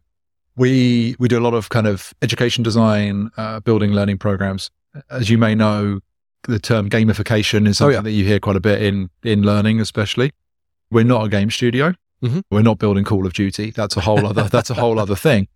we 0.56 1.15
we 1.20 1.27
do 1.27 1.39
a 1.39 1.41
lot 1.48 1.53
of 1.56 1.70
kind 1.70 1.88
of 1.88 2.13
education 2.22 2.63
design, 2.63 3.32
uh, 3.38 3.60
building 3.62 3.91
learning 3.91 4.20
programs. 4.20 4.70
As 5.10 5.29
you 5.29 5.38
may 5.38 5.56
know, 5.56 6.00
the 6.44 6.60
term 6.60 6.89
gamification 6.89 7.68
is 7.68 7.82
Oh, 7.82 7.86
something 7.86 7.96
yeah. 7.96 8.01
that 8.01 8.12
you 8.12 8.24
hear 8.25 8.39
quite 8.39 8.56
a 8.56 8.62
bit 8.62 8.82
in 8.84 9.10
in 9.24 9.41
learning, 9.41 9.82
especially. 9.82 10.32
We're 10.91 11.03
not 11.06 11.25
a 11.25 11.29
game 11.29 11.50
studio. 11.50 11.94
Mhm. 12.24 12.44
We're 12.51 12.62
not 12.62 12.77
building 12.79 13.03
Call 13.03 13.25
of 13.25 13.34
Duty. 13.34 13.72
That's 13.72 13.98
a 13.98 14.01
whole 14.01 14.25
other 14.27 14.44
that's 14.44 14.70
a 14.70 14.75
whole 14.75 15.00
other 15.00 15.15
thing. 15.15 15.48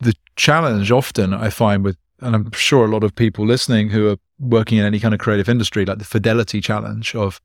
The 0.00 0.14
challenge 0.36 0.90
often 0.90 1.32
I 1.34 1.50
find 1.50 1.84
with, 1.84 1.96
and 2.20 2.34
I'm 2.34 2.50
sure 2.52 2.84
a 2.84 2.90
lot 2.90 3.04
of 3.04 3.14
people 3.14 3.44
listening 3.46 3.90
who 3.90 4.08
are 4.08 4.16
working 4.38 4.78
in 4.78 4.84
any 4.84 5.00
kind 5.00 5.14
of 5.14 5.20
creative 5.20 5.48
industry, 5.48 5.84
like 5.84 5.98
the 5.98 6.04
fidelity 6.04 6.60
challenge 6.60 7.14
of 7.14 7.40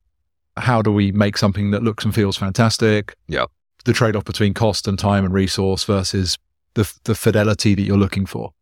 how 0.58 0.82
do 0.82 0.92
we 0.92 1.12
make 1.12 1.38
something 1.38 1.72
that 1.72 1.84
looks 1.84 2.06
and 2.06 2.14
feels 2.14 2.38
fantastic? 2.38 3.16
Yeah. 3.28 3.46
The 3.86 3.94
trade 3.94 4.16
off 4.16 4.26
between 4.26 4.54
cost 4.54 4.88
and 4.88 5.00
time 5.00 5.26
and 5.26 5.34
resource 5.34 5.84
versus 5.84 6.38
the, 6.74 6.92
the 7.06 7.16
fidelity 7.16 7.76
that 7.76 7.82
you're 7.82 7.98
looking 7.98 8.26
for. 8.26 8.54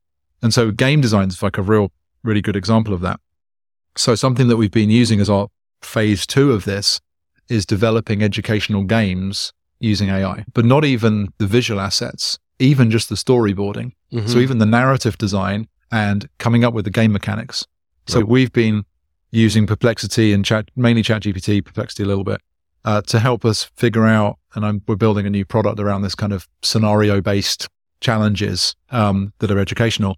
And 0.42 0.54
so 0.54 0.72
game 0.72 1.02
design 1.02 1.28
is 1.30 1.42
like 1.42 1.58
a 1.58 1.62
real, 1.62 1.92
really 2.24 2.42
good 2.42 2.56
example 2.56 2.94
of 2.94 3.02
that. 3.02 3.20
So 3.96 4.16
something 4.16 4.48
that 4.48 4.58
we've 4.58 4.72
been 4.72 4.92
using 4.92 5.20
as 5.20 5.30
our 5.30 5.48
phase 5.82 6.28
two 6.28 6.52
of 6.52 6.66
this 6.66 7.02
is 7.50 7.66
developing 7.66 8.22
educational 8.22 8.84
games 8.84 9.54
using 9.80 10.10
AI, 10.10 10.46
but 10.54 10.66
not 10.66 10.86
even 10.86 11.30
the 11.38 11.48
visual 11.48 11.80
assets, 11.80 12.38
even 12.60 12.92
just 12.92 13.10
the 13.10 13.16
storyboarding. 13.16 13.94
Mm-hmm. 14.12 14.28
So 14.28 14.40
even 14.40 14.60
the 14.60 14.66
narrative 14.66 15.18
design 15.18 15.68
and 15.92 16.28
coming 16.38 16.64
up 16.64 16.74
with 16.74 16.86
the 16.86 16.92
game 16.92 17.12
mechanics. 17.12 17.66
So 18.08 18.20
Right. 18.20 18.28
we've 18.28 18.52
been 18.54 18.86
using 19.32 19.68
Perplexity 19.68 20.34
and 20.34 20.44
chat, 20.46 20.70
mainly 20.76 21.04
ChatGPT, 21.04 21.64
Perplexity 21.64 22.04
a 22.04 22.06
little 22.06 22.24
bit, 22.24 22.42
uh, 22.86 23.02
to 23.04 23.20
help 23.20 23.44
us 23.46 23.66
figure 23.76 24.06
out. 24.06 24.38
And 24.56 24.66
I'm, 24.66 24.82
we're 24.88 24.96
building 24.96 25.26
a 25.26 25.30
new 25.30 25.46
product 25.46 25.80
around 25.80 26.02
this 26.02 26.16
kind 26.16 26.34
of 26.34 26.48
scenario 26.64 27.22
based 27.22 27.68
challenges 28.02 28.76
um, 28.92 29.34
that 29.40 29.52
are 29.52 29.60
educational 29.60 30.18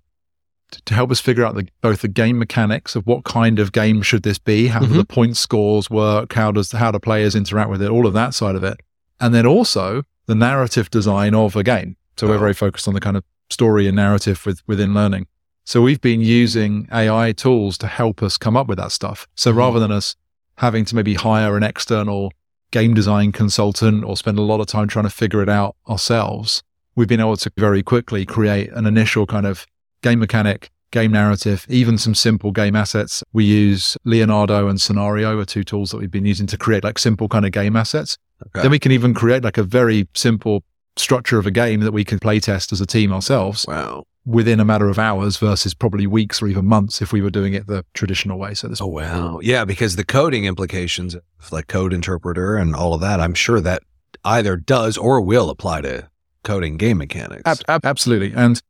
to, 0.72 0.82
to 0.84 0.94
help 0.94 1.10
us 1.12 1.20
figure 1.20 1.44
out 1.44 1.56
the, 1.56 1.68
both 1.82 2.02
the 2.02 2.08
game 2.08 2.38
mechanics 2.38 2.96
of 2.96 3.08
what 3.08 3.24
kind 3.24 3.58
of 3.58 3.72
game 3.72 4.02
should 4.04 4.22
this 4.24 4.38
be, 4.38 4.68
how 4.68 4.80
do 4.82 4.88
Mhm. 4.88 4.98
the 4.98 5.06
point 5.06 5.36
scores 5.38 5.90
work, 5.90 6.34
how 6.34 6.52
does 6.52 6.72
how 6.72 6.92
do 6.92 7.00
players 7.00 7.34
interact 7.36 7.70
with 7.72 7.82
it, 7.82 7.90
all 7.90 8.06
of 8.06 8.14
that 8.14 8.34
side 8.36 8.56
of 8.56 8.64
it, 8.64 8.80
and 9.20 9.34
then 9.34 9.46
also 9.48 10.04
the 10.28 10.36
narrative 10.36 10.92
design 10.92 11.34
of 11.34 11.56
a 11.56 11.64
game. 11.64 11.96
So 12.18 12.28
we're 12.28 12.36
Oh. 12.36 12.40
very 12.40 12.54
focused 12.54 12.88
on 12.88 12.94
the 12.94 13.00
kind 13.00 13.18
of 13.18 13.24
story 13.50 13.88
and 13.88 13.96
narrative 13.96 14.46
with, 14.46 14.62
within 14.68 14.94
learning. 14.94 15.26
So 15.70 15.84
we've 15.84 16.02
been 16.02 16.22
using 16.22 16.88
AI 16.92 17.32
tools 17.32 17.78
to 17.78 17.86
help 17.86 18.24
us 18.24 18.40
come 18.40 18.58
up 18.58 18.66
with 18.68 18.80
that 18.80 18.92
stuff. 18.92 19.28
So 19.36 19.54
Mhm. 19.54 19.58
rather 19.58 19.80
than 19.80 19.92
us 19.92 20.16
having 20.56 20.84
to 20.86 20.96
maybe 20.96 21.14
hire 21.14 21.56
an 21.56 21.62
external 21.62 22.34
game 22.72 22.96
design 22.96 23.32
consultant 23.32 24.04
or 24.04 24.18
spend 24.18 24.40
a 24.40 24.42
lot 24.42 24.62
of 24.62 24.66
time 24.66 24.88
trying 24.88 25.06
to 25.06 25.12
figure 25.12 25.44
it 25.44 25.48
out 25.48 25.76
ourselves, 25.88 26.64
we've 26.96 27.08
been 27.08 27.20
able 27.20 27.38
to 27.38 27.52
very 27.56 27.84
quickly 27.84 28.26
create 28.26 28.72
an 28.72 28.88
initial 28.88 29.28
kind 29.28 29.46
of 29.46 29.68
game 30.02 30.18
mechanic, 30.18 30.72
game 30.90 31.12
narrative, 31.12 31.68
even 31.70 32.00
some 32.00 32.16
simple 32.16 32.52
game 32.52 32.76
assets. 32.76 33.24
We 33.32 33.46
use 33.46 33.96
Leonardo 34.04 34.70
and 34.70 34.82
Scenario 34.82 35.38
are 35.38 35.46
two 35.46 35.64
tools 35.64 35.92
that 35.92 35.98
we've 35.98 36.10
been 36.10 36.26
using 36.26 36.48
to 36.48 36.58
create 36.58 36.84
like 36.84 36.98
simple 36.98 37.28
kind 37.28 37.46
of 37.46 37.52
game 37.52 37.76
assets. 37.76 38.18
Okay. 38.48 38.64
Then 38.64 38.72
we 38.72 38.80
can 38.80 38.92
even 38.92 39.14
create 39.14 39.44
like 39.44 39.60
a 39.60 39.64
very 39.64 40.08
simple 40.16 40.64
structure 41.00 41.40
of 41.40 41.46
a 41.46 41.52
game 41.52 41.80
that 41.82 41.92
we 41.92 42.04
can 42.04 42.20
play 42.20 42.40
test 42.40 42.72
as 42.72 42.82
a 42.82 42.86
team 42.86 43.12
ourselves 43.12 43.66
wow. 43.68 44.06
within 44.26 44.60
a 44.60 44.66
matter 44.66 44.90
of 44.90 45.00
hours 45.00 45.38
versus 45.38 45.74
probably 45.74 46.06
weeks 46.06 46.42
or 46.42 46.48
even 46.48 46.66
months 46.66 47.02
if 47.02 47.14
we 47.14 47.22
were 47.22 47.30
doing 47.30 47.54
it 47.54 47.68
the 47.68 47.86
traditional 47.94 48.38
way. 48.38 48.54
So 48.54 48.68
this 48.68 48.82
Oh 48.82 48.88
wow. 48.88 49.40
Yeah, 49.42 49.66
because 49.66 49.96
the 49.96 50.06
coding 50.06 50.46
implications 50.46 51.16
of 51.16 51.24
like 51.52 51.68
code 51.68 51.94
interpreter 51.94 52.56
and 52.58 52.76
all 52.76 52.94
of 52.94 53.02
that, 53.02 53.20
I'm 53.20 53.34
sure 53.34 53.62
that 53.62 53.84
either 54.26 54.58
does 54.58 54.98
or 54.98 55.22
will 55.22 55.50
apply 55.50 55.82
to 55.82 56.10
coding 56.44 56.78
game 56.78 56.98
mechanics. 56.98 57.44
Ab- 57.46 57.62
ab- 57.68 57.86
absolutely. 57.86 58.34
And 58.36 58.62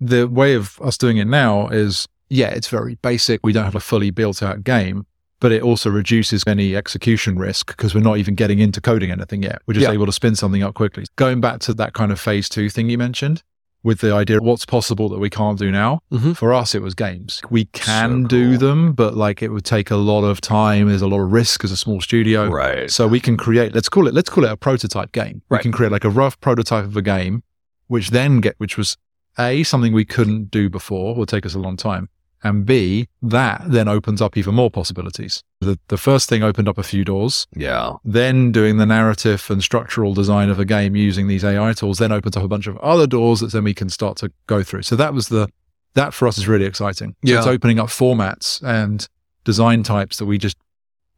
the 0.00 0.26
way 0.26 0.54
of 0.54 0.80
us 0.80 0.96
doing 0.98 1.18
it 1.18 1.26
now 1.26 1.68
is, 1.68 2.08
yeah, 2.28 2.48
it's 2.48 2.68
very 2.68 2.96
basic. 2.96 3.40
We 3.44 3.52
don't 3.52 3.64
have 3.64 3.74
a 3.74 3.80
fully 3.80 4.10
built 4.10 4.42
out 4.42 4.64
game, 4.64 5.06
but 5.42 5.50
it 5.50 5.60
also 5.60 5.90
reduces 5.90 6.44
any 6.46 6.76
execution 6.76 7.36
risk 7.36 7.76
because 7.76 7.96
we're 7.96 8.00
not 8.00 8.16
even 8.16 8.36
getting 8.36 8.60
into 8.60 8.80
coding 8.80 9.10
anything 9.10 9.42
yet. 9.42 9.60
We're 9.66 9.74
just 9.74 9.88
Yeah. 9.88 9.92
able 9.92 10.06
to 10.06 10.12
spin 10.12 10.36
something 10.36 10.62
up 10.62 10.74
quickly. 10.74 11.04
Going 11.16 11.40
back 11.40 11.58
to 11.66 11.74
that 11.74 11.94
kind 11.94 12.12
of 12.12 12.20
phase 12.20 12.48
two 12.48 12.70
thing 12.70 12.88
you 12.88 12.96
mentioned 12.96 13.42
with 13.82 13.98
the 13.98 14.12
idea 14.14 14.36
of 14.36 14.44
what's 14.44 14.64
possible 14.64 15.08
that 15.08 15.18
we 15.18 15.28
can't 15.28 15.58
do 15.58 15.72
now. 15.72 15.98
Mhm. 16.12 16.36
For 16.36 16.52
us, 16.54 16.76
it 16.76 16.80
was 16.82 16.94
games. 16.94 17.40
We 17.50 17.64
can 17.64 18.22
So 18.22 18.28
do 18.28 18.56
them, 18.56 18.92
but 18.92 19.16
like 19.16 19.42
it 19.42 19.48
would 19.50 19.64
take 19.64 19.90
a 19.90 19.96
lot 19.96 20.22
of 20.22 20.40
time. 20.40 20.86
There's 20.86 21.02
a 21.02 21.08
lot 21.08 21.18
of 21.20 21.32
risk 21.32 21.64
as 21.64 21.72
a 21.72 21.76
small 21.76 22.00
studio. 22.00 22.48
Right. 22.48 22.88
So 22.88 23.08
we 23.08 23.18
can 23.18 23.36
create, 23.36 23.74
let's 23.74 23.88
call 23.88 24.06
it, 24.06 24.14
let's 24.14 24.30
call 24.30 24.44
it 24.44 24.52
a 24.52 24.56
prototype 24.56 25.10
game. 25.10 25.42
Right. 25.50 25.58
We 25.58 25.62
can 25.64 25.72
create 25.72 25.90
like 25.90 26.04
a 26.04 26.10
rough 26.10 26.40
prototype 26.40 26.84
of 26.84 26.96
a 26.96 27.02
game, 27.02 27.42
which 27.88 28.10
then 28.10 28.40
get, 28.40 28.54
which 28.58 28.78
was 28.78 28.96
A, 29.40 29.64
something 29.64 29.92
we 29.92 30.04
couldn't 30.04 30.52
do 30.52 30.70
before, 30.70 31.16
will 31.16 31.26
take 31.26 31.44
us 31.44 31.54
a 31.56 31.58
long 31.58 31.76
time. 31.76 32.08
And 32.44 32.66
B, 32.66 33.06
that 33.22 33.62
then 33.66 33.86
opens 33.86 34.20
up 34.20 34.36
even 34.36 34.54
more 34.54 34.70
possibilities. 34.70 35.42
The, 35.60 35.78
the 35.88 35.96
first 35.96 36.28
thing 36.28 36.42
opened 36.42 36.68
up 36.68 36.76
a 36.76 36.82
few 36.82 37.04
doors. 37.04 37.46
Yeah. 37.54 37.92
Then 38.04 38.50
doing 38.50 38.78
the 38.78 38.86
narrative 38.86 39.46
and 39.48 39.62
structural 39.62 40.12
design 40.12 40.50
of 40.50 40.58
a 40.58 40.64
game 40.64 40.96
using 40.96 41.28
these 41.28 41.44
AI 41.44 41.72
tools 41.72 41.98
then 41.98 42.10
opens 42.10 42.36
up 42.36 42.42
a 42.42 42.48
bunch 42.48 42.66
of 42.66 42.76
other 42.78 43.06
doors 43.06 43.40
that 43.40 43.52
then 43.52 43.62
we 43.64 43.74
can 43.74 43.88
start 43.88 44.16
to 44.18 44.32
go 44.48 44.62
through. 44.64 44.82
So 44.82 44.96
that 44.96 45.14
was 45.14 45.28
the, 45.28 45.48
that 45.94 46.12
for 46.14 46.26
us 46.26 46.36
is 46.36 46.48
really 46.48 46.64
exciting. 46.64 47.10
So 47.24 47.32
Yeah. 47.32 47.38
it's 47.38 47.46
opening 47.46 47.78
up 47.78 47.88
formats 47.88 48.60
and 48.62 49.06
design 49.44 49.82
types 49.84 50.16
that 50.16 50.26
we 50.26 50.36
just 50.38 50.56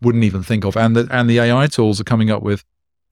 wouldn't 0.02 0.24
even 0.24 0.42
think 0.42 0.64
of. 0.66 0.76
And 0.76 0.94
the, 0.94 1.08
and 1.10 1.30
the 1.30 1.38
AI 1.38 1.68
tools 1.68 2.00
are 2.00 2.04
coming 2.04 2.30
up 2.30 2.42
with 2.42 2.64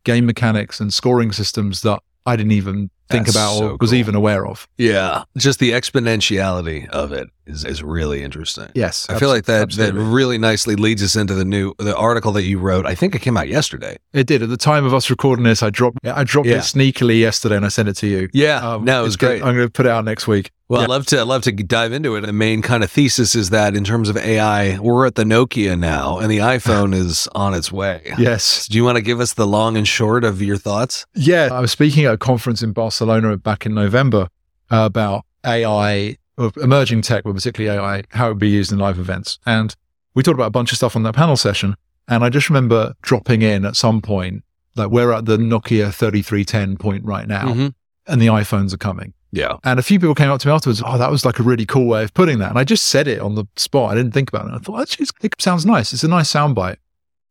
game 0.05 0.27
mechanics 0.27 0.81
and 0.81 0.93
scoring 0.93 1.33
systems 1.33 1.81
that 1.83 2.01
I 2.27 2.37
didn't 2.37 2.53
even 2.53 2.91
think 3.09 3.27
That's 3.27 3.37
about 3.37 3.55
or 3.55 3.59
so 3.71 3.77
was 3.81 3.91
cool. 3.91 3.99
even 3.99 4.15
aware 4.15 4.47
of. 4.47 4.69
Yeah. 4.79 5.25
Just 5.37 5.59
the 5.61 5.71
exponentiality 5.73 6.89
of 6.91 7.13
it 7.13 7.29
is, 7.47 7.65
is 7.65 7.83
really 7.83 8.23
interesting. 8.23 8.69
Yes. 8.75 9.07
I 9.09 9.19
feel 9.19 9.29
like 9.29 9.47
that 9.47 9.73
that 9.73 9.95
really 9.95 10.39
nicely 10.39 10.77
leads 10.77 11.03
us 11.03 11.17
into 11.17 11.35
the 11.35 11.45
new 11.45 11.75
the 11.79 11.97
article 11.97 12.33
that 12.33 12.45
you 12.45 12.59
wrote. 12.59 12.87
I 12.87 12.95
think 12.95 13.15
it 13.15 13.21
came 13.21 13.37
out 13.37 13.49
yesterday. 13.49 13.97
It 14.13 14.27
did. 14.27 14.43
At 14.43 14.49
the 14.49 14.57
time 14.57 14.85
of 14.85 14.95
us 14.95 15.11
recording 15.11 15.45
this, 15.45 15.63
I 15.63 15.71
dropped 15.71 15.99
I 16.05 16.25
dropped 16.25 16.49
Yeah. 16.49 16.57
it 16.57 16.61
sneakily 16.61 17.19
yesterday 17.21 17.57
and 17.57 17.65
I 17.65 17.69
sent 17.69 17.89
it 17.89 17.95
to 17.97 18.07
you. 18.07 18.29
Yeah. 18.33 18.59
Um, 18.59 18.85
no, 18.85 19.01
it 19.01 19.05
was 19.05 19.17
good. 19.17 19.27
great. 19.41 19.43
I'm 19.43 19.55
going 19.57 19.67
to 19.67 19.73
put 19.73 19.87
it 19.87 19.91
out 19.93 20.05
next 20.05 20.27
week. 20.29 20.51
Well, 20.69 20.81
Yeah. 20.81 20.85
I'd 20.85 20.91
love 20.91 21.07
to 21.07 21.21
I'd 21.21 21.27
love 21.27 21.43
to 21.43 21.53
dive 21.53 21.93
into 21.93 22.15
it. 22.17 22.21
The 22.23 22.33
main 22.33 22.63
kind 22.63 22.85
of 22.85 22.91
thesis 22.91 23.35
is 23.35 23.51
that 23.51 23.75
in 23.75 23.85
terms 23.85 24.09
of 24.09 24.17
AI, 24.17 24.79
we're 24.79 25.07
at 25.07 25.17
the 25.17 25.25
Nokia 25.25 25.79
now 25.79 26.19
and 26.19 26.31
the 26.31 26.39
iPhone 26.39 26.95
is 26.95 27.29
on 27.35 27.55
its 27.55 27.73
way. 27.73 28.13
Yes. 28.19 28.67
Do 28.69 28.77
you 28.77 28.85
want 28.85 28.97
to 28.97 29.03
give 29.03 29.21
us 29.21 29.35
the 29.35 29.47
long 29.47 29.77
and 29.77 29.87
short 29.87 30.23
of 30.25 30.41
your 30.41 30.57
thoughts? 30.57 31.07
Yeah. 31.15 31.49
I 31.53 31.61
was 31.61 31.73
speaking 31.73 32.05
at 32.05 32.15
a 32.15 32.19
conference 32.19 32.63
in 32.63 32.73
Barcelona 32.73 33.37
back 33.37 33.67
in 33.67 33.75
November 33.75 34.29
about 34.71 35.25
AI, 35.45 36.17
of 36.39 36.57
emerging 36.57 37.03
tech, 37.03 37.25
but 37.25 37.35
particularly 37.35 37.79
AI, 37.79 38.03
how 38.11 38.27
it 38.27 38.31
would 38.31 38.39
be 38.39 38.49
used 38.49 38.73
in 38.73 38.79
live 38.79 38.99
events. 38.99 39.39
And 39.47 39.75
we 40.15 40.23
talked 40.23 40.35
about 40.35 40.47
a 40.47 40.51
bunch 40.51 40.73
of 40.73 40.77
stuff 40.79 40.97
on 40.97 41.03
that 41.05 41.15
panel 41.15 41.37
session. 41.37 41.77
And 42.09 42.25
I 42.25 42.29
just 42.29 42.49
remember 42.51 42.95
dropping 43.03 43.43
in 43.43 43.65
at 43.65 43.77
some 43.77 44.01
point, 44.03 44.43
like 44.75 44.91
we're 44.91 45.13
at 45.13 45.27
the 45.27 45.37
Nokia 45.37 45.93
3310 45.93 46.77
point 46.77 47.05
right 47.05 47.29
now. 47.29 47.45
Mhm. 47.55 47.75
and 48.09 48.21
the 48.21 48.27
iPhones 48.27 48.75
are 48.75 48.79
coming. 48.79 49.15
Yeah. 49.31 49.59
And 49.63 49.79
a 49.79 49.83
few 49.83 50.01
people 50.01 50.17
came 50.17 50.29
up 50.29 50.41
to 50.41 50.49
me 50.49 50.53
afterwards, 50.53 50.83
oh, 50.85 50.99
that 50.99 51.09
was 51.11 51.25
like 51.25 51.39
a 51.39 51.45
really 51.45 51.65
cool 51.65 51.87
way 51.87 52.03
of 52.03 52.13
putting 52.15 52.41
that. 52.41 52.51
And 52.51 52.59
I 52.59 52.65
just 52.65 52.87
said 52.87 53.07
it 53.07 53.21
on 53.21 53.37
the 53.37 53.45
spot. 53.57 53.93
I 53.93 53.95
didn't 53.95 54.13
think 54.13 54.29
about 54.29 54.47
it. 54.49 54.53
I 54.55 54.59
thought, 54.59 54.81
actually, 54.83 55.07
it 55.23 55.41
sounds 55.41 55.65
nice. 55.65 55.93
It's 55.93 56.03
a 56.03 56.09
nice 56.09 56.31
soundbite. 56.33 56.79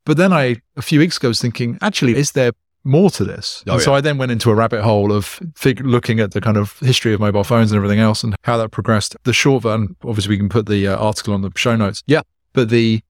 But 0.06 0.16
then 0.16 0.32
I, 0.32 0.62
a 0.78 0.82
few 0.82 1.00
weeks 1.00 1.18
ago, 1.18 1.28
was 1.28 1.42
thinking, 1.42 1.78
actually, 1.82 2.16
is 2.16 2.32
there 2.32 2.54
more 2.84 3.10
to 3.12 3.24
this? 3.24 3.64
Oh, 3.68 3.74
and 3.74 3.82
so 3.82 3.92
yeah. 3.92 3.98
I 3.98 4.02
then 4.02 4.18
went 4.18 4.32
into 4.32 4.50
a 4.50 4.56
rabbit 4.56 4.82
hole 4.84 5.12
of 5.12 5.40
fig- 5.56 5.86
looking 5.86 6.20
at 6.20 6.32
the 6.32 6.42
kind 6.42 6.58
of 6.58 6.78
history 6.80 7.14
of 7.14 7.20
mobile 7.20 7.44
phones 7.44 7.72
and 7.72 7.78
everything 7.78 8.00
else 8.00 8.24
and 8.24 8.36
how 8.44 8.58
that 8.58 8.70
progressed. 8.72 9.16
The 9.24 9.34
short 9.34 9.64
version, 9.64 9.96
obviously, 10.04 10.30
we 10.32 10.38
can 10.38 10.50
put 10.50 10.66
the 10.66 10.88
uh, 10.88 10.98
article 10.98 11.34
on 11.34 11.42
the 11.42 11.52
show 11.56 11.76
notes. 11.76 12.04
Yeah. 12.08 12.22
But 12.54 12.70
the 12.70 13.02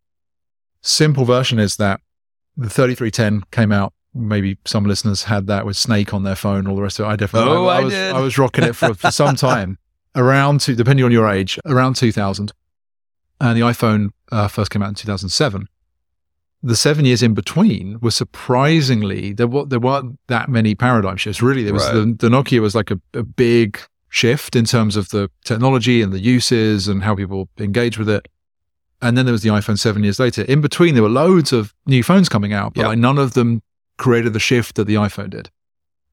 simple 0.82 1.26
version 1.26 1.60
is 1.60 1.78
that 1.78 2.02
the 2.58 2.70
3310 2.70 3.44
came 3.52 3.72
out. 3.72 3.94
Maybe 4.14 4.58
some 4.66 4.84
listeners 4.84 5.24
had 5.24 5.48
that 5.48 5.66
with 5.66 5.78
Snake 5.78 6.14
on 6.14 6.24
their 6.24 6.36
phone, 6.36 6.68
all 6.68 6.76
the 6.76 6.82
rest 6.82 7.00
of 7.00 7.06
it. 7.06 7.10
I 7.10 7.16
definitely, 7.16 7.50
Oh, 7.52 7.68
I 7.68 7.82
was, 7.82 7.94
did. 7.94 8.14
I 8.14 8.20
was 8.20 8.38
rocking 8.38 8.66
it 8.66 8.76
for, 8.76 8.94
for 8.94 9.10
some 9.12 9.36
time, 9.38 9.78
around 10.16 10.60
two, 10.60 10.76
depending 10.76 11.06
on 11.06 11.12
your 11.14 11.30
age, 11.30 11.58
around 11.66 11.96
2000. 11.96 12.52
And 13.40 13.58
the 13.58 13.62
iPhone 13.62 14.10
uh, 14.32 14.50
first 14.50 14.70
came 14.70 14.84
out 14.84 14.90
in 14.90 14.96
2007. 14.96 15.68
The 16.64 16.76
seven 16.76 17.06
years 17.06 17.24
in 17.24 17.34
between 17.34 18.00
were 18.02 18.12
surprisingly 18.12 19.34
there. 19.34 19.48
wa- 19.48 19.66
There 19.66 19.80
weren't 19.80 20.20
that 20.28 20.50
many 20.50 20.76
paradigm 20.76 21.18
shifts. 21.18 21.42
Really, 21.42 21.64
there 21.64 21.74
was 21.74 21.86
Right. 21.86 21.94
the, 21.96 22.16
the 22.20 22.30
Nokia 22.30 22.62
was 22.62 22.76
like 22.76 22.92
a, 22.92 23.00
a 23.14 23.24
big 23.24 23.80
shift 24.10 24.56
in 24.56 24.66
terms 24.66 24.96
of 24.96 25.10
the 25.10 25.30
technology 25.46 26.02
and 26.02 26.12
the 26.14 26.20
uses 26.20 26.88
and 26.88 27.02
how 27.04 27.16
people 27.16 27.50
engage 27.58 27.98
with 27.98 28.10
it. 28.10 28.28
And 29.02 29.18
then 29.18 29.26
there 29.26 29.32
was 29.32 29.42
the 29.42 29.50
iPhone 29.50 29.80
seven 29.80 30.04
years 30.04 30.20
later. 30.20 30.44
In 30.44 30.62
between, 30.62 30.94
there 30.94 31.02
were 31.04 31.10
loads 31.10 31.52
of 31.52 31.74
new 31.88 32.04
phones 32.04 32.30
coming 32.30 32.54
out, 32.54 32.74
but 32.76 32.82
Yeah. 32.82 32.88
like 32.90 33.00
none 33.00 33.18
of 33.18 33.34
them 33.34 33.62
created 33.98 34.34
the 34.34 34.40
shift 34.40 34.76
that 34.76 34.86
the 34.86 34.96
iPhone 34.96 35.32
did. 35.32 35.50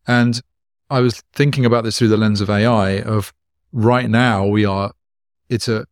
And 0.06 0.40
I 0.88 1.00
was 1.00 1.22
thinking 1.34 1.66
about 1.66 1.84
this 1.84 1.98
through 1.98 2.08
the 2.08 2.16
lens 2.16 2.40
of 2.40 2.48
AI 2.48 3.00
of 3.02 3.32
right 3.72 4.08
now 4.08 4.46
we 4.46 4.64
are, 4.64 4.92
it's 5.50 5.68
a 5.68 5.84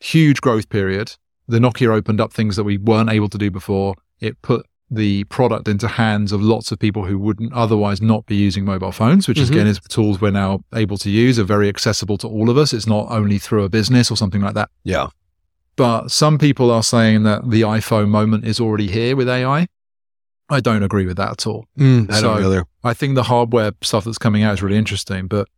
huge 0.00 0.40
growth 0.40 0.68
period. 0.68 1.16
The 1.48 1.58
Nokia 1.58 1.88
opened 1.92 2.20
up 2.20 2.32
things 2.32 2.54
that 2.56 2.64
we 2.64 2.78
weren't 2.78 3.10
able 3.10 3.28
to 3.30 3.38
do 3.38 3.50
before. 3.50 3.96
It 4.20 4.40
put 4.42 4.66
the 4.90 5.24
product 5.24 5.66
into 5.66 5.88
hands 5.88 6.30
of 6.30 6.40
lots 6.42 6.70
of 6.70 6.78
people 6.78 7.04
who 7.06 7.18
wouldn't 7.18 7.52
otherwise 7.52 8.00
not 8.00 8.26
be 8.26 8.36
using 8.36 8.64
mobile 8.64 8.92
phones, 8.92 9.26
which 9.26 9.38
Mhm. 9.38 9.50
again 9.50 9.66
is 9.66 9.80
the 9.80 9.88
tools 9.88 10.20
we're 10.20 10.30
now 10.30 10.60
able 10.74 10.98
to 10.98 11.10
use 11.10 11.38
are 11.38 11.44
very 11.44 11.68
accessible 11.68 12.16
to 12.18 12.28
all 12.28 12.48
of 12.50 12.56
us. 12.58 12.72
It's 12.72 12.86
not 12.86 13.06
only 13.10 13.38
through 13.38 13.64
a 13.64 13.68
business 13.68 14.10
or 14.10 14.16
something 14.16 14.40
like 14.42 14.54
that. 14.54 14.68
Yeah. 14.84 15.08
But 15.76 16.10
some 16.12 16.38
people 16.38 16.70
are 16.70 16.82
saying 16.82 17.24
that 17.24 17.50
the 17.50 17.62
iPhone 17.62 18.08
moment 18.08 18.44
is 18.44 18.60
already 18.60 18.88
here 18.88 19.16
with 19.16 19.28
AI. 19.28 19.66
I 20.48 20.60
don't 20.60 20.82
agree 20.82 21.06
with 21.06 21.16
that 21.16 21.30
at 21.30 21.46
all. 21.46 21.66
Mm, 21.78 22.12
I 22.12 22.20
don't 22.20 22.44
either. 22.44 22.64
I 22.84 22.94
think 22.94 23.14
the 23.16 23.24
hardware 23.24 23.72
stuff 23.82 24.04
that's 24.04 24.18
coming 24.18 24.42
out 24.42 24.54
is 24.54 24.62
really 24.62 24.76
interesting. 24.76 25.26
But 25.26 25.48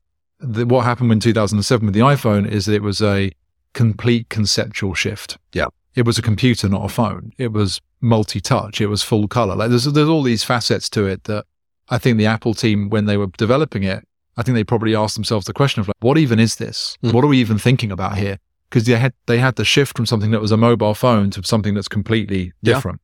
the, 0.41 0.65
what 0.65 0.85
happened 0.85 1.13
in 1.13 1.21
2007 1.21 1.85
with 1.87 1.95
the 1.95 2.01
iPhone 2.01 2.49
is 2.49 2.65
that 2.67 2.75
it 2.75 2.83
was 2.83 3.03
a 3.03 3.33
complete 3.75 4.29
conceptual 4.31 4.95
shift. 4.95 5.37
Yeah. 5.53 5.67
It 5.95 6.07
was 6.07 6.17
a 6.19 6.23
computer, 6.23 6.69
not 6.69 6.85
a 6.85 6.89
phone. 6.89 7.33
It 7.37 7.53
was 7.53 7.81
multi-touch. 8.01 8.81
It 8.81 8.87
was 8.89 9.03
full 9.03 9.29
color. 9.29 9.57
Like 9.57 9.71
there's 9.71 9.85
there's 9.85 10.09
all 10.09 10.23
these 10.23 10.45
facets 10.45 10.89
to 10.91 11.07
it 11.07 11.25
that 11.25 11.45
I 11.89 11.99
think 11.99 12.19
the 12.19 12.27
Apple 12.27 12.55
team, 12.55 12.89
when 12.91 13.07
they 13.07 13.17
were 13.17 13.29
developing 13.39 13.83
it, 13.85 14.07
I 14.37 14.43
think 14.43 14.55
they 14.55 14.65
probably 14.65 14.95
asked 14.95 15.15
themselves 15.15 15.47
the 15.47 15.53
question 15.53 15.81
of 15.81 15.89
like, 15.89 15.97
what 16.01 16.19
even 16.19 16.39
is 16.39 16.57
this? 16.57 16.99
Mm. 17.03 17.13
What 17.13 17.25
are 17.25 17.29
we 17.29 17.39
even 17.39 17.59
thinking 17.59 17.91
about 17.93 18.19
here? 18.19 18.39
Because 18.69 18.85
they 18.85 18.97
had 18.97 19.13
they 19.27 19.39
had 19.39 19.57
to 19.57 19.65
shift 19.65 19.97
from 19.97 20.07
something 20.07 20.31
that 20.33 20.41
was 20.41 20.53
a 20.53 20.57
mobile 20.57 20.95
phone 20.95 21.31
to 21.31 21.43
something 21.45 21.75
that's 21.75 21.89
completely 21.89 22.53
Yeah. 22.63 22.75
different. 22.75 23.01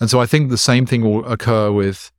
And 0.00 0.08
so 0.08 0.20
I 0.20 0.26
think 0.26 0.48
the 0.50 0.58
same 0.58 0.86
thing 0.86 1.02
will 1.02 1.24
occur 1.26 1.70
with 1.72 2.10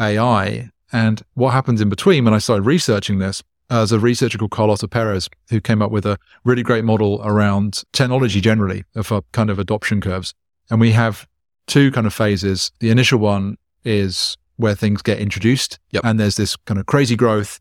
AI. 0.00 0.70
And 0.92 1.22
what 1.34 1.50
happens 1.52 1.80
in 1.80 1.88
between 1.88 2.24
when 2.24 2.34
I 2.34 2.38
started 2.38 2.62
researching 2.62 3.18
this, 3.18 3.42
uh, 3.70 3.76
there's 3.78 3.92
a 3.92 3.98
researcher 3.98 4.38
called 4.38 4.50
Carlota 4.50 4.88
Perez 4.88 5.28
who 5.50 5.60
came 5.60 5.82
up 5.82 5.90
with 5.90 6.06
a 6.06 6.18
really 6.44 6.62
great 6.62 6.84
model 6.84 7.20
around 7.24 7.82
technology 7.92 8.40
generally 8.40 8.84
of 8.94 9.12
a 9.12 9.22
kind 9.32 9.50
of 9.50 9.58
adoption 9.58 10.00
curves. 10.00 10.34
And 10.70 10.80
we 10.80 10.92
have 10.92 11.26
two 11.68 11.92
kind 11.92 12.06
of 12.06 12.12
phases. 12.12 12.72
The 12.80 12.90
initial 12.90 13.20
one 13.20 13.56
is 13.84 14.36
where 14.56 14.74
things 14.74 15.02
get 15.02 15.20
introduced 15.20 15.78
Yep. 15.92 16.04
and 16.04 16.18
there's 16.18 16.36
this 16.36 16.56
kind 16.56 16.80
of 16.80 16.86
crazy 16.86 17.14
growth. 17.14 17.60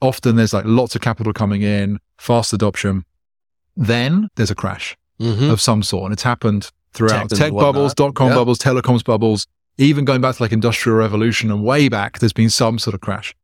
Often 0.00 0.34
there's 0.36 0.52
like 0.52 0.64
lots 0.66 0.96
of 0.96 1.00
capital 1.00 1.32
coming 1.32 1.62
in, 1.62 2.00
fast 2.18 2.52
adoption. 2.52 3.04
Then 3.76 4.28
there's 4.34 4.50
a 4.50 4.54
crash 4.56 4.96
Mhm. 5.20 5.50
of 5.50 5.60
some 5.60 5.82
sort. 5.84 6.04
And 6.06 6.12
it's 6.12 6.24
happened 6.24 6.70
throughout 6.92 7.28
Tech 7.30 7.38
tech 7.38 7.52
bubbles, 7.52 7.94
dot 7.94 8.14
com 8.14 8.30
Yeah. 8.30 8.34
bubbles, 8.34 8.58
telecoms 8.58 9.04
bubbles, 9.04 9.46
even 9.78 10.04
going 10.04 10.20
back 10.20 10.36
to 10.36 10.42
like 10.42 10.52
industrial 10.52 10.98
revolution 10.98 11.50
and 11.50 11.62
way 11.62 11.88
back, 11.88 12.18
there's 12.18 12.32
been 12.32 12.50
some 12.50 12.78
sort 12.78 12.94
of 12.94 13.00
crash. 13.00 13.34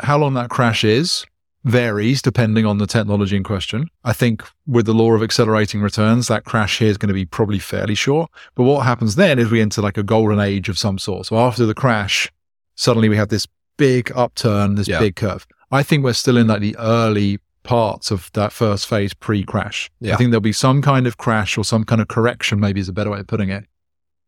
How 0.00 0.18
long 0.18 0.34
that 0.34 0.50
crash 0.50 0.84
is 0.84 1.24
varies 1.64 2.22
depending 2.22 2.64
on 2.64 2.78
the 2.78 2.86
technology 2.86 3.36
in 3.36 3.44
question. 3.44 3.88
I 4.04 4.12
think 4.12 4.42
with 4.66 4.86
the 4.86 4.94
law 4.94 5.12
of 5.12 5.22
accelerating 5.22 5.80
returns, 5.82 6.28
that 6.28 6.44
crash 6.44 6.78
here 6.78 6.88
is 6.88 6.96
going 6.96 7.08
to 7.08 7.14
be 7.14 7.26
probably 7.26 7.58
fairly 7.58 7.94
short. 7.94 8.30
But 8.54 8.64
what 8.64 8.86
happens 8.86 9.16
then 9.16 9.38
is 9.38 9.50
we 9.50 9.60
enter 9.60 9.82
like 9.82 9.98
a 9.98 10.02
golden 10.02 10.40
age 10.40 10.68
of 10.68 10.78
some 10.78 10.98
sort. 10.98 11.26
So 11.26 11.38
after 11.38 11.66
the 11.66 11.74
crash, 11.74 12.30
suddenly 12.76 13.08
we 13.08 13.16
have 13.16 13.28
this 13.28 13.46
big 13.76 14.10
upturn, 14.14 14.76
this 14.76 14.88
Yeah. 14.88 14.98
big 15.00 15.16
curve. 15.16 15.46
I 15.70 15.82
think 15.82 16.02
we're 16.02 16.14
still 16.14 16.36
in 16.36 16.46
like 16.46 16.60
the 16.60 16.76
early 16.78 17.38
parts 17.62 18.10
of 18.10 18.30
that 18.32 18.52
first 18.52 18.86
phase 18.86 19.12
pre-crash. 19.12 19.90
Yeah. 20.00 20.14
I 20.14 20.16
think 20.16 20.30
there'll 20.30 20.40
be 20.40 20.52
some 20.52 20.80
kind 20.80 21.06
of 21.06 21.18
crash 21.18 21.58
or 21.58 21.64
some 21.64 21.84
kind 21.84 22.00
of 22.00 22.08
correction, 22.08 22.58
maybe 22.58 22.80
is 22.80 22.88
a 22.88 22.92
better 22.92 23.10
way 23.10 23.20
of 23.20 23.26
putting 23.26 23.50
it. 23.50 23.66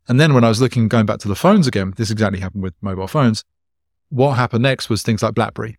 And 0.06 0.20
then 0.20 0.34
when 0.34 0.44
I 0.44 0.48
was 0.48 0.60
looking, 0.60 0.86
going 0.88 1.06
back 1.06 1.18
to 1.20 1.28
the 1.28 1.34
phones 1.34 1.66
again, 1.66 1.94
this 1.96 2.10
exactly 2.10 2.40
happened 2.40 2.62
with 2.62 2.74
mobile 2.82 3.06
phones. 3.06 3.44
What 4.10 4.32
happened 4.32 4.62
next 4.62 4.90
was 4.90 5.02
things 5.02 5.22
like 5.22 5.34
BlackBerry, 5.34 5.78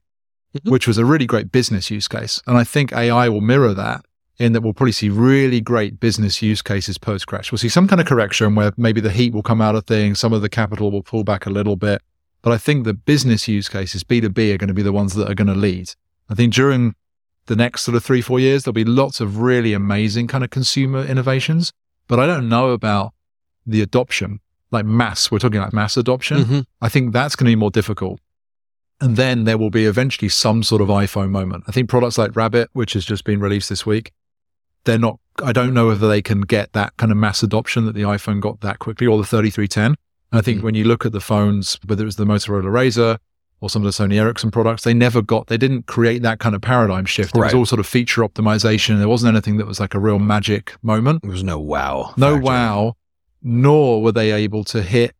Mhm. 0.57 0.71
which 0.71 0.87
was 0.87 0.97
a 0.97 1.05
really 1.05 1.25
great 1.25 1.51
business 1.51 1.89
use 1.89 2.07
case. 2.07 2.41
And 2.45 2.57
I 2.57 2.63
think 2.63 2.93
AI 2.93 3.27
will 3.29 3.41
mirror 3.41 3.73
that 3.73 4.05
in 4.37 4.53
that 4.53 4.61
we'll 4.61 4.73
probably 4.73 4.91
see 4.91 5.09
really 5.09 5.61
great 5.61 5.99
business 5.99 6.41
use 6.41 6.61
cases 6.61 6.97
post 6.97 7.25
crash. 7.27 7.51
We'll 7.51 7.59
see 7.59 7.69
some 7.69 7.87
kind 7.87 7.99
of 8.01 8.07
correction 8.07 8.55
where 8.55 8.71
maybe 8.77 9.01
the 9.01 9.09
heat 9.11 9.33
will 9.33 9.43
come 9.43 9.61
out 9.61 9.75
of 9.75 9.85
things, 9.85 10.19
some 10.19 10.31
of 10.33 10.41
the 10.41 10.49
capital 10.49 10.91
will 10.91 11.03
pull 11.03 11.23
back 11.23 11.45
a 11.45 11.49
little 11.49 11.75
bit. 11.75 12.01
But 12.41 12.51
I 12.53 12.57
think 12.57 12.83
the 12.83 12.93
business 12.93 13.47
use 13.47 13.69
cases, 13.69 14.03
B2B, 14.03 14.53
are 14.53 14.57
going 14.57 14.67
to 14.67 14.73
be 14.73 14.81
the 14.83 14.91
ones 14.91 15.13
that 15.15 15.29
are 15.29 15.35
going 15.35 15.47
to 15.47 15.55
lead. 15.55 15.91
I 16.29 16.35
think 16.35 16.53
during 16.53 16.93
the 17.47 17.55
next 17.55 17.81
sort 17.83 17.95
of 17.95 18.03
three, 18.03 18.21
four 18.21 18.39
years, 18.39 18.63
there'll 18.63 18.73
be 18.73 18.83
lots 18.85 19.19
of 19.21 19.39
really 19.39 19.73
amazing 19.73 20.27
kind 20.27 20.43
of 20.43 20.49
consumer 20.49 21.03
innovations. 21.05 21.71
But 22.07 22.19
I 22.19 22.25
don't 22.27 22.47
know 22.49 22.71
about 22.71 23.13
the 23.65 23.81
adoption, 23.81 24.39
like 24.71 24.85
mass. 24.85 25.31
We're 25.31 25.39
talking 25.39 25.61
like 25.61 25.73
mass 25.73 25.95
adoption. 25.97 26.43
Mhm. 26.43 26.65
I 26.81 26.89
think 26.89 27.13
that's 27.13 27.35
going 27.35 27.45
to 27.45 27.51
be 27.51 27.55
more 27.55 27.71
difficult. 27.71 28.19
And 29.03 29.17
then 29.17 29.43
there 29.43 29.57
will 29.57 29.69
be 29.69 29.85
eventually 29.85 30.29
some 30.29 30.63
sort 30.63 30.81
of 30.81 30.87
iPhone 30.87 31.29
moment. 31.29 31.65
I 31.67 31.71
think 31.71 31.89
products 31.89 32.17
like 32.17 32.35
Rabbit, 32.35 32.69
which 32.73 32.93
has 32.93 33.03
just 33.05 33.23
been 33.25 33.39
released 33.39 33.67
this 33.69 33.85
week, 33.85 34.11
they're 34.85 34.97
not, 34.97 35.19
I 35.43 35.51
don't 35.51 35.73
know 35.73 35.87
whether 35.87 36.07
they 36.07 36.21
can 36.21 36.41
get 36.41 36.73
that 36.73 36.95
kind 36.97 37.11
of 37.11 37.17
mass 37.17 37.43
adoption 37.43 37.85
that 37.85 37.95
the 37.95 38.03
iPhone 38.03 38.39
got 38.39 38.61
that 38.61 38.79
quickly 38.79 39.05
or 39.07 39.17
the 39.17 39.25
3310. 39.25 39.85
And 39.85 39.95
I 40.31 40.41
think 40.41 40.59
Mhm. 40.59 40.63
when 40.63 40.75
you 40.75 40.83
look 40.85 41.05
at 41.05 41.11
the 41.11 41.19
phones, 41.19 41.77
whether 41.85 42.03
it 42.03 42.05
was 42.05 42.15
the 42.15 42.25
Motorola 42.25 42.65
Razr 42.71 43.17
or 43.61 43.69
some 43.69 43.85
of 43.85 43.93
the 43.95 44.03
Sony 44.03 44.15
Ericsson 44.15 44.51
products, 44.51 44.83
they 44.83 44.93
never 44.93 45.21
got, 45.21 45.47
they 45.47 45.57
didn't 45.57 45.85
create 45.85 46.21
that 46.23 46.39
kind 46.39 46.55
of 46.55 46.61
paradigm 46.61 47.05
shift. 47.05 47.35
It 47.35 47.39
was 47.41 47.53
all 47.53 47.65
sort 47.65 47.79
of 47.79 47.85
feature 47.85 48.21
optimization. 48.21 48.99
There 48.99 49.07
wasn't 49.09 49.33
anything 49.35 49.57
that 49.57 49.67
was 49.67 49.79
like 49.79 49.93
a 49.93 49.99
real 49.99 50.19
magic 50.19 50.75
moment 50.81 51.21
There 51.23 51.31
was 51.31 51.43
no 51.43 51.59
wow. 51.59 52.13
no 52.17 52.35
factor. 52.35 52.45
wow, 52.45 52.93
nor 53.41 54.01
were 54.01 54.11
they 54.13 54.31
able 54.31 54.63
to 54.65 54.81
hit 54.81 55.13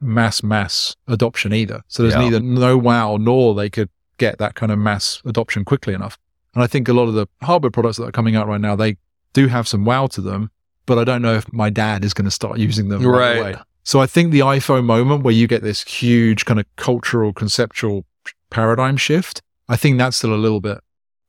mass 0.00 0.42
mass 0.42 0.96
adoption 1.08 1.52
either. 1.52 1.82
So 1.88 2.02
there's 2.02 2.14
Yeah. 2.14 2.20
neither 2.20 2.40
no 2.40 2.76
wow 2.76 3.16
nor 3.16 3.54
they 3.54 3.70
could 3.70 3.88
get 4.18 4.38
that 4.38 4.54
kind 4.54 4.70
of 4.72 4.78
mass 4.78 5.20
adoption 5.24 5.64
quickly 5.64 5.94
enough. 5.94 6.18
And 6.54 6.62
I 6.62 6.66
think 6.66 6.88
a 6.88 6.92
lot 6.92 7.08
of 7.08 7.14
the 7.14 7.26
hardware 7.42 7.70
products 7.70 7.96
that 7.98 8.04
are 8.04 8.12
coming 8.12 8.36
out 8.36 8.46
right 8.46 8.60
now, 8.60 8.76
they 8.76 8.96
do 9.32 9.48
have 9.48 9.66
some 9.66 9.84
wow 9.84 10.06
to 10.08 10.20
them, 10.20 10.50
but 10.86 10.98
I 10.98 11.04
don't 11.04 11.22
know 11.22 11.34
if 11.34 11.52
my 11.52 11.68
dad 11.70 12.04
is 12.04 12.14
going 12.14 12.26
to 12.26 12.30
start 12.30 12.58
using 12.58 12.88
them 12.88 13.02
right, 13.04 13.18
Right. 13.18 13.54
away. 13.54 13.62
So 13.82 14.00
I 14.00 14.06
think 14.06 14.30
the 14.32 14.40
iPhone 14.40 14.84
moment 14.84 15.24
where 15.24 15.34
you 15.34 15.46
get 15.46 15.62
this 15.62 15.82
huge 15.82 16.44
kind 16.44 16.60
of 16.60 16.66
cultural 16.76 17.32
conceptual 17.32 18.04
paradigm 18.50 18.96
shift, 18.96 19.42
I 19.68 19.76
think 19.76 19.98
that's 19.98 20.16
still 20.16 20.32
a 20.34 20.36
little 20.36 20.60
bit 20.60 20.78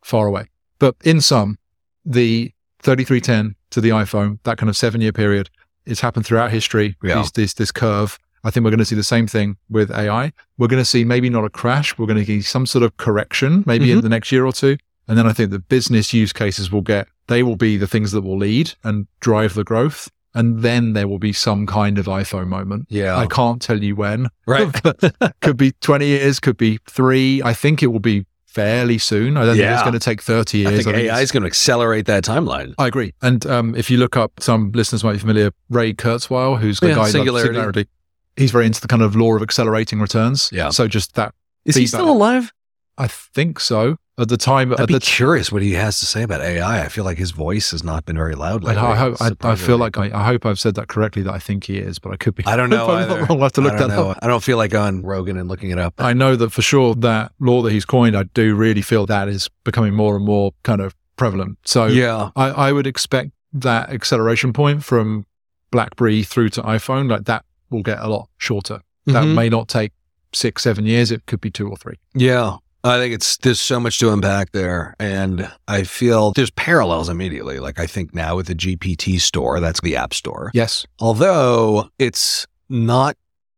far 0.04 0.28
away. 0.28 0.46
But 0.80 0.96
in 1.04 1.22
sum, 1.22 1.58
the 2.06 2.52
3310 2.84 3.56
to 3.72 3.82
the 3.82 3.90
iPhone, 3.90 4.40
that 4.44 4.58
kind 4.58 4.70
of 4.70 4.78
seven 4.78 5.02
year 5.02 5.12
period, 5.12 5.50
it's 5.86 6.02
happened 6.02 6.26
throughout 6.26 6.52
history. 6.52 6.96
Yeah. 7.04 7.16
These, 7.18 7.32
this, 7.32 7.54
this 7.56 7.72
curve. 7.72 8.20
I 8.46 8.52
think 8.52 8.64
we're 8.64 8.70
going 8.70 8.80
to 8.80 8.86
see 8.86 8.96
the 8.96 9.04
same 9.04 9.28
thing 9.28 9.58
with 9.70 9.92
AI. 9.92 10.32
We're 10.58 10.68
going 10.68 10.82
to 10.82 10.86
see 10.86 11.04
maybe 11.04 11.30
not 11.30 11.44
a 11.44 11.50
crash. 11.50 11.98
We're 11.98 12.06
going 12.06 12.20
to 12.20 12.26
see 12.26 12.42
some 12.42 12.66
sort 12.66 12.84
of 12.84 12.96
correction 12.98 13.64
maybe 13.66 13.92
in 13.92 14.00
Mhm. 14.00 14.04
the 14.04 14.10
next 14.10 14.32
year 14.32 14.46
or 14.46 14.54
two. 14.54 14.78
And 15.08 15.18
then 15.18 15.28
I 15.28 15.34
think 15.34 15.50
the 15.52 15.60
business 15.60 16.14
use 16.14 16.32
cases 16.32 16.72
will 16.72 16.82
get, 16.82 17.08
they 17.28 17.44
will 17.44 17.56
be 17.58 17.76
the 17.78 17.88
things 17.88 18.12
that 18.14 18.22
will 18.22 18.38
lead 18.38 18.74
and 18.84 19.08
drive 19.20 19.54
the 19.56 19.64
growth. 19.64 20.10
And 20.34 20.62
then 20.64 20.94
there 20.94 21.08
will 21.08 21.20
be 21.20 21.32
some 21.34 21.66
kind 21.66 21.98
of 21.98 22.06
iPhone 22.08 22.48
moment. 22.48 22.88
Yeah. 22.90 23.16
I 23.18 23.26
can't 23.26 23.62
tell 23.62 23.82
you 23.82 23.96
when. 23.96 24.28
right. 24.46 24.70
could 25.42 25.58
be 25.58 25.72
20 25.82 26.06
years, 26.06 26.40
could 26.40 26.58
be 26.58 26.80
three. 26.90 27.42
I 27.44 27.54
think 27.54 27.82
it 27.82 27.88
will 27.88 28.00
be 28.02 28.26
fairly 28.46 28.98
soon. 28.98 29.38
I 29.38 29.46
don't 29.46 29.58
think 29.58 29.70
it's 29.70 29.82
going 29.82 29.94
to 29.94 30.00
take 30.00 30.22
30 30.22 30.58
years. 30.60 30.68
I 30.68 30.76
think 30.78 30.88
it's- 30.98 31.06
AI 31.18 31.22
is 31.22 31.32
going 31.32 31.44
to 31.44 31.48
accelerate 31.48 32.06
that 32.06 32.24
timeline. 32.24 32.74
I 32.78 32.88
agree. 32.88 33.14
And 33.22 33.46
um, 33.46 33.76
if 33.76 33.90
you 33.92 33.98
look 33.98 34.16
up, 34.18 34.32
some 34.40 34.72
listeners 34.74 35.04
might 35.04 35.14
be 35.14 35.20
familiar, 35.20 35.52
Ray 35.70 35.94
Kurzweil, 35.94 36.60
who's 36.60 36.80
the 36.80 36.90
Yeah, 36.90 36.96
guy 36.96 37.10
Singularity. 37.10 37.48
Singularity. 37.54 37.88
He's 38.38 38.52
very 38.52 38.66
into 38.66 38.82
the 38.82 38.88
kind 38.88 39.02
of 39.02 39.16
law 39.16 39.36
of 39.36 39.42
accelerating 39.42 40.00
returns. 40.00 40.50
Yeah. 40.52 40.70
So 40.70 40.88
just 40.88 41.16
that. 41.16 41.34
Is 41.66 41.76
he 41.76 41.88
still 41.88 42.10
alive? 42.10 42.54
I 42.98 43.08
think 43.08 43.60
so. 43.60 43.98
At 44.18 44.30
the 44.30 44.38
time, 44.38 44.72
I'd 44.72 44.80
at 44.80 44.88
be 44.88 44.94
the 44.94 45.00
curious 45.02 45.52
what 45.52 45.62
he 45.62 45.74
has 45.74 46.00
to 46.00 46.06
say 46.06 46.24
about 46.24 46.40
AI. 46.40 46.86
I 46.86 46.88
feel 46.88 47.04
like 47.04 47.18
his 47.18 47.32
voice 47.32 47.72
has 47.72 47.84
not 47.84 48.06
been 48.06 48.16
very 48.16 48.34
loud 48.34 48.64
I, 48.64 48.68
lately. 48.70 48.84
I 48.84 48.96
hope 48.96 49.22
I, 49.22 49.32
I 49.42 49.56
feel 49.56 49.78
like 49.78 49.98
I, 49.98 50.06
I 50.06 50.24
hope 50.24 50.46
I've 50.46 50.60
said 50.60 50.76
that 50.76 50.88
correctly. 50.88 51.22
That 51.24 51.34
I 51.34 51.40
think 51.40 51.66
he 51.66 51.78
is, 51.80 52.00
but 52.00 52.14
I 52.14 52.16
could 52.16 52.34
be. 52.34 52.46
I 52.46 52.56
don't 52.56 52.70
know. 52.70 52.86
I'm 52.90 53.10
not 53.10 53.12
either. 53.12 53.20
wrong. 53.22 53.32
I'll 53.32 53.40
have 53.40 53.52
to 53.54 53.62
look 53.62 53.78
that 53.78 53.90
know. 53.90 54.12
up. 54.12 54.20
I 54.22 54.28
don't 54.28 54.42
feel 54.42 54.56
like 54.56 54.74
on 54.74 55.02
Rogan 55.02 55.38
and 55.38 55.50
looking 55.50 55.72
it 55.72 55.80
up. 55.80 55.96
I 55.98 56.14
know 56.14 56.38
that 56.38 56.52
for 56.52 56.62
sure 56.62 56.96
that 56.96 57.34
law 57.42 57.62
that 57.64 57.74
he's 57.74 57.84
coined, 57.84 58.16
I 58.16 58.24
do 58.24 58.56
really 58.56 58.82
feel 58.82 59.06
that 59.08 59.28
is 59.28 59.50
becoming 59.66 59.94
more 59.94 60.16
and 60.16 60.24
more 60.24 60.54
kind 60.64 60.80
of 60.80 60.96
prevalent. 61.18 61.58
So 61.66 61.88
yeah. 61.88 62.30
I, 62.38 62.50
I 62.52 62.72
would 62.72 62.88
expect 62.88 63.32
that 63.52 63.90
acceleration 63.90 64.54
point 64.54 64.84
from 64.84 65.26
BlackBerry 65.72 66.24
through 66.24 66.50
to 66.50 66.62
iPhone, 66.62 67.10
like 67.10 67.26
that 67.26 67.44
will 67.70 67.84
get 67.84 68.00
a 68.00 68.08
lot 68.08 68.30
shorter. 68.38 68.82
That 69.08 69.24
Mhm. 69.24 69.36
may 69.36 69.50
not 69.50 69.68
take 69.68 69.92
six, 70.34 70.64
seven 70.64 70.86
years. 70.86 71.12
It 71.12 71.26
could 71.28 71.42
be 71.42 71.52
two 71.52 71.70
or 71.70 71.78
three. 71.78 71.96
Yeah. 72.14 72.58
I 72.84 72.98
think 73.00 73.16
it's 73.16 73.38
there's 73.38 73.60
so 73.60 73.80
much 73.80 73.98
to 74.00 74.12
unpack 74.14 74.52
there. 74.52 74.96
And 75.00 75.52
I 75.68 75.84
feel 75.84 76.32
there's 76.34 76.52
parallels 76.52 77.10
immediately. 77.10 77.60
Like 77.60 77.80
I 77.80 77.88
think 77.88 78.14
now 78.14 78.36
with 78.36 78.46
the 78.48 78.54
GPT 78.56 79.20
store, 79.20 79.60
that's 79.60 79.82
the 79.82 79.96
app 79.96 80.14
store. 80.14 80.52
Yes. 80.54 80.86
Although 81.00 81.90
it's 81.98 82.46
not 82.70 83.16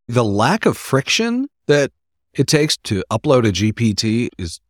the 0.07 0.23
lack 0.23 0.65
of 0.65 0.77
friction 0.77 1.47
that 1.67 1.91
it 2.33 2.47
takes 2.47 2.77
to 2.83 3.03
upload 3.11 3.45
a 3.45 3.51
GPT 3.51 4.29
is 4.37 4.61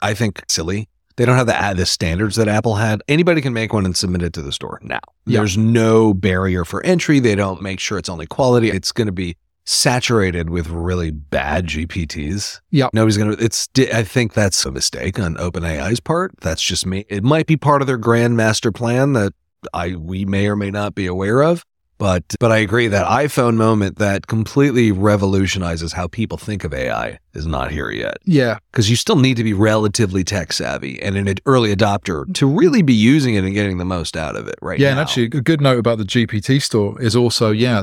I 0.00 0.14
think 0.14 0.42
silly. 0.48 0.88
They 1.18 1.24
don't 1.24 1.36
have 1.36 1.48
the 1.48 1.74
the 1.76 1.84
standards 1.84 2.36
that 2.36 2.46
Apple 2.46 2.76
had. 2.76 3.02
Anybody 3.08 3.40
can 3.40 3.52
make 3.52 3.72
one 3.72 3.84
and 3.84 3.96
submit 3.96 4.22
it 4.22 4.32
to 4.34 4.42
the 4.42 4.52
store 4.52 4.78
now. 4.82 5.00
Yeah. 5.26 5.40
There's 5.40 5.58
no 5.58 6.14
barrier 6.14 6.64
for 6.64 6.80
entry. 6.86 7.18
They 7.18 7.34
don't 7.34 7.60
make 7.60 7.80
sure 7.80 7.98
it's 7.98 8.08
only 8.08 8.26
quality. 8.26 8.70
It's 8.70 8.92
going 8.92 9.06
to 9.06 9.12
be 9.12 9.36
saturated 9.64 10.48
with 10.48 10.68
really 10.68 11.10
bad 11.10 11.66
GPTs. 11.66 12.60
Yeah. 12.70 12.88
Nobody's 12.92 13.18
going 13.18 13.36
to, 13.36 13.44
it's, 13.44 13.68
I 13.92 14.04
think 14.04 14.32
that's 14.32 14.64
a 14.64 14.70
mistake 14.70 15.18
on 15.18 15.34
OpenAI's 15.34 15.98
part. 16.00 16.34
That's 16.40 16.62
just 16.62 16.86
me. 16.86 17.04
It 17.08 17.24
might 17.24 17.46
be 17.46 17.56
part 17.56 17.82
of 17.82 17.88
their 17.88 17.98
grand 17.98 18.36
master 18.36 18.70
plan 18.70 19.12
that 19.14 19.34
I, 19.74 19.96
we 19.96 20.24
may 20.24 20.46
or 20.46 20.54
may 20.54 20.70
not 20.70 20.94
be 20.94 21.06
aware 21.06 21.42
of. 21.42 21.66
But, 21.98 22.36
but 22.38 22.52
I 22.52 22.58
agree 22.58 22.86
that 22.86 23.06
iPhone 23.08 23.56
moment 23.56 23.98
that 23.98 24.28
completely 24.28 24.92
revolutionizes 24.92 25.92
how 25.92 26.06
people 26.06 26.38
think 26.38 26.62
of 26.62 26.72
AI 26.72 27.18
is 27.34 27.44
not 27.44 27.72
here 27.72 27.90
yet. 27.90 28.18
Yeah. 28.24 28.58
Because 28.70 28.88
you 28.88 28.94
still 28.94 29.16
need 29.16 29.36
to 29.36 29.44
be 29.44 29.52
relatively 29.52 30.22
tech 30.22 30.52
savvy 30.52 31.02
and 31.02 31.16
an 31.16 31.34
early 31.44 31.74
adopter 31.74 32.32
to 32.34 32.46
really 32.46 32.82
be 32.82 32.94
using 32.94 33.34
it 33.34 33.42
and 33.42 33.52
getting 33.52 33.78
the 33.78 33.84
most 33.84 34.16
out 34.16 34.36
of 34.36 34.46
it 34.46 34.54
right 34.62 34.78
yeah. 34.78 34.88
now. 34.88 34.92
And 34.92 35.00
actually, 35.00 35.24
a 35.24 35.42
good 35.42 35.60
note 35.60 35.80
about 35.80 35.98
the 35.98 36.04
GPT 36.04 36.62
store 36.62 37.00
is 37.02 37.16
also, 37.16 37.50
yeah, 37.50 37.82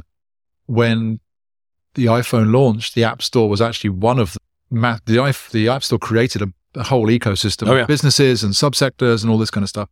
when 0.66 1.20
the 1.96 2.06
iPhone 2.06 2.54
launched, 2.54 2.96
the 2.96 3.04
App 3.04 3.22
Store 3.22 3.50
was 3.50 3.62
actually 3.62 3.90
one 3.90 4.18
of 4.18 4.38
the, 4.72 5.02
the, 5.06 5.38
the 5.52 5.68
App 5.68 5.84
Store 5.84 6.00
created 6.00 6.42
a, 6.42 6.48
a 6.76 6.84
whole 6.84 7.08
ecosystem 7.08 7.68
Oh, 7.68 7.76
of 7.76 7.88
businesses 7.88 8.44
and 8.44 8.54
subsectors 8.54 9.24
and 9.24 9.32
all 9.32 9.38
this 9.38 9.52
kind 9.52 9.64
of 9.64 9.70
stuff. 9.70 9.90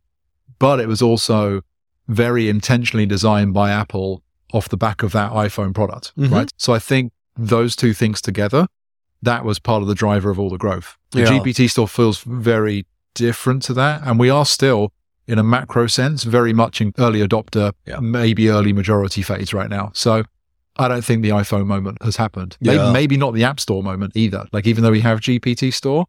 But 0.58 0.80
it 0.80 0.88
was 0.88 1.02
also 1.02 1.60
very 2.08 2.48
intentionally 2.48 3.06
designed 3.06 3.54
by 3.54 3.70
Apple 3.70 4.22
off 4.52 4.68
the 4.68 4.76
back 4.76 5.02
of 5.02 5.12
that 5.12 5.32
iPhone 5.32 5.74
product, 5.74 6.12
Mhm. 6.16 6.30
right? 6.30 6.52
So 6.56 6.72
I 6.74 6.78
think 6.78 7.12
those 7.36 7.74
two 7.74 7.92
things 7.92 8.20
together, 8.20 8.66
that 9.22 9.44
was 9.44 9.58
part 9.58 9.82
of 9.82 9.88
the 9.88 9.94
driver 9.94 10.30
of 10.30 10.38
all 10.38 10.50
the 10.50 10.58
growth. 10.58 10.96
The 11.12 11.20
Yeah. 11.20 11.26
GPT 11.30 11.66
store 11.68 11.88
feels 11.88 12.20
very 12.20 12.86
different 13.14 13.62
to 13.64 13.74
that. 13.74 14.02
And 14.04 14.18
we 14.18 14.28
are 14.30 14.44
still, 14.44 14.92
in 15.26 15.38
a 15.38 15.42
macro 15.42 15.86
sense, 15.86 16.24
very 16.24 16.52
much 16.52 16.80
in 16.80 16.92
early 16.98 17.26
adopter, 17.26 17.72
Yeah. 17.86 18.00
maybe 18.00 18.48
early 18.50 18.72
majority 18.72 19.22
phase 19.22 19.52
right 19.54 19.70
now. 19.70 19.90
So 19.94 20.24
I 20.76 20.88
don't 20.88 21.04
think 21.04 21.22
the 21.22 21.30
iPhone 21.30 21.66
moment 21.66 21.98
has 22.02 22.16
happened. 22.16 22.56
Maybe, 22.60 22.92
maybe 22.92 23.16
not 23.16 23.32
the 23.34 23.44
App 23.44 23.60
Store 23.60 23.82
moment 23.82 24.12
either. 24.16 24.46
Like, 24.52 24.66
even 24.66 24.82
though 24.84 24.90
we 24.90 25.00
have 25.00 25.20
GPT 25.20 25.70
store, 25.72 26.06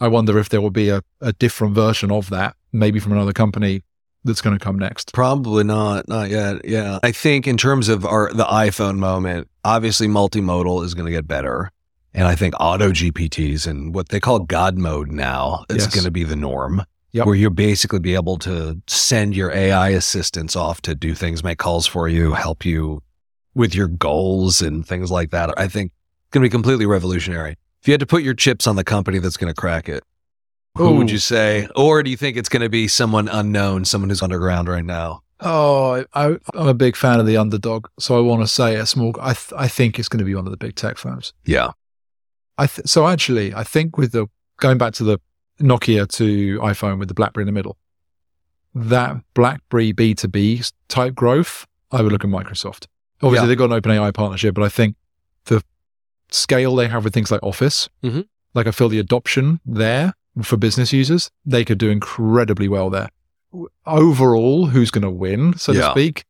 I 0.00 0.08
wonder 0.08 0.38
if 0.38 0.48
there 0.48 0.60
will 0.60 0.70
be 0.70 0.88
a, 0.90 1.02
a 1.20 1.32
different 1.32 1.74
version 1.74 2.10
of 2.12 2.28
that, 2.30 2.54
maybe 2.72 2.98
from 3.00 3.12
another 3.12 3.32
company 3.32 3.82
that's 4.24 4.40
going 4.40 4.58
to 4.58 4.62
come 4.64 4.78
next. 4.78 5.12
Probably 5.12 5.64
not, 5.64 6.08
not 6.08 6.30
yet. 6.30 6.64
Yeah, 6.64 6.98
I 7.02 7.12
think 7.12 7.46
in 7.46 7.56
terms 7.56 7.88
of 7.88 8.04
our 8.04 8.32
the 8.32 8.44
iPhone 8.44 8.96
moment, 8.98 9.48
obviously 9.64 10.08
multimodal 10.08 10.84
is 10.84 10.94
going 10.94 11.06
to 11.06 11.12
get 11.12 11.26
better, 11.28 11.70
and 12.14 12.26
I 12.26 12.34
think 12.34 12.54
auto 12.60 12.90
GPTs 12.90 13.66
and 13.66 13.94
what 13.94 14.08
they 14.10 14.20
call 14.20 14.40
God 14.40 14.76
mode 14.78 15.10
now 15.12 15.64
is 15.70 15.84
Yes. 15.84 15.94
going 15.94 16.04
to 16.04 16.10
be 16.10 16.24
the 16.24 16.36
norm. 16.36 16.82
Yep. 17.12 17.24
Where 17.24 17.34
you'll 17.34 17.50
basically 17.52 18.00
be 18.00 18.14
able 18.14 18.36
to 18.40 18.82
send 18.86 19.34
your 19.34 19.50
AI 19.50 19.88
assistants 19.90 20.54
off 20.54 20.82
to 20.82 20.94
do 20.94 21.14
things, 21.14 21.42
make 21.42 21.56
calls 21.56 21.86
for 21.86 22.06
you, 22.06 22.34
help 22.34 22.66
you 22.66 23.02
with 23.54 23.74
your 23.74 23.88
goals 23.88 24.60
and 24.60 24.86
things 24.86 25.10
like 25.10 25.30
that. 25.30 25.58
I 25.58 25.68
think 25.68 25.90
it's 25.90 26.30
going 26.32 26.42
to 26.42 26.46
be 26.46 26.50
completely 26.50 26.84
revolutionary. 26.84 27.56
If 27.80 27.88
you 27.88 27.92
had 27.92 28.00
to 28.00 28.06
put 28.06 28.22
your 28.22 28.34
chips 28.34 28.66
on 28.66 28.76
the 28.76 28.84
company 28.84 29.20
that's 29.20 29.38
going 29.38 29.48
to 29.52 29.58
crack 29.58 29.88
it, 29.88 30.04
who 30.76 30.94
would 30.96 31.10
you 31.10 31.18
say? 31.18 31.68
Or 31.76 32.02
do 32.02 32.10
you 32.10 32.16
think 32.16 32.36
it's 32.36 32.48
going 32.48 32.62
to 32.62 32.68
be 32.68 32.86
someone 32.88 33.28
unknown, 33.28 33.84
someone 33.84 34.10
who's 34.10 34.22
underground 34.22 34.68
right 34.68 34.84
now? 34.84 35.22
Oh, 35.40 36.04
I, 36.14 36.36
I'm 36.54 36.68
a 36.68 36.74
big 36.74 36.96
fan 36.96 37.20
of 37.20 37.26
the 37.26 37.36
underdog. 37.36 37.86
So 37.98 38.16
I 38.16 38.20
want 38.20 38.42
to 38.42 38.48
say 38.48 38.74
a 38.76 38.86
small, 38.86 39.14
I, 39.20 39.34
th- 39.34 39.52
I 39.56 39.68
think 39.68 39.98
it's 39.98 40.08
going 40.08 40.18
to 40.18 40.24
be 40.24 40.34
one 40.34 40.46
of 40.46 40.50
the 40.50 40.56
big 40.56 40.74
tech 40.74 40.96
firms. 40.98 41.32
Yeah. 41.44 41.70
I 42.58 42.66
th- 42.66 42.88
so 42.88 43.06
actually, 43.06 43.54
I 43.54 43.62
think 43.64 43.96
with 43.96 44.12
the 44.12 44.26
going 44.58 44.78
back 44.78 44.94
to 44.94 45.04
the 45.04 45.20
Nokia 45.60 46.08
to 46.16 46.58
iPhone 46.60 46.98
with 46.98 47.06
the 47.08 47.14
BlackBerry 47.14 47.42
in 47.42 47.46
the 47.46 47.52
middle, 47.52 47.76
that 48.74 49.16
BlackBerry 49.34 49.92
B2B 49.92 50.72
type 50.88 51.14
growth, 51.14 51.66
I 51.90 52.02
would 52.02 52.12
look 52.12 52.24
at 52.24 52.30
Microsoft. 52.30 52.86
Obviously, 53.22 53.44
Yeah. 53.44 53.46
they've 53.48 53.58
got 53.58 53.72
an 53.72 53.80
OpenAI 53.80 54.12
partnership, 54.14 54.54
but 54.54 54.62
I 54.64 54.68
think 54.68 54.96
the 55.46 55.62
scale 56.30 56.74
they 56.76 56.88
have 56.88 57.04
with 57.04 57.14
things 57.14 57.30
like 57.30 57.42
Office, 57.42 57.88
Mhm. 58.02 58.26
like 58.54 58.66
I 58.66 58.70
feel 58.72 58.88
the 58.88 58.98
adoption 58.98 59.60
there 59.64 60.14
for 60.42 60.56
business 60.56 60.92
users, 60.92 61.30
they 61.44 61.64
could 61.64 61.78
do 61.78 61.88
incredibly 61.90 62.68
well 62.68 62.90
there. 62.90 63.08
Overall, 63.86 64.66
who's 64.66 64.90
going 64.90 65.02
to 65.02 65.10
win, 65.10 65.56
so 65.56 65.72
Yeah. 65.72 65.80
to 65.86 65.90
speak, 65.90 66.24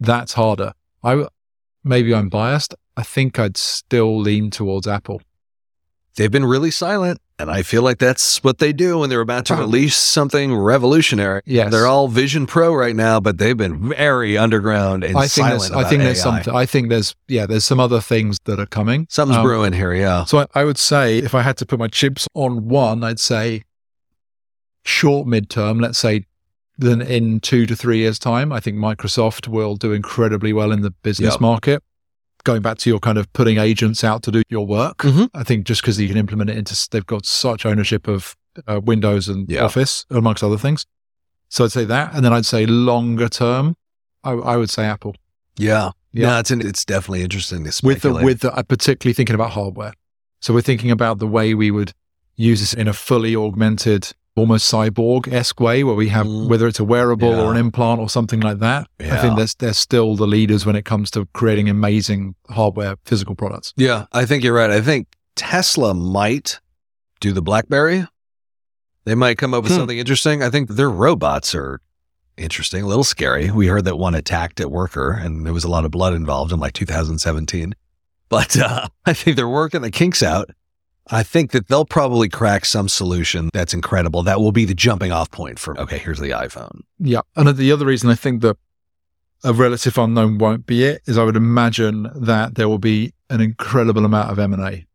that's 0.00 0.34
harder. 0.34 0.72
I 1.02 1.26
maybe 1.84 2.14
I'm 2.14 2.28
biased. 2.28 2.74
I 2.96 3.02
think 3.02 3.38
I'd 3.38 3.56
still 3.56 4.18
lean 4.20 4.50
towards 4.50 4.86
Apple. 4.86 5.20
They've 6.16 6.30
been 6.30 6.44
really 6.44 6.70
silent. 6.70 7.20
And 7.42 7.50
I 7.50 7.62
feel 7.62 7.82
like 7.82 7.98
that's 7.98 8.42
what 8.44 8.58
they 8.58 8.72
do 8.72 8.98
when 8.98 9.10
they're 9.10 9.20
about 9.20 9.46
to 9.46 9.54
Oh. 9.54 9.58
release 9.58 9.96
something 9.96 10.54
revolutionary. 10.54 11.42
Yes. 11.44 11.72
They're 11.72 11.88
all 11.88 12.06
Vision 12.08 12.46
Pro 12.46 12.72
right 12.72 12.94
now, 12.94 13.18
but 13.18 13.38
they've 13.38 13.56
been 13.56 13.88
very 13.90 14.38
underground 14.38 15.02
and 15.02 15.16
I 15.18 15.22
think 15.22 15.30
silent 15.48 15.60
there's, 15.60 15.72
I 15.72 15.88
think 15.88 16.02
there's 16.04 16.18
AI. 16.20 16.22
something. 16.22 16.54
I 16.54 16.66
think 16.66 16.88
there's 16.88 17.14
yeah, 17.26 17.46
there's 17.46 17.64
some 17.64 17.80
other 17.80 18.00
things 18.00 18.38
that 18.44 18.60
are 18.60 18.66
coming. 18.66 19.06
Something's 19.10 19.38
Um, 19.38 19.44
brewing 19.44 19.72
here, 19.72 19.92
yeah. 19.92 20.24
So 20.24 20.38
I, 20.38 20.46
I 20.60 20.64
would 20.64 20.78
say 20.78 21.18
if 21.18 21.34
I 21.34 21.42
had 21.42 21.56
to 21.58 21.66
put 21.66 21.78
my 21.80 21.88
chips 21.88 22.28
on 22.34 22.68
one, 22.68 23.02
I'd 23.02 23.18
say 23.20 23.64
short 24.84 25.26
midterm. 25.26 25.80
Let's 25.82 25.98
say 25.98 26.26
then 26.78 27.00
in 27.02 27.40
two 27.40 27.66
to 27.66 27.76
three 27.76 27.98
years' 27.98 28.18
time, 28.18 28.52
I 28.52 28.60
think 28.60 28.76
Microsoft 28.78 29.46
will 29.48 29.76
do 29.76 29.92
incredibly 29.92 30.52
well 30.52 30.72
in 30.72 30.82
the 30.82 30.90
business 30.90 31.34
Yep. 31.34 31.40
market. 31.40 31.82
Going 32.44 32.62
back 32.62 32.78
to 32.78 32.90
your 32.90 32.98
kind 32.98 33.18
of 33.18 33.32
putting 33.32 33.58
agents 33.58 34.02
out 34.02 34.22
to 34.24 34.30
do 34.32 34.42
your 34.48 34.66
work, 34.66 34.98
Mhm. 34.98 35.30
I 35.34 35.44
think 35.44 35.64
just 35.66 35.80
because 35.80 36.00
you 36.00 36.08
can 36.08 36.16
implement 36.16 36.50
it 36.50 36.56
into, 36.58 36.76
they've 36.90 37.06
got 37.06 37.24
such 37.26 37.64
ownership 37.64 38.08
of 38.08 38.34
uh, 38.66 38.80
Windows 38.84 39.28
and 39.28 39.48
Yeah. 39.50 39.64
Office 39.64 40.04
amongst 40.10 40.42
other 40.44 40.58
things. 40.58 40.84
So 41.48 41.64
I'd 41.64 41.72
say 41.72 41.84
that, 41.86 42.14
and 42.14 42.24
then 42.24 42.32
I'd 42.32 42.44
say 42.46 42.66
longer 42.66 43.28
term, 43.28 43.76
I, 44.24 44.32
I 44.32 44.56
would 44.56 44.70
say 44.70 44.84
Apple. 44.84 45.14
Yeah. 45.56 45.90
Yeah. 46.12 46.26
No, 46.30 46.38
it's, 46.40 46.50
an, 46.50 46.60
it's 46.66 46.84
definitely 46.84 47.22
interesting 47.22 47.64
to 47.64 47.80
with 47.86 48.02
the 48.02 48.12
with 48.12 48.40
the, 48.40 48.52
uh, 48.54 48.62
particularly 48.62 49.14
thinking 49.14 49.34
about 49.34 49.50
hardware. 49.52 49.92
So 50.40 50.52
we're 50.52 50.60
thinking 50.62 50.90
about 50.90 51.18
the 51.18 51.26
way 51.26 51.54
we 51.54 51.70
would 51.70 51.92
use 52.36 52.60
this 52.60 52.74
in 52.74 52.88
a 52.88 52.92
fully 52.92 53.34
augmented, 53.36 54.12
almost 54.34 54.72
cyborg 54.72 55.30
esque 55.32 55.60
way, 55.60 55.84
where 55.84 55.94
we 55.94 56.08
have 56.08 56.26
Mm. 56.26 56.48
whether 56.48 56.66
it's 56.66 56.80
a 56.80 56.84
wearable 56.84 57.30
Yeah. 57.30 57.40
or 57.42 57.52
an 57.52 57.58
implant 57.58 58.00
or 58.00 58.08
something 58.08 58.40
like 58.40 58.58
that. 58.60 58.86
I 59.00 59.18
think 59.18 59.36
they're 59.36 59.46
they're 59.58 59.72
still 59.74 60.16
the 60.16 60.26
leaders 60.26 60.64
when 60.64 60.74
it 60.76 60.84
comes 60.84 61.10
to 61.12 61.26
creating 61.34 61.68
amazing 61.68 62.34
hardware 62.48 62.96
physical 63.04 63.34
products. 63.34 63.74
Yeah, 63.76 64.06
I 64.12 64.24
think 64.24 64.42
you're 64.42 64.54
right. 64.54 64.70
I 64.70 64.80
think 64.80 65.08
Tesla 65.36 65.92
might 65.94 66.60
do 67.20 67.32
the 67.32 67.42
BlackBerry. 67.42 68.06
They 69.04 69.14
might 69.14 69.36
come 69.38 69.52
up 69.52 69.64
with 69.64 69.72
Hmm. 69.72 69.78
something 69.78 69.98
interesting. 69.98 70.42
I 70.42 70.48
think 70.50 70.70
their 70.70 70.90
robots 70.90 71.54
are 71.54 71.80
interesting, 72.38 72.82
a 72.84 72.86
little 72.86 73.04
scary. 73.04 73.50
We 73.50 73.66
heard 73.66 73.84
that 73.84 73.96
one 73.98 74.14
attacked 74.14 74.60
at 74.60 74.70
Worker 74.70 75.10
and 75.10 75.44
there 75.44 75.52
was 75.52 75.64
a 75.64 75.68
lot 75.68 75.84
of 75.84 75.90
blood 75.90 76.14
involved 76.14 76.52
in 76.52 76.58
like 76.60 76.72
2017. 76.72 77.74
But 78.30 78.56
uh, 78.58 78.88
I 79.04 79.12
think 79.12 79.36
they're 79.36 79.48
working 79.48 79.82
the 79.82 79.90
kinks 79.90 80.22
out. 80.22 80.48
I 81.12 81.22
think 81.22 81.50
that 81.52 81.68
they'll 81.68 81.84
probably 81.84 82.28
crack 82.28 82.64
some 82.64 82.88
solution 82.88 83.50
that's 83.52 83.74
incredible. 83.74 84.22
That 84.22 84.40
will 84.40 84.50
be 84.50 84.64
the 84.64 84.74
jumping 84.74 85.12
off 85.12 85.30
point 85.30 85.58
for, 85.58 85.78
okay, 85.78 85.98
here's 85.98 86.18
the 86.18 86.30
iPhone. 86.30 86.80
Yeah, 86.98 87.20
and 87.36 87.48
the 87.56 87.70
other 87.70 87.84
reason 87.86 88.08
I 88.10 88.14
think 88.14 88.40
that 88.42 88.56
a 89.44 89.52
relative 89.52 89.98
unknown 89.98 90.38
won't 90.38 90.66
be 90.66 90.84
it 90.84 91.02
is 91.06 91.18
I 91.18 91.24
would 91.24 91.36
imagine 91.36 92.08
that 92.14 92.54
there 92.54 92.68
will 92.68 92.78
be 92.78 93.12
an 93.28 93.40
incredible 93.40 94.04
amount 94.04 94.30
of 94.30 94.38
M 94.38 94.52
and 94.54 94.62
A 94.62 94.86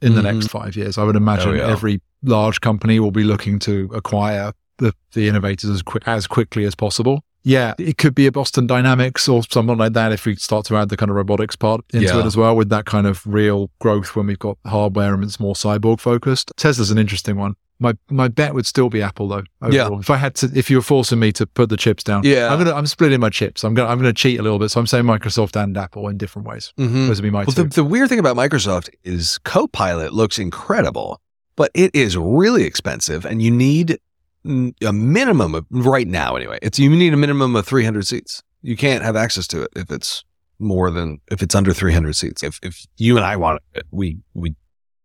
in 0.00 0.14
the 0.14 0.20
Mhm. 0.20 0.34
next 0.34 0.48
five 0.48 0.76
years. 0.76 0.96
I 0.96 1.02
would 1.04 1.16
imagine 1.16 1.50
Oh, 1.50 1.54
yeah. 1.54 1.66
every 1.68 2.00
large 2.22 2.60
company 2.60 3.00
will 3.00 3.10
be 3.10 3.24
looking 3.24 3.58
to 3.60 3.90
acquire 3.94 4.52
the, 4.78 4.92
the 5.12 5.28
innovators 5.28 5.70
as 5.70 5.82
quick 5.82 6.02
as 6.06 6.26
quickly 6.26 6.64
as 6.64 6.74
possible. 6.74 7.24
Yeah, 7.44 7.74
it 7.78 7.98
could 7.98 8.14
be 8.14 8.26
a 8.26 8.32
Boston 8.32 8.66
Dynamics 8.66 9.28
or 9.28 9.42
someone 9.50 9.78
like 9.78 9.92
that 9.92 10.10
if 10.12 10.24
we 10.26 10.34
start 10.36 10.64
to 10.66 10.76
add 10.76 10.88
the 10.88 10.96
kind 10.96 11.10
of 11.10 11.16
robotics 11.16 11.54
part 11.56 11.82
into 11.92 12.06
Yeah. 12.06 12.20
it 12.20 12.26
as 12.26 12.36
well 12.36 12.56
with 12.56 12.70
that 12.70 12.86
kind 12.86 13.06
of 13.06 13.24
real 13.26 13.70
growth 13.80 14.16
when 14.16 14.26
we've 14.26 14.38
got 14.38 14.56
hardware 14.66 15.14
and 15.14 15.22
it's 15.22 15.38
more 15.38 15.54
cyborg 15.54 16.00
focused. 16.00 16.52
Tesla's 16.56 16.90
an 16.90 16.98
interesting 16.98 17.36
one. 17.36 17.54
My 17.80 17.94
my 18.08 18.28
bet 18.28 18.54
would 18.54 18.66
still 18.66 18.88
be 18.88 19.02
Apple 19.02 19.26
though. 19.28 19.42
Yeah. 19.70 19.88
If 19.98 20.08
I 20.08 20.16
had 20.16 20.36
to, 20.36 20.50
if 20.54 20.70
you 20.70 20.76
were 20.78 20.82
forcing 20.82 21.18
me 21.18 21.32
to 21.32 21.44
put 21.44 21.68
the 21.68 21.76
chips 21.76 22.04
down, 22.04 22.22
Yeah. 22.24 22.50
I'm 22.52 22.58
gonna 22.58 22.72
I'm 22.72 22.86
splitting 22.86 23.18
my 23.20 23.30
chips. 23.30 23.64
I'm 23.64 23.74
gonna 23.74 23.88
I'm 23.88 23.98
gonna 23.98 24.12
cheat 24.12 24.38
a 24.38 24.42
little 24.42 24.60
bit. 24.60 24.70
So 24.70 24.78
I'm 24.80 24.86
saying 24.86 25.04
Microsoft 25.04 25.60
and 25.60 25.76
Apple 25.76 26.08
in 26.08 26.16
different 26.16 26.46
ways. 26.48 26.72
Mm-hmm. 26.78 27.08
Those 27.08 27.20
would 27.20 27.24
be 27.26 27.30
my 27.30 27.40
Well, 27.44 27.52
two. 27.52 27.64
the, 27.64 27.68
the 27.68 27.84
weird 27.84 28.08
thing 28.08 28.20
about 28.20 28.36
Microsoft 28.36 28.88
is 29.02 29.38
Copilot 29.44 30.12
looks 30.14 30.38
incredible, 30.38 31.20
but 31.56 31.72
it 31.74 31.90
is 31.94 32.16
really 32.16 32.62
expensive, 32.62 33.26
and 33.26 33.42
you 33.42 33.50
need 33.50 33.98
a 34.44 34.92
minimum 34.92 35.54
of 35.54 35.66
right 35.70 36.06
now 36.06 36.36
anyway. 36.36 36.58
It's 36.62 36.78
you 36.78 36.90
need 36.90 37.12
a 37.12 37.16
minimum 37.16 37.56
of 37.56 37.66
300 37.66 38.06
seats. 38.06 38.42
You 38.62 38.76
can't 38.76 39.02
have 39.02 39.16
access 39.16 39.46
to 39.48 39.62
it 39.62 39.70
if 39.76 39.90
it's 39.90 40.24
more 40.58 40.90
than 40.90 41.20
if 41.30 41.42
it's 41.42 41.54
under 41.54 41.72
300 41.72 42.14
seats. 42.14 42.42
If 42.42 42.58
if 42.62 42.86
you 42.96 43.16
and 43.16 43.24
I 43.26 43.36
want 43.36 43.60
it, 43.74 43.84
we 43.90 44.18
we 44.34 44.54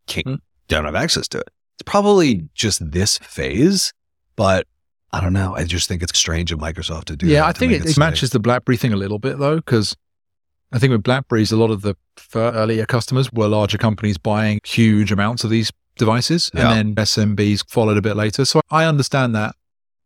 can't 0.07 0.25
Hmm. 0.27 0.35
don't 0.67 0.85
have 0.85 0.95
access 0.95 1.27
to 1.29 1.39
it. 1.39 1.49
It's 1.79 1.89
probably 1.89 2.47
just 2.53 2.91
this 2.91 3.17
phase, 3.19 3.93
but 4.35 4.67
I 5.11 5.21
don't 5.21 5.33
know. 5.33 5.55
I 5.55 5.63
just 5.63 5.87
think 5.87 6.03
it's 6.03 6.17
strange 6.17 6.51
of 6.51 6.59
Microsoft 6.59 7.05
to 7.05 7.15
do. 7.15 7.25
yeah, 7.27 7.41
that, 7.41 7.47
I 7.47 7.51
think 7.53 7.71
it, 7.73 7.85
it 7.85 7.97
matches 7.97 8.29
the 8.31 8.39
BlackBerry 8.39 8.77
thing 8.77 8.93
a 8.93 8.97
little 8.97 9.19
bit 9.19 9.39
though, 9.39 9.55
because 9.55 9.95
I 10.71 10.77
think 10.79 10.91
with 10.91 11.03
BlackBerries, 11.03 11.51
a 11.51 11.57
lot 11.57 11.71
of 11.71 11.81
the 11.81 11.95
earlier 12.35 12.85
customers 12.85 13.31
were 13.33 13.47
larger 13.47 13.77
companies 13.77 14.17
buying 14.17 14.59
huge 14.65 15.11
amounts 15.11 15.43
of 15.43 15.49
these 15.49 15.71
devices, 15.99 16.49
Yeah. 16.55 16.71
and 16.73 16.95
then 16.97 17.05
SMBs 17.05 17.69
followed 17.69 17.97
a 17.97 18.01
bit 18.01 18.15
later. 18.15 18.43
So 18.45 18.61
I 18.71 18.85
understand 18.85 19.35
that. 19.35 19.55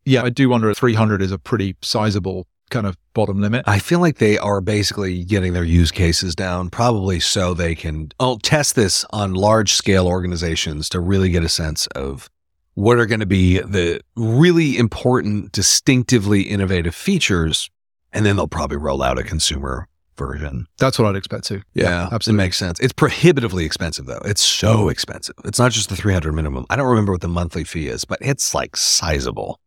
Yeah, 0.06 0.24
I 0.24 0.30
do 0.30 0.50
wonder 0.50 0.70
if 0.70 0.78
300 0.78 1.22
is 1.22 1.32
a 1.32 1.40
pretty 1.40 1.78
sizable 1.82 2.46
kind 2.70 2.86
of 2.86 2.98
bottom 3.14 3.40
limit. 3.40 3.64
I 3.68 3.80
feel 3.80 4.00
like 4.00 4.18
they 4.18 4.38
are 4.38 4.60
basically 4.60 5.24
getting 5.24 5.54
their 5.54 5.64
use 5.64 5.92
cases 5.92 6.36
down, 6.36 6.70
probably 6.70 7.22
so 7.22 7.54
they 7.54 7.76
can 7.76 8.12
oh, 8.20 8.38
test 8.44 8.76
this 8.76 9.06
on 9.12 9.34
large 9.34 9.74
scale 9.74 10.08
organizations 10.08 10.90
to 10.90 11.00
really 11.00 11.30
get 11.30 11.44
a 11.44 11.50
sense 11.50 11.88
of 11.88 12.30
what 12.74 12.98
are 12.98 13.06
going 13.06 13.20
to 13.20 13.26
be 13.26 13.60
the 13.60 14.02
really 14.16 14.78
important, 14.78 15.52
distinctively 15.52 16.42
innovative 16.42 16.96
features. 16.96 17.70
And 18.12 18.26
then 18.26 18.36
they'll 18.36 18.48
probably 18.48 18.78
roll 18.78 19.02
out 19.04 19.18
a 19.20 19.24
consumer 19.24 19.88
version. 20.17 20.67
That's 20.78 20.99
what 20.99 21.08
I'd 21.08 21.15
expect 21.15 21.45
to. 21.45 21.62
Yeah, 21.73 22.10
absolutely. 22.12 22.43
It 22.43 22.45
makes 22.45 22.58
sense. 22.58 22.80
It's 22.80 22.93
prohibitively 22.93 23.65
expensive, 23.65 24.06
though. 24.06 24.21
It's 24.26 24.43
so 24.43 24.89
expensive. 24.89 25.36
It's 25.45 25.60
not 25.60 25.71
just 25.71 25.89
the 25.89 25.95
300 25.95 26.34
minimum. 26.34 26.65
I 26.69 26.76
don't 26.76 26.88
remember 26.88 27.12
what 27.12 27.21
the 27.21 27.28
monthly 27.28 27.63
fee 27.63 27.88
is, 27.88 28.06
but 28.06 28.19
it's 28.21 28.54
like 28.54 28.76
sizable, 28.76 29.60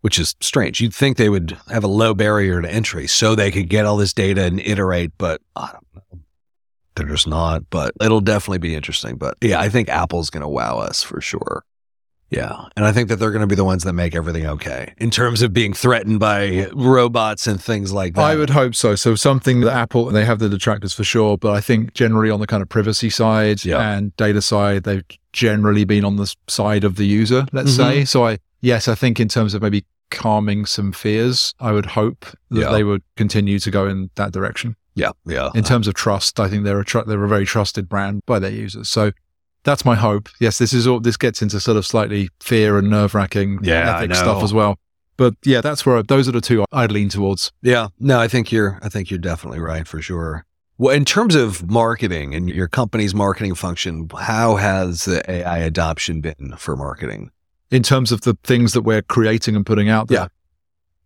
which 0.00 0.18
is 0.18 0.34
strange. 0.40 0.80
You'd 0.80 0.94
think 0.94 1.16
they 1.16 1.28
would 1.28 1.56
have 1.68 1.84
a 1.84 1.88
low 1.88 2.14
barrier 2.14 2.60
to 2.60 2.70
entry 2.70 3.06
so 3.06 3.34
they 3.34 3.50
could 3.50 3.68
get 3.68 3.86
all 3.86 3.96
this 3.96 4.12
data 4.12 4.42
and 4.42 4.60
iterate, 4.60 5.12
but 5.18 5.40
I 5.56 5.72
don't 5.72 5.86
know. 5.94 6.20
They're 6.94 7.08
just 7.08 7.26
not, 7.26 7.70
but 7.70 7.92
it'll 8.02 8.20
definitely 8.20 8.58
be 8.58 8.74
interesting. 8.74 9.16
But 9.16 9.36
yeah, 9.40 9.58
I 9.60 9.70
think 9.70 9.88
Apple's 9.88 10.28
going 10.28 10.42
to 10.42 10.48
wow 10.48 10.78
us 10.78 11.02
for 11.02 11.20
sure. 11.22 11.64
Yeah. 12.32 12.66
And 12.76 12.84
I 12.86 12.92
think 12.92 13.08
that 13.10 13.16
they're 13.16 13.30
going 13.30 13.42
to 13.42 13.46
be 13.46 13.54
the 13.54 13.64
ones 13.64 13.84
that 13.84 13.92
make 13.92 14.14
everything 14.14 14.46
okay 14.46 14.94
in 14.98 15.10
terms 15.10 15.42
of 15.42 15.52
being 15.52 15.72
threatened 15.74 16.18
by 16.18 16.66
robots 16.72 17.46
and 17.46 17.62
things 17.62 17.92
like 17.92 18.14
that. 18.14 18.22
I 18.22 18.36
would 18.36 18.50
hope 18.50 18.74
so. 18.74 18.94
So 18.94 19.14
something 19.14 19.60
that 19.60 19.72
Apple 19.72 20.06
they 20.06 20.24
have 20.24 20.38
the 20.38 20.48
detractors 20.48 20.92
for 20.94 21.04
sure, 21.04 21.36
but 21.36 21.52
I 21.52 21.60
think 21.60 21.92
generally 21.94 22.30
on 22.30 22.40
the 22.40 22.46
kind 22.46 22.62
of 22.62 22.68
privacy 22.68 23.10
side 23.10 23.64
Yeah. 23.64 23.80
and 23.92 24.16
data 24.16 24.40
side, 24.40 24.84
they've 24.84 25.04
generally 25.32 25.84
been 25.84 26.04
on 26.04 26.16
the 26.16 26.34
side 26.48 26.84
of 26.84 26.96
the 26.96 27.06
user. 27.06 27.46
Let's 27.52 27.72
Mhm. 27.72 27.76
say. 27.76 28.04
So 28.06 28.24
I 28.26 28.38
yes, 28.60 28.88
I 28.88 28.94
think 28.94 29.20
in 29.20 29.28
terms 29.28 29.52
of 29.54 29.62
maybe 29.62 29.84
calming 30.10 30.64
some 30.66 30.92
fears, 30.92 31.54
I 31.60 31.72
would 31.72 31.86
hope 31.86 32.26
that 32.50 32.60
Yeah. 32.60 32.70
they 32.72 32.84
would 32.84 33.02
continue 33.16 33.58
to 33.58 33.70
go 33.70 33.86
in 33.86 34.10
that 34.16 34.32
direction. 34.32 34.76
Yeah. 34.94 35.10
Yeah. 35.26 35.48
In 35.54 35.64
terms 35.64 35.88
of 35.88 35.94
trust, 35.94 36.38
I 36.38 36.48
think 36.48 36.64
they're 36.64 36.80
a 36.80 36.84
tr- 36.84 37.00
they're 37.06 37.24
a 37.24 37.28
very 37.28 37.46
trusted 37.46 37.88
brand 37.88 38.20
by 38.26 38.38
their 38.38 38.50
users. 38.50 38.88
So. 38.90 39.12
That's 39.64 39.84
my 39.84 39.94
hope. 39.94 40.28
Yes, 40.40 40.58
this 40.58 40.72
is 40.72 40.86
all. 40.86 41.00
This 41.00 41.16
gets 41.16 41.42
into 41.42 41.60
sort 41.60 41.76
of 41.76 41.86
slightly 41.86 42.28
fear 42.40 42.78
and 42.78 42.90
nerve 42.90 43.14
wracking 43.14 43.60
Yeah, 43.62 43.96
ethics 43.96 44.18
stuff 44.18 44.42
as 44.42 44.52
well. 44.52 44.78
But 45.16 45.34
yeah, 45.44 45.60
that's 45.60 45.86
where 45.86 45.98
I, 45.98 46.02
those 46.02 46.28
are 46.28 46.32
the 46.32 46.40
two 46.40 46.64
I'd 46.72 46.90
lean 46.90 47.08
towards. 47.08 47.52
Yeah. 47.62 47.88
No, 48.00 48.18
I 48.18 48.28
think 48.28 48.50
you're 48.50 48.78
I 48.82 48.88
think 48.88 49.10
you're 49.10 49.18
definitely 49.18 49.60
right 49.60 49.86
for 49.86 50.02
sure. 50.02 50.44
Well, 50.78 50.94
in 50.94 51.04
terms 51.04 51.34
of 51.34 51.70
marketing 51.70 52.34
and 52.34 52.48
your 52.48 52.66
company's 52.66 53.14
marketing 53.14 53.54
function, 53.54 54.08
how 54.18 54.56
has 54.56 55.04
the 55.04 55.22
AI 55.30 55.58
adoption 55.58 56.20
been 56.20 56.54
for 56.56 56.76
marketing? 56.76 57.30
in 57.72 57.82
terms 57.82 58.12
of 58.12 58.20
the 58.20 58.36
things 58.44 58.74
that 58.74 58.82
we're 58.82 59.02
creating 59.02 59.56
and 59.56 59.64
putting 59.66 59.88
out 59.88 60.08
there. 60.08 60.20
Yeah. 60.20 60.28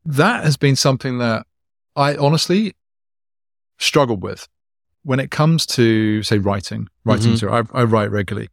That 0.05 0.45
has 0.45 0.57
been 0.57 0.77
something 0.77 1.19
that 1.19 1.47
I 1.95 2.17
honestly 2.17 2.75
struggled 3.79 4.23
with 4.23 4.49
when 5.07 5.21
it 5.21 5.31
comes 5.31 5.65
to, 5.67 6.23
say, 6.25 6.39
writing. 6.39 6.89
Writing, 7.05 7.29
Mhm. 7.29 7.33
material. 7.35 7.69
I, 7.73 7.81
I 7.81 7.85
write 7.85 8.11
regularly. 8.11 8.49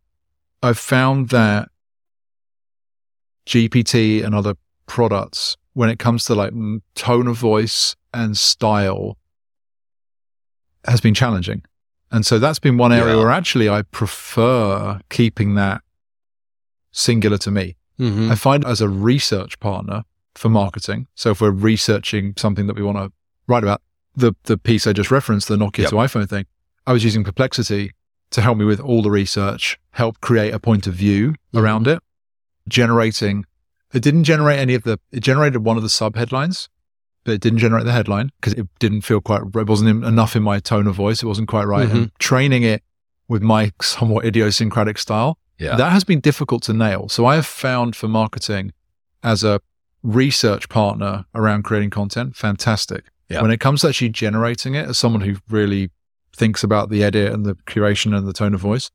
I've 0.62 0.78
found 0.78 1.30
that 1.30 1.70
GPT 3.48 4.24
and 4.24 4.34
other 4.36 4.56
products, 4.86 5.58
when 5.74 5.90
it 5.90 6.00
comes 6.00 6.26
to 6.26 6.36
like 6.36 6.54
tone 6.96 7.28
of 7.28 7.38
voice 7.38 7.96
and 8.14 8.38
style, 8.38 9.18
has 10.86 11.02
been 11.02 11.14
challenging. 11.14 11.64
And 12.12 12.26
so 12.26 12.38
that's 12.40 12.60
been 12.60 12.78
one 12.78 12.92
area 12.94 13.16
Yeah. 13.16 13.20
where 13.22 13.32
actually 13.32 13.68
I 13.70 13.82
prefer 13.82 15.00
keeping 15.10 15.56
that 15.56 15.82
singular 16.92 17.38
to 17.40 17.52
me. 17.52 17.76
Mm-hmm. 18.00 18.32
I 18.32 18.36
find 18.36 18.64
as 18.66 18.80
a 18.82 18.90
research 18.90 19.60
partner 19.60 20.04
for 20.36 20.50
marketing. 20.50 21.08
So 21.16 21.32
if 21.32 21.42
we're 21.42 21.50
researching 21.52 22.34
something 22.38 22.68
that 22.68 22.76
we 22.76 22.84
want 22.84 22.98
to 22.98 23.12
write 23.48 23.64
about, 23.64 23.82
the 24.16 24.34
the 24.44 24.58
piece 24.58 24.86
I 24.88 24.94
just 24.94 25.12
referenced, 25.12 25.48
the 25.48 25.56
Nokia 25.58 25.80
Yep. 25.80 25.90
to 25.90 25.96
iPhone 25.96 26.30
thing, 26.30 26.46
I 26.88 26.94
was 26.94 27.04
using 27.04 27.24
Perplexity 27.24 27.92
to 28.32 28.42
help 28.42 28.58
me 28.58 28.66
with 28.66 28.80
all 28.80 29.02
the 29.02 29.12
research, 29.12 29.78
help 29.92 30.20
create 30.22 30.54
a 30.54 30.60
point 30.60 30.88
of 30.88 30.94
view 30.94 31.32
Mm-hmm. 31.32 31.58
around 31.60 31.88
it, 31.88 32.00
generating. 32.68 33.46
It 33.94 34.02
didn't 34.02 34.24
generate 34.24 34.60
any 34.60 34.74
of 34.74 34.84
the. 34.84 35.00
It 35.12 35.20
generated 35.22 35.64
one 35.64 35.78
of 35.78 35.84
the 35.84 35.90
sub 35.90 36.16
headlines, 36.16 36.70
but 37.24 37.34
it 37.34 37.42
didn't 37.42 37.60
generate 37.60 37.86
the 37.86 37.92
headline 37.92 38.32
because 38.40 38.54
it 38.54 38.68
didn't 38.80 39.02
feel 39.02 39.22
quite. 39.22 39.42
It 39.56 39.68
wasn't 39.68 39.90
in- 39.90 40.04
enough 40.04 40.36
in 40.36 40.44
my 40.44 40.60
tone 40.60 40.88
of 40.88 40.96
voice. 40.96 41.22
It 41.22 41.28
wasn't 41.28 41.48
quite 41.48 41.66
right. 41.66 41.84
And 41.90 41.92
Mm-hmm. 41.92 42.16
training 42.20 42.64
it 42.64 42.84
with 43.28 43.42
my 43.42 43.72
somewhat 43.82 44.26
idiosyncratic 44.26 44.98
style 44.98 45.38
Yeah. 45.60 45.76
that 45.76 45.92
has 45.92 46.04
been 46.04 46.20
difficult 46.20 46.64
to 46.64 46.74
nail. 46.74 47.08
So 47.10 47.26
I 47.26 47.36
have 47.36 47.46
found 47.46 47.96
for 47.96 48.08
marketing 48.08 48.74
as 49.24 49.44
a 49.44 49.60
research 50.02 50.68
partner 50.70 51.26
around 51.34 51.64
creating 51.64 51.90
content, 51.92 52.36
fantastic. 52.36 53.06
Yeah. 53.34 53.42
When 53.42 53.52
it 53.52 53.60
comes 53.60 53.82
to 53.82 53.90
actually 53.90 54.10
generating 54.10 54.76
it, 54.76 54.88
as 54.90 54.98
someone 54.98 55.22
who 55.22 55.36
really 55.50 55.90
thinks 56.36 56.64
about 56.64 56.90
the 56.90 57.04
edit 57.04 57.32
and 57.32 57.46
the 57.46 57.56
curation 57.68 58.16
and 58.18 58.28
the 58.28 58.34
tone 58.34 58.54
of 58.54 58.60
voice, 58.62 58.90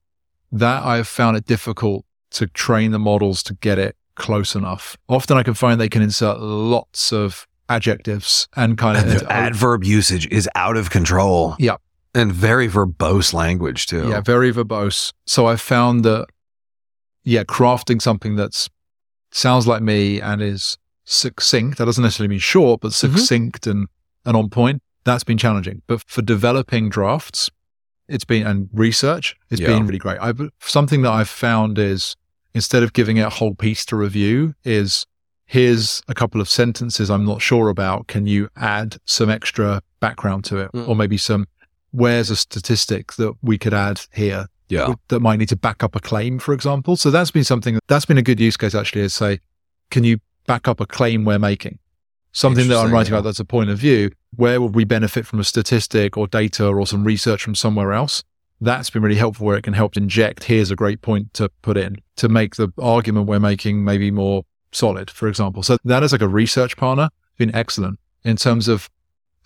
that 0.53 0.83
I 0.85 0.97
have 0.97 1.09
found 1.09 1.37
it 1.37 1.45
difficult 1.47 2.05
to 2.31 2.47
train 2.49 2.91
the 2.91 2.99
models 2.99 3.43
to 3.45 3.55
get 3.55 3.79
it 3.79 3.97
close 4.17 4.55
enough. 4.55 4.97
Often 5.09 5.37
I 5.39 5.43
can 5.43 5.55
find 5.55 5.81
they 5.81 5.89
can 5.89 6.03
insert 6.03 6.41
lots 6.41 7.13
of 7.13 7.47
adjectives 7.69 8.49
and 8.57 8.77
kind 8.79 8.99
of 8.99 9.23
adverb 9.25 9.85
usage 9.85 10.27
is 10.29 10.49
out 10.55 10.77
of 10.77 10.91
control. 10.91 11.55
Yep. 11.59 11.81
And 12.15 12.33
very 12.33 12.67
verbose 12.69 13.33
language 13.33 13.87
too. 13.87 14.09
Yeah, 14.09 14.21
very 14.21 14.53
verbose. 14.53 15.13
So 15.27 15.47
I 15.47 15.57
found 15.57 16.05
that, 16.05 16.27
yeah, 17.23 17.45
crafting 17.45 18.01
something 18.03 18.35
that's 18.37 18.69
sounds 19.31 19.67
like 19.67 19.83
me 19.83 20.21
and 20.21 20.41
is 20.43 20.79
succinct. 21.05 21.79
That 21.79 21.85
doesn't 21.85 22.03
necessarily 22.03 22.29
mean 22.31 22.39
short, 22.39 22.81
but 22.81 22.93
Mhm. 22.93 22.95
succinct 22.95 23.67
and 23.67 23.87
and 24.29 24.37
on 24.37 24.51
point. 24.51 24.83
That's 25.05 25.25
been 25.25 25.39
challenging. 25.39 25.83
But 25.87 26.03
for 26.07 26.23
developing 26.23 26.91
drafts, 26.91 27.51
it's 28.09 28.25
been 28.25 28.47
and 28.47 28.69
research, 28.73 29.35
it's 29.51 29.61
Yeah. 29.61 29.69
been 29.69 29.87
really 29.87 29.99
great. 29.99 30.19
I 30.21 30.33
something 30.61 31.03
that 31.03 31.11
I've 31.13 31.29
found 31.29 31.79
is 31.79 32.15
instead 32.55 32.83
of 32.83 32.93
giving 32.93 33.17
it 33.17 33.23
a 33.23 33.31
whole 33.31 33.55
piece 33.55 33.85
to 33.87 33.97
review, 33.97 34.55
is 34.65 35.07
here's 35.47 36.03
a 36.09 36.15
couple 36.15 36.41
of 36.41 36.49
sentences 36.49 37.11
I'm 37.11 37.25
not 37.25 37.41
sure 37.41 37.69
about. 37.71 38.07
Can 38.07 38.27
you 38.27 38.49
add 38.57 38.97
some 39.07 39.31
extra 39.31 39.81
background 40.01 40.45
to 40.45 40.59
it, 40.59 40.71
Mm. 40.73 40.89
or 40.89 40.95
maybe 40.97 41.17
some 41.17 41.47
where's 41.91 42.29
a 42.31 42.37
statistic 42.37 43.15
that 43.15 43.33
we 43.43 43.57
could 43.57 43.73
add 43.73 44.03
here 44.13 44.47
Yeah. 44.69 44.95
that 45.09 45.21
might 45.21 45.39
need 45.39 45.49
to 45.49 45.57
back 45.57 45.83
up 45.83 45.97
a 45.97 46.01
claim, 46.01 46.39
for 46.39 46.53
example. 46.53 46.97
So 46.97 47.11
that's 47.11 47.31
been 47.31 47.45
something 47.45 47.79
that's 47.89 48.05
been 48.05 48.19
a 48.19 48.23
good 48.23 48.41
use 48.41 48.57
case 48.59 48.75
actually 48.75 49.03
is 49.03 49.15
say, 49.15 49.41
can 49.91 50.05
you 50.05 50.19
back 50.47 50.69
up 50.69 50.81
a 50.81 50.87
claim 50.87 51.25
we're 51.25 51.39
making? 51.39 51.79
Something 52.33 52.69
that 52.69 52.79
I'm 52.79 52.93
writing 52.93 53.13
about 53.13 53.25
that's 53.25 53.41
a 53.41 53.45
point 53.45 53.71
of 53.71 53.79
view. 53.79 54.11
Where 54.37 54.61
would 54.61 54.75
we 54.75 54.85
benefit 54.85 55.27
from 55.27 55.41
a 55.41 55.45
statistic 55.45 56.17
or 56.17 56.27
data 56.27 56.67
or 56.67 56.87
some 56.87 57.05
research 57.05 57.43
from 57.43 57.55
somewhere 57.55 57.93
else? 57.93 58.23
That's 58.61 58.91
been 58.91 59.03
really 59.03 59.17
helpful 59.17 59.47
where 59.47 59.57
it 59.57 59.63
can 59.63 59.73
help 59.73 59.97
inject, 59.97 60.45
here's 60.45 60.71
a 60.71 60.77
great 60.77 61.01
point 61.01 61.33
to 61.35 61.49
put 61.63 61.77
in 61.77 61.97
to 62.17 62.29
make 62.29 62.57
the 62.57 62.69
argument 62.79 63.27
we're 63.27 63.39
making 63.39 63.85
maybe 63.85 64.11
more 64.11 64.45
solid, 64.73 65.11
for 65.11 65.29
example. 65.29 65.63
So 65.63 65.79
that 65.85 66.03
is 66.03 66.13
like 66.13 66.21
a 66.21 66.29
research 66.29 66.77
partner, 66.77 67.09
been 67.37 67.55
excellent 67.55 67.99
in 68.25 68.37
terms 68.37 68.69
of 68.69 68.91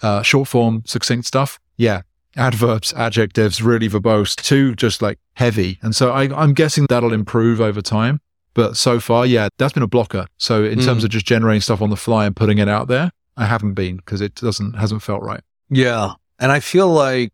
uh, 0.03 0.23
short 0.23 0.49
form, 0.49 0.83
succinct 0.87 1.27
stuff. 1.27 1.61
Yeah, 1.77 2.03
adverbs, 2.37 2.93
adjectives, 2.95 3.63
really 3.63 3.89
verbose, 3.89 4.35
too 4.35 4.75
just 4.75 5.03
like 5.03 5.19
heavy. 5.35 5.79
And 5.83 5.95
so 5.95 6.13
I, 6.13 6.25
I'm 6.35 6.55
guessing 6.55 6.87
that'll 6.89 7.13
improve 7.13 7.61
over 7.61 7.83
time. 7.83 8.21
But 8.55 8.77
so 8.77 9.01
far, 9.01 9.25
yeah, 9.27 9.49
that's 9.59 9.73
been 9.73 9.83
a 9.83 9.87
blocker. 9.89 10.27
So 10.39 10.65
in 10.65 10.79
Mm. 10.79 10.85
terms 10.85 11.05
of 11.05 11.11
just 11.11 11.25
generating 11.27 11.61
stuff 11.63 11.81
on 11.81 11.91
the 11.91 11.97
fly 11.97 12.27
and 12.27 12.37
putting 12.37 12.59
it 12.59 12.69
out 12.69 12.89
there, 12.89 13.11
I 13.37 13.47
haven't 13.47 13.75
been 13.75 13.97
because 13.97 14.21
it 14.21 14.35
doesn't 14.35 14.75
hasn't 14.77 15.03
felt 15.03 15.23
right. 15.23 15.41
Yeah. 15.71 16.13
And 16.39 16.53
I 16.53 16.61
feel 16.61 16.89
like 16.89 17.33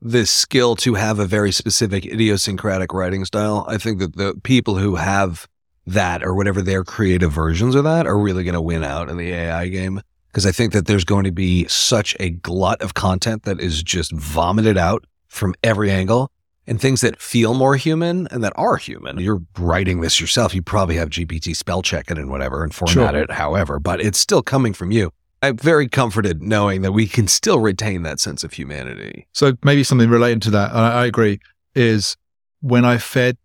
this 0.00 0.30
skill 0.30 0.76
to 0.76 0.94
have 0.94 1.18
a 1.18 1.26
very 1.26 1.52
specific 1.52 2.06
idiosyncratic 2.06 2.92
writing 2.94 3.24
style, 3.24 3.66
I 3.68 3.78
think 3.78 3.98
that 3.98 4.16
the 4.16 4.34
people 4.42 4.78
who 4.78 4.94
have 4.94 5.46
that 5.86 6.22
or 6.22 6.34
whatever 6.34 6.62
their 6.62 6.84
creative 6.84 7.32
versions 7.32 7.74
of 7.74 7.84
that 7.84 8.06
are 8.06 8.16
really 8.18 8.44
going 8.44 8.54
to 8.54 8.60
win 8.60 8.84
out 8.84 9.08
in 9.10 9.16
the 9.16 9.32
AI 9.32 9.68
game. 9.68 10.00
Because 10.28 10.46
I 10.46 10.52
think 10.52 10.72
that 10.72 10.86
there's 10.86 11.04
going 11.04 11.24
to 11.24 11.32
be 11.32 11.66
such 11.68 12.14
a 12.20 12.30
glut 12.30 12.80
of 12.80 12.94
content 12.94 13.42
that 13.44 13.60
is 13.60 13.82
just 13.82 14.12
vomited 14.12 14.76
out 14.78 15.04
from 15.26 15.54
every 15.64 15.90
angle 15.90 16.30
and 16.68 16.80
things 16.80 17.00
that 17.00 17.20
feel 17.20 17.54
more 17.54 17.76
human 17.76 18.28
and 18.30 18.44
that 18.44 18.52
are 18.54 18.76
human. 18.76 19.18
You're 19.18 19.42
writing 19.58 20.00
this 20.02 20.20
yourself. 20.20 20.54
You 20.54 20.62
probably 20.62 20.96
have 20.96 21.08
GPT 21.10 21.56
spell 21.56 21.82
check 21.82 22.10
it 22.10 22.18
and 22.18 22.30
whatever 22.30 22.62
and 22.62 22.72
format 22.74 23.14
Sure. 23.14 23.22
it 23.22 23.30
however, 23.32 23.80
but 23.80 24.00
it's 24.00 24.18
still 24.18 24.42
coming 24.42 24.74
from 24.74 24.90
you. 24.90 25.10
I'm 25.42 25.56
very 25.56 25.88
comforted 25.88 26.42
knowing 26.42 26.82
that 26.82 26.92
we 26.92 27.06
can 27.06 27.26
still 27.28 27.60
retain 27.60 28.02
that 28.02 28.20
sense 28.20 28.44
of 28.44 28.52
humanity. 28.52 29.26
So 29.32 29.56
maybe 29.64 29.82
something 29.82 30.10
related 30.10 30.42
to 30.42 30.50
that, 30.50 30.70
and 30.70 30.80
I, 30.80 31.02
I 31.02 31.06
agree, 31.06 31.40
is 31.74 32.16
when 32.60 32.84
I 32.84 32.98
fed 32.98 33.38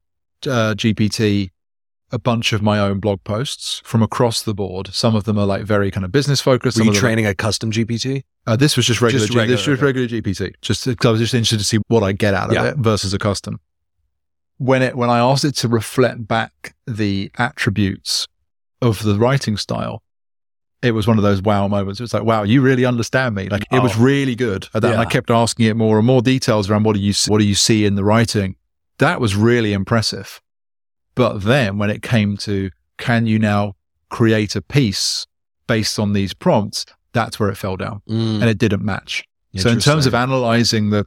uh, 0.46 0.74
GPT 0.76 1.52
a 2.14 2.20
bunch 2.20 2.54
of 2.54 2.62
my 2.62 2.80
own 2.80 3.00
blog 3.00 3.24
posts 3.24 3.82
from 3.84 4.02
across 4.04 4.42
the 4.44 4.54
board. 4.54 4.88
Some 4.94 5.16
of 5.16 5.24
them 5.26 5.38
are 5.40 5.46
like 5.46 5.64
very 5.64 5.90
kind 5.92 6.06
of 6.06 6.12
business 6.12 6.40
focused. 6.40 6.78
Were 6.78 6.86
you 6.86 6.94
them, 6.94 7.26
a 7.26 7.34
custom 7.34 7.72
GPT? 7.72 8.24
uh, 8.48 8.56
this 8.56 8.78
was 8.78 8.86
just 8.86 9.02
regular. 9.02 9.22
Just 9.26 9.34
G- 9.34 9.38
regular, 9.40 9.58
this 9.58 9.68
was 9.68 9.80
okay. 9.80 9.86
regular 9.86 10.08
GPT. 10.08 10.54
Just 10.62 10.86
because 10.86 11.08
I 11.08 11.12
was 11.12 11.20
just 11.20 11.34
interested 11.34 11.58
to 11.58 11.64
see 11.66 11.80
what 11.88 12.04
I 12.04 12.12
get 12.12 12.34
out 12.34 12.50
of 12.50 12.54
Yeah. 12.56 12.70
it 12.70 12.78
versus 12.78 13.14
a 13.14 13.20
custom. 13.20 13.60
When 14.58 14.82
it 14.82 14.96
when 14.96 15.10
I 15.10 15.20
asked 15.20 15.44
it 15.44 15.56
to 15.58 15.68
reflect 15.68 16.28
back 16.28 16.76
the 16.86 17.32
attributes 17.38 18.28
of 18.82 19.02
the 19.04 19.16
writing 19.18 19.58
style, 19.58 20.04
it 20.84 20.92
was 20.92 21.08
one 21.08 21.18
of 21.18 21.24
those 21.24 21.42
wow 21.42 21.68
moments. 21.68 22.00
It 22.00 22.04
was 22.04 22.14
like, 22.14 22.24
wow, 22.24 22.44
you 22.44 22.62
really 22.62 22.86
understand 22.86 23.34
me. 23.36 23.50
Like 23.50 23.66
it 23.72 23.82
was 23.82 23.98
Oh. 23.98 24.02
really 24.04 24.36
good 24.36 24.68
at 24.74 24.82
that. 24.84 24.92
And 24.92 25.02
I 25.02 25.06
kept 25.06 25.32
asking 25.32 25.66
it 25.66 25.76
more 25.76 25.98
and 25.98 26.06
more 26.06 26.22
details 26.22 26.70
around 26.70 26.84
what 26.84 26.94
do 26.96 27.02
you 27.02 27.14
see, 27.14 27.32
what 27.32 27.40
do 27.40 27.46
you 27.46 27.56
see 27.56 27.86
in 27.86 27.96
the 27.96 28.04
writing. 28.04 28.56
That 29.00 29.20
was 29.20 29.36
really 29.36 29.74
impressive. 29.74 30.40
But 31.16 31.40
then 31.44 31.78
when 31.78 31.90
it 31.90 32.02
came 32.02 32.38
to 32.38 32.70
can 32.98 33.26
you 33.28 33.40
now 33.40 33.76
create 34.10 34.56
a 34.56 34.62
piece 34.62 35.26
based 35.68 36.00
on 36.00 36.14
these 36.14 36.34
prompts, 36.34 36.86
that's 37.14 37.40
where 37.40 37.50
it 37.50 37.56
fell 37.56 37.78
down 37.78 38.02
and 38.08 38.44
it 38.44 38.58
didn't 38.58 38.84
match. 38.84 39.24
So 39.58 39.70
in 39.70 39.80
terms 39.80 40.06
of 40.06 40.14
analyzing 40.16 40.90
the 40.90 41.06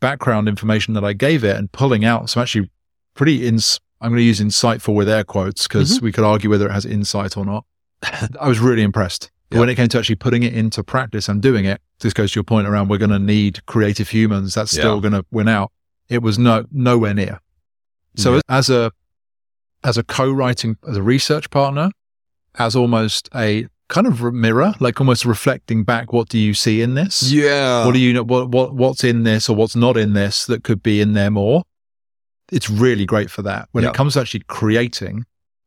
background 0.00 0.48
information 0.48 0.94
that 0.94 1.04
I 1.04 1.12
gave 1.12 1.42
it 1.44 1.56
and 1.56 1.70
pulling 1.72 2.04
out 2.04 2.30
some 2.30 2.42
actually 2.42 2.70
pretty 3.14 3.46
ins 3.46 3.80
I'm 4.00 4.10
going 4.10 4.18
to 4.18 4.22
use 4.22 4.40
insightful 4.40 4.94
with 4.94 5.08
air 5.08 5.24
quotes 5.24 5.66
because 5.66 5.96
Mm-hmm. 5.96 6.04
we 6.04 6.12
could 6.12 6.22
argue 6.22 6.48
whether 6.50 6.68
it 6.68 6.72
has 6.72 6.86
insight 6.86 7.36
or 7.36 7.44
not. 7.44 7.64
I 8.40 8.46
was 8.46 8.60
really 8.60 8.82
impressed. 8.82 9.30
Yeah. 9.50 9.58
When 9.58 9.68
it 9.68 9.74
came 9.74 9.88
to 9.88 9.98
actually 9.98 10.14
putting 10.16 10.44
it 10.44 10.54
into 10.54 10.84
practice 10.84 11.28
and 11.28 11.42
doing 11.42 11.64
it, 11.64 11.80
this 11.98 12.12
goes 12.12 12.30
to 12.32 12.36
your 12.36 12.44
point 12.44 12.68
around 12.68 12.88
we're 12.88 12.98
going 12.98 13.10
to 13.10 13.18
need 13.18 13.64
creative 13.66 14.08
humans. 14.10 14.54
That's 14.54 14.70
still 14.70 14.96
Yeah. 14.96 15.00
going 15.00 15.14
to 15.14 15.24
win 15.32 15.48
out. 15.48 15.72
It 16.08 16.22
was 16.22 16.38
no 16.38 16.64
nowhere 16.70 17.12
near. 17.12 17.40
So 18.16 18.34
Yeah. 18.36 18.40
as 18.48 18.70
a 18.70 18.92
as 19.84 19.96
a 19.98 20.02
co-writing 20.02 20.76
as 20.88 20.96
a 20.96 21.02
research 21.02 21.50
partner, 21.50 21.90
as 22.58 22.74
almost 22.76 23.28
a 23.34 23.66
kind 23.88 24.06
of 24.06 24.20
mirror, 24.34 24.74
like 24.80 25.00
almost 25.00 25.24
reflecting 25.24 25.82
back, 25.84 26.12
what 26.12 26.28
do 26.28 26.38
you 26.38 26.52
see 26.52 26.82
in 26.82 26.94
this? 26.94 27.30
yeah. 27.30 27.86
what 27.86 27.92
do 27.94 27.98
you 28.00 28.12
know 28.12 28.22
what, 28.24 28.50
what 28.50 28.74
what's 28.74 29.02
in 29.04 29.22
this 29.22 29.48
or 29.48 29.56
what's 29.56 29.76
not 29.76 29.96
in 29.96 30.12
this 30.12 30.44
that 30.46 30.62
could 30.64 30.82
be 30.82 31.00
in 31.00 31.12
there 31.14 31.30
more 31.30 31.62
it's 32.50 32.70
really 32.70 33.04
great 33.04 33.30
for 33.30 33.42
that 33.42 33.68
when 33.72 33.84
Yeah. 33.84 33.90
it 33.90 33.94
comes 33.96 34.14
to 34.14 34.20
actually 34.20 34.42
creating 34.48 35.24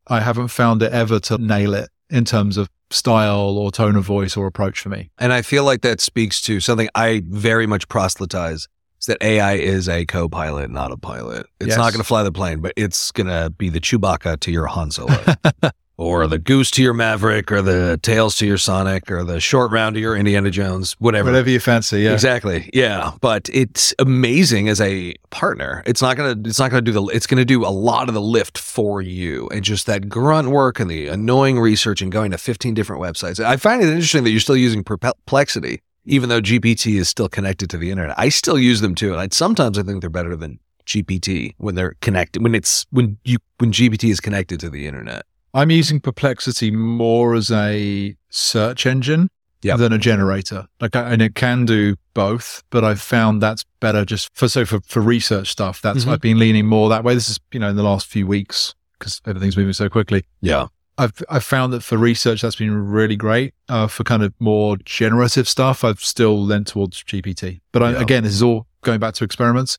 i 0.08 0.18
haven't 0.20 0.48
found 0.48 0.82
it 0.82 0.92
ever 0.92 1.20
to 1.20 1.38
nail 1.38 1.74
it 1.74 1.88
in 2.10 2.24
terms 2.24 2.56
of 2.56 2.68
style 2.90 3.56
or 3.56 3.70
tone 3.70 3.94
of 3.96 4.04
voice 4.04 4.36
or 4.36 4.46
approach 4.46 4.80
for 4.80 4.88
me 4.88 5.10
And 5.18 5.32
I 5.32 5.42
feel 5.42 5.64
like 5.64 5.80
that 5.82 6.00
speaks 6.00 6.42
to 6.42 6.60
something 6.60 6.88
I 6.94 7.22
very 7.26 7.66
much 7.66 7.88
proselytize 7.88 8.68
is 9.02 9.06
that 9.06 9.18
AI 9.22 9.54
is 9.54 9.88
a 9.88 10.06
co 10.06 10.28
pilot, 10.28 10.70
not 10.70 10.92
a 10.92 10.96
pilot. 10.96 11.46
It's 11.60 11.70
Yes. 11.70 11.76
not 11.78 11.92
going 11.92 12.00
to 12.02 12.06
fly 12.06 12.22
the 12.22 12.32
plane, 12.32 12.60
but 12.60 12.72
it's 12.76 13.10
going 13.10 13.26
to 13.26 13.50
be 13.50 13.68
the 13.68 13.80
Chewbacca 13.80 14.38
to 14.40 14.50
your 14.52 14.66
Han 14.66 14.90
Solo. 14.92 15.16
or 15.98 16.26
the 16.26 16.38
Goose 16.38 16.70
to 16.72 16.82
your 16.82 16.94
Maverick, 16.94 17.50
or 17.52 17.62
the 17.62 17.98
Tails 18.02 18.36
to 18.36 18.46
your 18.46 18.58
Sonic, 18.58 19.10
or 19.10 19.22
the 19.24 19.40
Short 19.40 19.70
Round 19.72 19.94
to 19.94 20.00
your 20.00 20.16
Indiana 20.16 20.50
Jones, 20.50 20.94
whatever. 21.00 21.30
whatever 21.30 21.50
you 21.50 21.60
fancy 21.60 22.00
yeah 22.00 22.12
Exactly. 22.12 22.70
Yeah. 22.72 23.12
But 23.20 23.48
it's 23.52 23.92
amazing 23.98 24.68
as 24.68 24.80
a 24.80 25.14
partner. 25.30 25.82
It's 25.86 26.00
not 26.02 26.16
gonna 26.16 26.36
it's 26.48 26.58
not 26.58 26.70
gonna 26.70 26.82
do 26.82 26.92
the 26.92 27.02
it's 27.06 27.26
gonna 27.26 27.44
do 27.44 27.64
a 27.66 27.68
lot 27.70 28.08
of 28.08 28.14
the 28.14 28.20
lift 28.22 28.56
for 28.56 29.02
you. 29.02 29.48
And 29.52 29.62
just 29.64 29.86
that 29.86 30.08
grunt 30.08 30.48
work 30.48 30.78
and 30.80 30.90
the 30.90 31.08
annoying 31.08 31.58
research 31.60 32.02
and 32.02 32.10
going 32.12 32.30
to 32.30 32.38
15 32.38 32.72
different 32.74 33.02
websites. 33.02 33.38
I 33.44 33.56
find 33.56 33.82
it 33.82 33.88
interesting 33.88 34.24
that 34.24 34.30
you're 34.30 34.40
still 34.40 34.56
using 34.56 34.82
perplexity, 34.84 35.82
even 36.04 36.28
though 36.28 36.40
GPT 36.40 36.96
is 36.98 37.08
still 37.08 37.28
connected 37.28 37.70
to 37.70 37.78
the 37.78 37.90
internet. 37.90 38.18
I 38.18 38.28
still 38.28 38.58
use 38.58 38.80
them 38.80 38.94
too. 38.94 39.12
And 39.12 39.20
I 39.20 39.28
sometimes 39.30 39.78
I 39.78 39.82
think 39.82 40.00
they're 40.00 40.10
better 40.10 40.34
than 40.36 40.58
GPT 40.86 41.54
when 41.58 41.74
they're 41.74 41.94
connected 42.00 42.42
when 42.42 42.54
it's 42.54 42.84
when 42.90 43.16
you 43.24 43.38
when 43.58 43.72
GPT 43.72 44.10
is 44.10 44.20
connected 44.20 44.58
to 44.60 44.68
the 44.70 44.86
internet. 44.86 45.22
i'm 45.54 45.70
using 45.70 46.00
perplexity 46.00 46.70
more 46.70 47.34
as 47.34 47.50
a 47.50 48.16
search 48.30 48.86
engine 48.86 49.28
Yep. 49.64 49.78
than 49.78 49.92
a 49.92 49.98
generator 49.98 50.66
like 50.80 50.96
I, 50.96 51.12
and 51.12 51.22
it 51.22 51.36
can 51.36 51.64
do 51.66 51.94
both 52.14 52.64
but 52.70 52.82
i've 52.82 53.00
found 53.00 53.40
that's 53.40 53.64
better 53.78 54.04
just 54.04 54.28
for 54.34 54.48
so 54.48 54.64
for, 54.64 54.80
for 54.80 55.00
research 55.00 55.48
stuff 55.52 55.80
that's 55.80 56.04
Mhm. 56.04 56.12
i've 56.12 56.20
been 56.20 56.38
leaning 56.40 56.66
more 56.66 56.88
that 56.88 57.04
way 57.04 57.14
this 57.14 57.28
is 57.30 57.38
you 57.52 57.60
know 57.60 57.68
in 57.68 57.76
the 57.76 57.84
last 57.84 58.08
few 58.08 58.26
weeks 58.26 58.74
because 58.98 59.20
everything's 59.24 59.56
moving 59.56 59.72
so 59.72 59.88
quickly 59.88 60.24
Yeah. 60.40 60.66
I've 61.02 61.22
I've 61.28 61.44
found 61.44 61.72
that 61.72 61.82
for 61.82 61.96
research 61.98 62.42
that's 62.42 62.56
been 62.56 62.72
really 62.76 63.16
great. 63.16 63.54
Uh, 63.68 63.86
for 63.86 64.04
kind 64.04 64.22
of 64.22 64.32
more 64.38 64.76
generative 64.84 65.48
stuff, 65.48 65.84
I've 65.84 66.00
still 66.00 66.42
lent 66.44 66.68
towards 66.68 67.02
GPT. 67.02 67.60
But 67.72 67.82
I, 67.82 67.92
Yeah. 67.92 68.00
again, 68.00 68.22
this 68.24 68.32
is 68.34 68.42
all 68.42 68.66
going 68.82 69.00
back 69.00 69.14
to 69.14 69.24
experiments, 69.24 69.78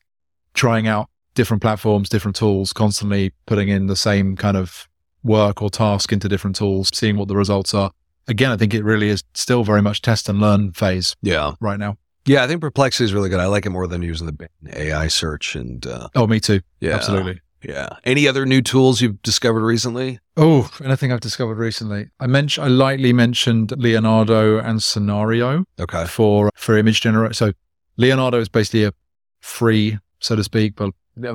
trying 0.54 0.86
out 0.86 1.08
different 1.34 1.62
platforms, 1.62 2.08
different 2.08 2.36
tools, 2.36 2.72
constantly 2.72 3.32
putting 3.46 3.68
in 3.68 3.86
the 3.86 3.96
same 3.96 4.36
kind 4.36 4.56
of 4.56 4.88
work 5.22 5.62
or 5.62 5.70
task 5.70 6.12
into 6.12 6.28
different 6.28 6.56
tools, 6.56 6.90
seeing 6.92 7.16
what 7.16 7.28
the 7.28 7.36
results 7.36 7.74
are. 7.74 7.90
Again, 8.28 8.50
I 8.50 8.56
think 8.56 8.72
it 8.74 8.84
really 8.84 9.08
is 9.08 9.22
still 9.34 9.64
very 9.64 9.82
much 9.82 10.00
test 10.02 10.28
and 10.28 10.40
learn 10.40 10.72
phase 10.72 11.16
Yeah. 11.22 11.52
right 11.60 11.78
now. 11.78 11.96
Yeah, 12.26 12.42
I 12.42 12.46
think 12.46 12.60
Perplexity 12.62 13.04
is 13.04 13.12
really 13.12 13.28
good. 13.28 13.40
I 13.40 13.46
like 13.46 13.66
it 13.66 13.70
more 13.70 13.86
than 13.86 14.00
using 14.02 14.26
the 14.26 14.48
AI 14.82 15.08
search 15.08 15.56
and 15.56 15.86
uh, 15.86 16.08
Oh, 16.14 16.26
me 16.26 16.40
too. 16.40 16.60
yeah, 16.80 16.94
Absolutely. 16.94 17.40
Yeah. 17.66 17.88
Any 18.04 18.28
other 18.28 18.44
new 18.46 18.60
tools 18.62 19.00
you've 19.00 19.20
discovered 19.22 19.62
recently? 19.64 20.18
Oh, 20.36 20.70
anything 20.84 21.12
I've 21.12 21.20
discovered 21.20 21.56
recently. 21.58 22.08
I 22.20 22.26
mentioned 22.26 22.64
I 22.64 22.68
lightly 22.68 23.12
mentioned 23.12 23.72
Leonardo 23.76 24.58
and 24.58 24.82
Scenario. 24.82 25.64
Okay. 25.80 26.04
for 26.06 26.50
for 26.54 26.76
image 26.76 27.00
generation. 27.00 27.34
So 27.34 27.52
Leonardo 27.96 28.38
is 28.40 28.48
basically 28.48 28.84
a 28.84 28.92
free, 29.40 29.98
so 30.20 30.36
to 30.36 30.44
speak, 30.44 30.74
but 30.76 30.90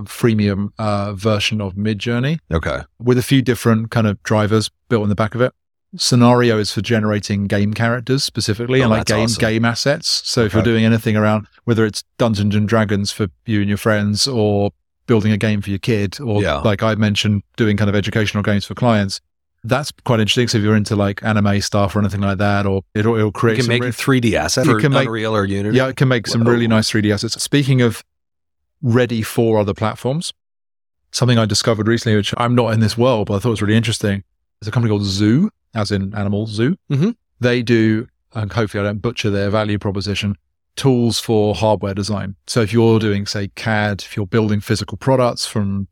freemium 0.06 0.70
uh, 0.78 1.14
version 1.14 1.62
of 1.62 1.76
Midjourney 1.76 2.40
Okay. 2.52 2.80
with 3.00 3.18
a 3.18 3.22
few 3.24 3.42
different 3.42 3.92
kind 3.92 4.08
of 4.08 4.22
drivers 4.24 4.70
built 4.90 5.04
in 5.04 5.10
the 5.10 5.16
back 5.16 5.36
of 5.36 5.42
it. 5.42 5.54
Scenario 5.96 6.60
is 6.60 6.72
for 6.74 6.82
generating 6.82 7.48
game 7.48 7.74
characters 7.74 8.24
specifically 8.24 8.82
Oh, 8.82 8.84
and 8.84 8.92
like 8.92 9.06
game 9.08 9.24
awesome. 9.24 9.40
game 9.42 9.66
assets. 9.66 10.22
So 10.26 10.44
if 10.44 10.54
you're 10.54 10.62
doing 10.62 10.86
anything 10.86 11.16
around 11.16 11.48
whether 11.64 11.86
it's 11.86 12.04
Dungeons 12.18 12.54
and 12.56 12.68
Dragons 12.68 13.12
for 13.12 13.28
you 13.46 13.62
and 13.62 13.70
your 13.70 13.78
friends 13.78 14.28
or 14.28 14.72
building 15.10 15.32
a 15.34 15.38
game 15.38 15.60
for 15.62 15.70
your 15.72 15.80
kid 15.80 16.20
or 16.22 16.42
Yeah. 16.42 16.60
like 16.60 16.82
I 16.84 16.96
mentioned 16.96 17.42
doing 17.58 17.76
kind 17.76 17.90
of 17.90 17.96
educational 17.96 18.44
games 18.44 18.64
for 18.66 18.76
clients, 18.76 19.20
that's 19.64 19.92
quite 20.06 20.20
interesting. 20.22 20.48
So 20.48 20.60
if 20.60 20.64
you're 20.64 20.76
into 20.78 20.96
like 20.96 21.22
anime 21.24 21.60
stuff 21.62 21.96
or 21.96 22.00
anything 22.00 22.22
like 22.22 22.38
that, 22.38 22.66
or 22.66 22.84
it'll, 22.96 23.16
it'll 23.16 23.34
You 23.50 23.56
can 23.58 23.68
make 23.68 23.84
re- 23.84 23.90
3D 23.90 24.36
assets. 24.36 24.68
You 24.68 24.78
can 24.78 24.94
make- 24.94 25.08
Unreal 25.08 25.36
or 25.36 25.44
Unity. 25.46 25.76
yeah, 25.76 25.88
it 25.90 25.96
can 25.98 26.08
make 26.08 26.28
some 26.28 26.44
really 26.48 26.68
nice 26.68 26.90
3D 26.92 27.12
assets. 27.14 27.42
Speaking 27.44 27.82
of 27.82 28.04
ready 28.82 29.22
for 29.22 29.60
other 29.60 29.74
platforms, 29.74 30.32
something 31.12 31.38
I 31.40 31.46
discovered 31.46 31.88
recently, 31.88 32.16
which 32.16 32.34
I'm 32.38 32.56
not 32.56 32.72
in 32.74 32.80
this 32.80 32.98
world, 32.98 33.28
but 33.28 33.34
I 33.36 33.40
thought 33.40 33.50
was 33.50 33.62
really 33.62 33.76
interesting. 33.76 34.24
There's 34.62 34.68
a 34.68 34.72
company 34.72 34.92
called 34.92 35.04
Zoo, 35.06 35.50
as 35.76 35.92
in 35.92 36.14
animal 36.16 36.46
zoo. 36.48 36.76
Mhm. 36.92 37.16
They 37.40 37.62
do, 37.64 38.08
and 38.36 38.54
hopefully 38.54 38.82
I 38.82 38.84
don't 38.88 39.02
butcher 39.02 39.30
their 39.30 39.50
value 39.50 39.78
proposition, 39.80 40.36
tools 40.80 41.20
for 41.20 41.54
hardware 41.56 41.94
design. 41.94 42.36
So 42.48 42.62
if 42.62 42.72
you're 42.74 43.00
doing, 43.00 43.26
say, 43.26 43.50
CAD, 43.56 44.02
if 44.02 44.16
you're 44.16 44.26
building 44.26 44.60
physical 44.62 44.98
products 44.98 45.46
from, 45.46 45.88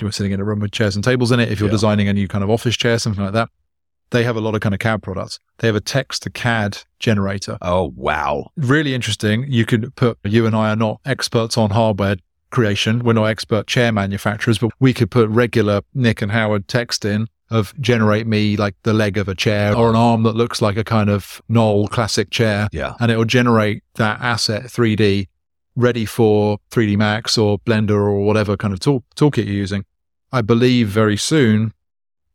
you're 0.00 0.10
sitting 0.12 0.32
in 0.32 0.40
a 0.40 0.44
room 0.44 0.58
with 0.60 0.72
chairs 0.72 0.94
and 0.96 1.04
tables 1.04 1.30
in 1.32 1.38
it, 1.40 1.50
if 1.52 1.60
you're 1.60 1.68
Yeah. 1.68 1.72
designing 1.78 2.08
a 2.08 2.12
new 2.12 2.26
kind 2.28 2.42
of 2.42 2.50
office 2.50 2.76
chair, 2.76 2.98
something 2.98 3.22
like 3.24 3.34
that, 3.34 3.48
they 4.10 4.24
have 4.24 4.36
a 4.36 4.40
lot 4.40 4.54
of 4.54 4.60
kind 4.60 4.74
of 4.74 4.78
CAD 4.80 5.02
products. 5.02 5.38
They 5.58 5.68
have 5.68 5.76
a 5.76 5.80
text 5.80 6.22
to 6.24 6.30
CAD 6.30 6.78
generator 6.98 7.56
Oh 7.62 7.92
wow. 7.96 8.50
really 8.56 8.94
interesting. 8.94 9.46
You 9.48 9.64
could 9.64 9.94
put 9.96 10.18
you 10.24 10.44
and 10.46 10.54
I 10.56 10.70
are 10.70 10.76
not 10.76 11.00
experts 11.06 11.56
on 11.56 11.70
hardware 11.70 12.16
creation. 12.50 13.04
We're 13.04 13.12
not 13.14 13.24
expert 13.26 13.66
chair 13.66 13.92
manufacturers, 13.92 14.58
but 14.58 14.70
we 14.80 14.92
could 14.92 15.10
put 15.10 15.28
regular 15.30 15.80
Nick 15.94 16.20
and 16.20 16.32
Howard 16.32 16.68
text 16.68 17.04
in 17.04 17.28
of 17.52 17.78
generate 17.80 18.26
me 18.26 18.56
like 18.56 18.74
the 18.82 18.92
leg 18.92 19.18
of 19.18 19.28
a 19.28 19.34
chair 19.34 19.76
or 19.76 19.90
an 19.90 19.96
arm 19.96 20.22
that 20.22 20.34
looks 20.34 20.62
like 20.62 20.76
a 20.76 20.84
kind 20.84 21.10
of 21.10 21.42
Knoll 21.48 21.86
classic 21.88 22.30
chair. 22.30 22.68
Yeah. 22.72 22.94
And 22.98 23.10
it 23.12 23.16
will 23.16 23.24
generate 23.24 23.82
that 23.94 24.20
asset 24.20 24.64
3D 24.64 25.28
ready 25.76 26.06
for 26.06 26.58
3D 26.70 26.96
Max 26.96 27.36
or 27.36 27.58
Blender 27.60 27.90
or 27.90 28.20
whatever 28.24 28.56
kind 28.56 28.72
of 28.72 28.80
tool, 28.80 29.04
toolkit 29.16 29.44
you're 29.44 29.54
using. 29.54 29.84
I 30.32 30.40
believe 30.40 30.88
very 30.88 31.16
soon 31.16 31.72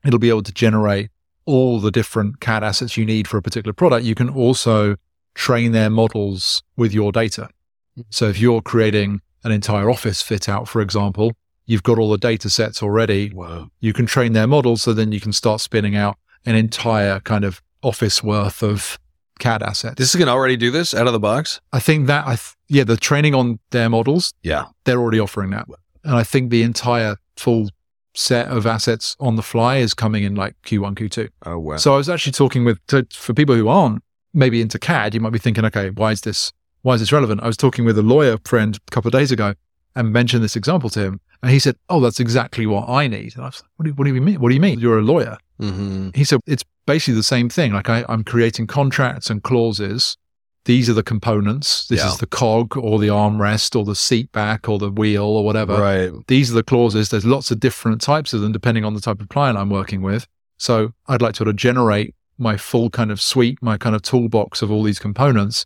it'll 0.05 0.20
be 0.20 0.30
able 0.30 0.43
to 0.43 0.53
generate 0.53 1.09
all 1.45 1.80
the 1.80 1.91
different 1.91 2.39
CAD 2.39 2.63
assets 2.63 2.97
you 2.97 3.05
need 3.05 3.28
for 3.28 3.38
a 3.38 3.41
particular 3.41 3.74
product, 3.74 4.05
you 4.05 4.13
can 4.13 4.30
also 4.30 4.97
train 5.34 5.72
their 5.72 5.89
models 5.89 6.61
with 6.76 6.93
your 6.93 7.11
data. 7.11 7.49
Mm. 7.97 8.05
So 8.09 8.28
if 8.28 8.39
you're 8.39 8.61
creating 8.61 9.22
an 9.43 9.51
entire 9.51 9.89
office 9.89 10.22
fit 10.22 10.47
out, 10.49 10.68
for 10.68 10.82
example, 10.82 11.34
you've 11.68 11.84
got 11.84 11.99
all 11.99 12.09
the 12.09 12.18
data 12.18 12.49
sets 12.49 12.82
already. 12.82 13.30
Whoa. 13.30 13.70
You 13.80 13.93
can 13.93 14.07
train 14.07 14.34
their 14.34 14.47
models. 14.47 14.82
So 14.82 14.93
then 14.93 15.11
you 15.11 15.20
can 15.20 15.32
start 15.34 15.61
spinning 15.61 15.95
out 15.95 16.18
an 16.45 16.55
entire 16.55 17.20
kind 17.20 17.43
of 17.45 17.61
office 17.84 18.24
worth 18.24 18.63
of 18.63 18.97
CAD 19.39 19.61
assets. 19.61 19.95
This 19.95 20.09
is 20.09 20.15
going 20.15 20.26
to 20.28 20.32
already 20.34 20.57
do 20.57 20.72
this 20.72 20.95
out 20.95 21.05
of 21.05 21.13
the 21.13 21.20
box? 21.20 21.61
I 21.72 21.80
think 21.80 22.07
that 22.07 22.26
I, 22.26 22.32
th- 22.38 22.55
yeah, 22.70 22.84
the 22.84 22.97
training 22.97 23.36
on 23.36 23.59
their 23.70 23.88
models, 23.89 24.34
Yeah. 24.41 24.65
they're 24.86 24.99
already 24.99 25.20
offering 25.20 25.51
that. 25.51 25.68
And 26.03 26.15
I 26.15 26.24
think 26.24 26.49
the 26.49 26.63
entire 26.63 27.18
full 27.36 27.70
set 28.15 28.47
of 28.47 28.65
assets 28.65 29.15
on 29.20 29.36
the 29.36 29.43
fly 29.43 29.76
is 29.78 29.93
coming 29.93 30.24
in 30.24 30.34
like 30.34 30.55
Q1, 30.65 30.95
Q2. 30.95 31.30
Oh, 31.45 31.59
wow. 31.59 31.78
So 31.78 31.93
I 31.93 31.97
was 31.97 32.09
actually 32.09 32.32
talking 32.32 32.65
with, 32.65 32.80
to, 32.88 33.05
for 33.13 33.34
people 33.36 33.53
who 33.55 33.68
aren't 33.68 34.01
maybe 34.34 34.59
into 34.61 34.80
CAD, 34.80 35.13
you 35.13 35.20
might 35.20 35.34
be 35.34 35.38
thinking, 35.39 35.65
okay, 35.65 35.91
why 35.91 36.13
is 36.13 36.22
this, 36.22 36.51
why 36.82 36.95
is 36.95 37.01
this 37.01 37.11
relevant? 37.11 37.41
I 37.43 37.47
was 37.47 37.57
talking 37.57 37.86
with 37.86 37.97
a 37.97 38.01
lawyer 38.01 38.38
friend 38.45 38.76
a 38.88 38.91
couple 38.91 39.09
of 39.09 39.13
days 39.13 39.32
ago 39.32 39.53
and 39.95 40.11
mentioned 40.11 40.43
this 40.43 40.55
example 40.55 40.89
to 40.91 40.99
him. 41.01 41.20
And 41.44 41.52
he 41.52 41.60
said, 41.60 41.76
oh, 41.90 42.00
that's 42.00 42.20
exactly 42.20 42.66
what 42.66 42.90
I 42.90 43.08
need. 43.08 43.36
And 43.36 43.44
I 43.44 43.48
was 43.48 43.62
like, 43.62 43.72
what 43.78 43.86
do, 43.86 43.94
what 43.94 44.06
do 44.06 44.14
you 44.14 44.22
mean? 44.22 44.40
What 44.42 44.50
do 44.50 44.56
you 44.56 44.62
mean? 44.62 44.80
You're 44.80 45.00
a 45.00 45.04
lawyer. 45.04 45.38
hmm 45.60 46.10
He 46.16 46.24
said, 46.24 46.40
it's 46.48 46.64
basically 46.86 47.14
the 47.16 47.24
same 47.24 47.50
thing. 47.50 47.74
Like 47.74 47.90
I, 47.90 48.06
I'm 48.10 48.24
creating 48.24 48.68
contracts 48.68 49.30
and 49.30 49.44
clauses. 49.44 50.18
These 50.66 50.90
are 50.90 50.94
the 50.94 51.04
components. 51.04 51.88
This 51.88 52.00
Yeah. 52.00 52.08
is 52.12 52.18
the 52.18 52.28
cog 52.28 52.76
or 52.76 53.00
the 53.00 53.08
armrest 53.08 53.76
or 53.76 53.86
the 53.86 53.96
seat 53.96 54.32
back 54.32 54.68
or 54.68 54.80
the 54.80 54.90
wheel 54.92 55.24
or 55.24 55.46
whatever. 55.46 55.80
Right. 55.80 56.12
These 56.28 56.52
are 56.52 56.56
the 56.56 56.64
clauses. 56.64 57.10
There's 57.10 57.26
lots 57.26 57.52
of 57.52 57.60
different 57.60 58.02
types 58.02 58.34
of 58.34 58.42
them 58.42 58.52
depending 58.52 58.84
on 58.84 58.94
the 58.94 59.00
type 59.02 59.22
of 59.22 59.30
client 59.30 59.58
I'm 59.58 59.70
working 59.70 60.02
with. 60.02 60.28
So 60.58 60.92
I'd 61.08 61.22
like 61.22 61.34
to 61.34 61.38
sort 61.38 61.48
of 61.50 61.56
generate 61.56 62.16
my 62.40 62.58
full 62.58 62.90
kind 62.90 63.12
of 63.12 63.22
suite, 63.22 63.60
my 63.62 63.78
kind 63.78 63.96
of 63.96 64.02
toolbox 64.02 64.62
of 64.62 64.72
all 64.72 64.84
these 64.84 65.00
components. 65.00 65.66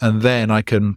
And 0.00 0.22
then 0.22 0.50
I 0.50 0.62
can 0.62 0.96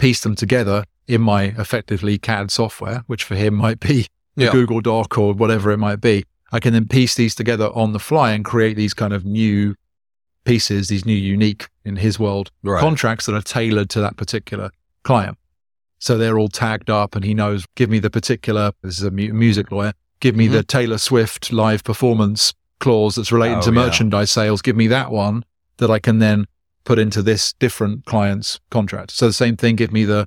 piece 0.00 0.20
them 0.22 0.34
together 0.34 0.84
in 1.06 1.20
my 1.20 1.44
effectively 1.58 2.18
CAD 2.18 2.50
software, 2.50 3.02
which 3.06 3.22
for 3.24 3.34
him 3.34 3.54
might 3.54 3.80
be 3.80 4.06
Yeah. 4.36 4.50
Google 4.52 4.80
Doc 4.80 5.18
or 5.18 5.34
whatever 5.34 5.70
it 5.70 5.76
might 5.78 6.00
be. 6.00 6.24
I 6.52 6.58
can 6.60 6.72
then 6.72 6.88
piece 6.88 7.14
these 7.14 7.34
together 7.34 7.68
on 7.74 7.92
the 7.92 7.98
fly 7.98 8.32
and 8.32 8.44
create 8.44 8.76
these 8.76 8.94
kind 8.94 9.12
of 9.12 9.24
new 9.24 9.74
pieces, 10.44 10.88
these 10.88 11.04
new 11.04 11.12
unique 11.36 11.68
in 11.84 11.96
his 11.96 12.18
world 12.18 12.50
Right. 12.62 12.80
contracts 12.80 13.26
that 13.26 13.34
are 13.34 13.42
tailored 13.42 13.90
to 13.90 14.00
that 14.00 14.16
particular 14.16 14.70
client. 15.02 15.36
So 15.98 16.16
they're 16.16 16.38
all 16.38 16.48
tagged 16.48 16.88
up 16.88 17.14
and 17.14 17.24
he 17.24 17.34
knows, 17.34 17.66
give 17.76 17.90
me 17.90 17.98
the 17.98 18.08
particular, 18.10 18.72
this 18.82 18.96
is 18.98 19.04
a 19.04 19.10
mu- 19.10 19.32
music 19.34 19.70
lawyer, 19.70 19.92
give 20.20 20.34
me 20.34 20.46
mm-hmm. 20.46 20.54
the 20.54 20.62
Taylor 20.62 20.98
Swift 20.98 21.52
live 21.52 21.84
performance 21.84 22.54
clause 22.78 23.16
that's 23.16 23.30
related 23.32 23.58
Oh, 23.58 23.62
to 23.62 23.70
yeah. 23.72 23.84
merchandise 23.84 24.30
sales. 24.30 24.62
Give 24.62 24.76
me 24.76 24.86
that 24.86 25.10
one 25.10 25.44
that 25.76 25.90
I 25.90 25.98
can 25.98 26.18
then 26.18 26.46
put 26.84 26.98
into 26.98 27.22
this 27.22 27.52
different 27.54 28.04
client's 28.06 28.58
contract. 28.70 29.10
So 29.12 29.26
the 29.26 29.32
same 29.32 29.56
thing, 29.56 29.76
give 29.76 29.92
me 29.92 30.04
the, 30.04 30.26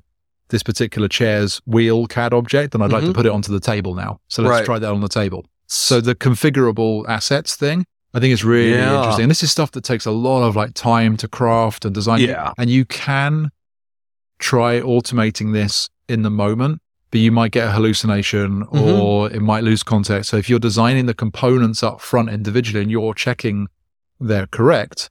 this 0.50 0.62
particular 0.62 1.08
chair's 1.08 1.60
wheel 1.66 2.06
CAD 2.06 2.32
object 2.32 2.74
and 2.74 2.82
I'd 2.84 2.92
like 2.92 3.02
to 3.04 3.10
Mhm. 3.10 3.14
put 3.14 3.26
it 3.26 3.32
onto 3.32 3.52
the 3.52 3.60
table 3.60 3.94
now. 3.94 4.20
So 4.28 4.42
let's 4.42 4.50
Right. 4.50 4.64
try 4.64 4.78
that 4.78 4.90
on 4.90 5.00
the 5.00 5.08
table. 5.08 5.44
So 5.66 6.00
the 6.00 6.14
configurable 6.14 7.08
assets 7.08 7.56
thing, 7.56 7.84
I 8.12 8.20
think 8.20 8.32
is 8.32 8.44
really 8.44 8.72
Yeah. 8.74 8.96
interesting. 8.98 9.24
And 9.24 9.30
this 9.30 9.42
is 9.42 9.50
stuff 9.50 9.72
that 9.72 9.82
takes 9.82 10.06
a 10.06 10.10
lot 10.12 10.42
of 10.46 10.54
like 10.54 10.74
time 10.74 11.16
to 11.18 11.28
craft 11.28 11.84
and 11.84 11.94
design. 11.94 12.20
Yeah. 12.20 12.52
And 12.56 12.70
you 12.70 12.84
can 12.84 13.50
try 14.38 14.80
automating 14.80 15.52
this 15.52 15.88
in 16.08 16.22
the 16.22 16.30
moment, 16.30 16.80
but 17.10 17.20
you 17.20 17.32
might 17.32 17.50
get 17.52 17.68
a 17.68 17.72
hallucination 17.72 18.64
Mm-hmm. 18.66 18.78
or 18.78 19.30
it 19.30 19.40
might 19.42 19.64
lose 19.64 19.82
context. 19.82 20.30
So 20.30 20.36
if 20.36 20.48
you're 20.48 20.58
designing 20.58 21.06
the 21.06 21.14
components 21.14 21.82
up 21.82 22.00
front 22.00 22.28
individually 22.28 22.82
and 22.82 22.90
you're 22.90 23.14
checking 23.14 23.66
they're 24.20 24.46
correct, 24.46 25.10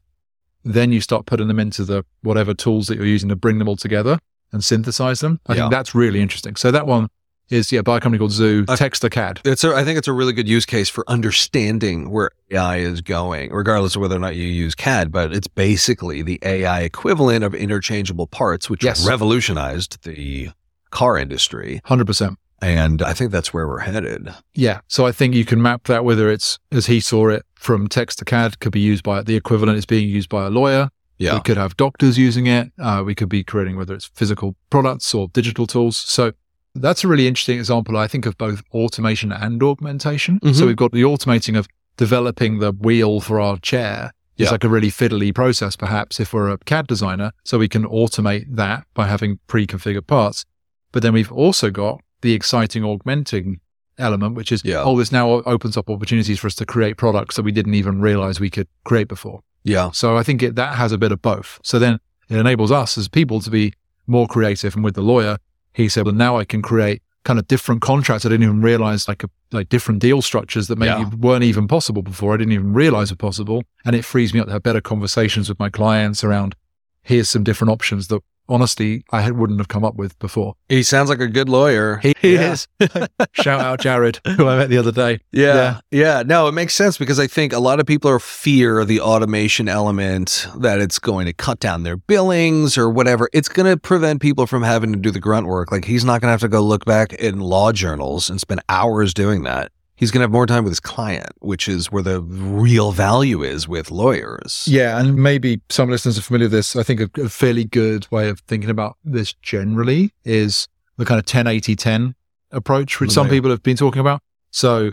then 0.63 0.91
you 0.91 1.01
start 1.01 1.25
putting 1.25 1.47
them 1.47 1.59
into 1.59 1.83
the 1.83 2.03
whatever 2.21 2.53
tools 2.53 2.87
that 2.87 2.95
you're 2.97 3.05
using 3.05 3.29
to 3.29 3.35
bring 3.35 3.59
them 3.59 3.67
all 3.67 3.75
together 3.75 4.17
and 4.51 4.63
synthesize 4.63 5.19
them. 5.19 5.39
I 5.47 5.53
Yeah. 5.55 5.61
think 5.63 5.71
that's 5.71 5.93
really 5.95 6.21
interesting. 6.21 6.55
So 6.55 6.71
that 6.71 6.87
one 6.87 7.07
is 7.49 7.71
yeah, 7.71 7.81
by 7.81 7.97
a 7.97 7.99
company 7.99 8.17
called 8.19 8.31
Zoo, 8.31 8.63
Uh, 8.67 8.75
Text 8.75 9.01
to 9.01 9.09
CAD. 9.09 9.41
It's 9.43 9.63
a, 9.63 9.75
I 9.75 9.83
think 9.83 9.97
it's 9.97 10.07
a 10.07 10.13
really 10.13 10.31
good 10.33 10.47
use 10.47 10.65
case 10.65 10.89
for 10.89 11.03
understanding 11.09 12.09
where 12.09 12.31
AI 12.51 12.77
is 12.77 13.01
going, 13.01 13.51
regardless 13.51 13.95
of 13.95 14.01
whether 14.01 14.15
or 14.15 14.19
not 14.19 14.35
you 14.35 14.47
use 14.47 14.73
CAD, 14.75 15.11
but 15.11 15.33
it's 15.33 15.47
basically 15.47 16.21
the 16.21 16.39
AI 16.43 16.81
equivalent 16.81 17.43
of 17.43 17.53
interchangeable 17.53 18.27
parts, 18.27 18.69
which 18.69 18.83
Yes. 18.83 19.05
revolutionized 19.05 20.03
the 20.03 20.49
car 20.91 21.17
industry. 21.17 21.81
Hundred 21.85 22.05
percent. 22.07 22.37
And 22.63 23.01
I 23.01 23.11
think 23.11 23.31
that's 23.31 23.53
where 23.53 23.67
we're 23.67 23.79
headed. 23.79 24.33
Yeah. 24.53 24.79
So 24.87 25.05
I 25.05 25.11
think 25.11 25.35
you 25.35 25.43
can 25.43 25.61
map 25.61 25.83
that 25.87 26.05
whether 26.05 26.31
it's 26.31 26.59
as 26.71 26.85
he 26.85 27.01
saw 27.01 27.27
it 27.27 27.45
from 27.55 27.89
text 27.89 28.19
to 28.19 28.25
CAD 28.25 28.59
could 28.59 28.71
be 28.71 28.79
used 28.79 29.03
by 29.03 29.21
the 29.21 29.35
equivalent 29.35 29.77
is 29.77 29.85
being 29.85 30.07
used 30.07 30.29
by 30.29 30.45
a 30.45 30.49
lawyer. 30.49 30.89
Yeah. 31.17 31.35
We 31.35 31.41
could 31.41 31.57
have 31.57 31.75
doctors 31.75 32.17
using 32.17 32.47
it. 32.47 32.71
Uh, 32.79 33.03
we 33.05 33.15
could 33.15 33.27
be 33.27 33.43
creating 33.43 33.75
whether 33.75 33.93
it's 33.93 34.05
physical 34.05 34.55
products 34.69 35.13
or 35.13 35.27
digital 35.27 35.67
tools. 35.67 35.97
So 35.97 36.31
that's 36.73 37.03
a 37.03 37.07
really 37.09 37.27
interesting 37.27 37.57
example, 37.59 37.97
I 37.97 38.07
think, 38.07 38.25
of 38.25 38.37
both 38.37 38.63
automation 38.73 39.33
and 39.33 39.61
augmentation. 39.61 40.39
Mhm. 40.39 40.55
So 40.55 40.65
we've 40.65 40.77
got 40.77 40.93
the 40.93 41.01
automating 41.01 41.57
of 41.57 41.67
developing 41.97 42.59
the 42.59 42.71
wheel 42.71 43.19
for 43.19 43.41
our 43.41 43.57
chair. 43.57 44.11
Yeah. 44.37 44.45
It's 44.45 44.51
like 44.53 44.63
a 44.63 44.69
really 44.69 44.89
fiddly 44.89 45.35
process, 45.35 45.75
perhaps, 45.75 46.19
if 46.19 46.33
we're 46.33 46.49
a 46.49 46.57
CAD 46.59 46.87
designer. 46.87 47.31
So 47.43 47.59
we 47.59 47.67
can 47.67 47.83
automate 47.83 48.45
that 48.55 48.85
by 48.93 49.07
having 49.07 49.39
pre-configured 49.47 50.07
parts. 50.07 50.45
But 50.93 51.03
then 51.03 51.13
we've 51.13 51.31
also 51.31 51.69
got 51.69 52.01
the 52.23 52.33
exciting 52.33 52.83
augmenting 52.83 53.59
element, 53.99 54.33
which 54.35 54.51
is, 54.51 54.65
Yeah. 54.65 54.81
oh, 54.83 54.97
this 54.97 55.11
now 55.11 55.29
opens 55.45 55.77
up 55.77 55.89
opportunities 55.89 56.39
for 56.39 56.47
us 56.47 56.55
to 56.55 56.65
create 56.65 56.97
products 56.97 57.35
that 57.35 57.43
we 57.43 57.51
didn't 57.51 57.75
even 57.75 58.01
realize 58.01 58.39
we 58.39 58.49
could 58.49 58.67
create 58.83 59.07
before. 59.07 59.41
Yeah. 59.63 59.91
So 59.91 60.17
I 60.17 60.23
think 60.23 60.41
it, 60.41 60.55
that 60.55 60.75
has 60.75 60.91
a 60.91 60.97
bit 60.97 61.11
of 61.11 61.21
both. 61.21 61.59
So 61.63 61.77
then 61.77 61.99
it 62.29 62.37
enables 62.37 62.71
us 62.71 62.97
as 62.97 63.07
people 63.07 63.39
to 63.41 63.51
be 63.51 63.73
more 64.07 64.27
creative. 64.27 64.73
And 64.75 64.83
with 64.83 64.95
the 64.95 65.01
lawyer, 65.03 65.37
he 65.73 65.87
said, 65.87 66.05
well, 66.05 66.15
now 66.15 66.37
I 66.37 66.43
can 66.45 66.61
create 66.61 67.01
kind 67.23 67.39
of 67.39 67.47
different 67.47 67.81
contracts. 67.81 68.25
I 68.25 68.29
didn't 68.29 68.43
even 68.43 68.61
realize 68.61 69.07
like 69.07 69.23
a, 69.23 69.29
like 69.51 69.69
different 69.69 70.01
deal 70.01 70.21
structures 70.21 70.67
that 70.67 70.77
maybe 70.77 71.01
Yeah. 71.01 71.09
weren't 71.19 71.43
even 71.43 71.67
possible 71.67 72.01
before. 72.01 72.33
I 72.33 72.37
didn't 72.37 72.53
even 72.53 72.73
realize 72.73 73.11
were 73.11 73.15
possible. 73.15 73.63
And 73.85 73.95
it 73.95 74.03
frees 74.03 74.33
me 74.33 74.39
up 74.39 74.47
to 74.47 74.53
have 74.53 74.63
better 74.63 74.81
conversations 74.81 75.47
with 75.49 75.59
my 75.59 75.69
clients 75.69 76.23
around 76.23 76.55
here's 77.03 77.29
some 77.29 77.43
different 77.43 77.69
options 77.71 78.07
that 78.07 78.21
honestly 78.49 79.03
I 79.11 79.21
had- 79.21 79.37
wouldn't 79.37 79.59
have 79.59 79.67
come 79.67 79.83
up 79.83 79.95
with 79.95 80.17
before. 80.19 80.55
He 80.69 80.83
sounds 80.83 81.09
like 81.09 81.19
a 81.19 81.27
good 81.27 81.49
lawyer. 81.49 81.97
He 82.03 82.13
Yeah. 82.21 82.53
is. 82.53 82.67
Shout 83.33 83.59
out 83.61 83.79
Jared, 83.81 84.19
who 84.37 84.47
I 84.47 84.57
met 84.57 84.69
the 84.69 84.77
other 84.77 84.91
day. 84.91 85.19
Yeah, 85.31 85.79
yeah. 85.91 86.23
No, 86.25 86.47
it 86.47 86.53
makes 86.53 86.73
sense 86.73 86.97
because 86.97 87.19
I 87.19 87.27
think 87.27 87.53
a 87.53 87.59
lot 87.59 87.79
of 87.79 87.85
people 87.85 88.09
are 88.09 88.19
fear 88.19 88.85
the 88.85 89.01
automation 89.01 89.67
element 89.67 90.47
that 90.57 90.79
it's 90.79 90.99
going 90.99 91.25
to 91.25 91.33
cut 91.33 91.59
down 91.59 91.83
their 91.83 91.97
billings 91.97 92.77
or 92.77 92.89
whatever. 92.89 93.29
It's 93.33 93.49
going 93.49 93.69
to 93.69 93.77
prevent 93.77 94.21
people 94.21 94.47
from 94.47 94.63
having 94.63 94.93
to 94.93 94.99
do 94.99 95.11
the 95.11 95.19
grunt 95.19 95.47
work. 95.47 95.71
Like 95.71 95.85
he's 95.85 96.05
not 96.05 96.21
going 96.21 96.27
to 96.29 96.31
have 96.31 96.41
to 96.41 96.47
go 96.47 96.61
look 96.61 96.85
back 96.85 97.13
in 97.13 97.39
law 97.39 97.71
journals 97.71 98.29
and 98.29 98.39
spend 98.39 98.61
hours 98.69 99.13
doing 99.13 99.43
that. 99.43 99.71
He's 99.95 100.09
going 100.11 100.19
to 100.19 100.23
have 100.23 100.31
more 100.31 100.47
time 100.47 100.63
with 100.63 100.71
his 100.71 100.79
client, 100.79 101.29
which 101.39 101.67
is 101.67 101.91
where 101.91 102.01
the 102.03 102.21
real 102.21 102.91
value 102.91 103.43
is 103.43 103.67
with 103.67 103.91
lawyers. 103.91 104.65
Yeah, 104.67 104.99
and 104.99 105.15
maybe 105.15 105.61
some 105.69 105.89
listeners 105.89 106.17
are 106.17 106.21
familiar 106.21 106.45
with 106.45 106.51
this. 106.53 106.75
I 106.75 106.83
think 106.83 106.99
a, 106.99 107.21
a 107.21 107.29
fairly 107.29 107.63
good 107.63 108.07
way 108.11 108.27
of 108.29 108.39
thinking 108.41 108.69
about 108.71 108.97
this 109.03 109.33
generally 109.41 110.11
is 110.25 110.67
the 110.97 111.05
kind 111.05 111.19
of 111.19 111.25
10 111.25 111.45
80 111.47 111.75
10 111.75 112.15
approach, 112.51 112.99
which 112.99 113.11
some 113.11 113.29
people 113.29 113.49
have 113.51 113.63
been 113.63 113.77
talking 113.77 113.99
about. 113.99 114.21
So 114.51 114.91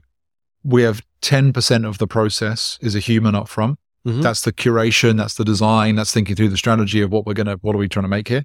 we 0.64 0.82
have 0.82 1.00
10% 1.22 1.86
of 1.88 1.98
the 1.98 2.06
process 2.06 2.78
is 2.80 2.94
a 2.94 2.98
human 3.00 3.34
up 3.34 3.48
front. 3.48 3.78
Mhm. 4.06 4.22
That's 4.22 4.42
the 4.42 4.52
curation, 4.52 5.16
that's 5.18 5.34
the 5.34 5.44
design, 5.44 5.96
that's 5.96 6.12
thinking 6.12 6.36
through 6.36 6.48
the 6.50 6.56
strategy 6.56 7.00
of 7.02 7.10
what 7.10 7.26
we're 7.26 7.34
going 7.34 7.46
to, 7.46 7.56
what 7.62 7.74
are 7.74 7.78
we 7.78 7.88
trying 7.88 8.04
to 8.04 8.08
make 8.08 8.28
here. 8.28 8.44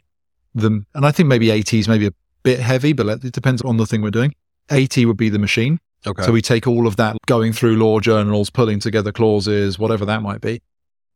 The, 0.54 0.84
and 0.94 1.06
I 1.06 1.12
think 1.12 1.28
maybe 1.28 1.50
80 1.50 1.80
is 1.80 1.88
maybe 1.88 2.08
a 2.08 2.12
bit 2.44 2.60
heavy, 2.60 2.94
but 2.94 3.08
it 3.24 3.32
depends 3.34 3.62
on 3.62 3.78
the 3.78 3.86
thing 3.86 4.02
we're 4.02 4.12
doing. 4.12 4.36
80 4.70 5.06
would 5.06 5.18
be 5.18 5.30
the 5.30 5.40
machine. 5.40 5.80
Okay. 6.08 6.24
So 6.24 6.32
we 6.32 6.42
take 6.42 6.68
all 6.68 6.88
of 6.88 6.96
that, 6.98 7.18
going 7.26 7.54
through 7.54 7.78
law 7.78 8.00
journals, 8.00 8.50
pulling 8.50 8.80
together 8.80 9.12
clauses, 9.12 9.80
whatever 9.80 10.06
that 10.06 10.22
might 10.22 10.42
be. 10.42 10.62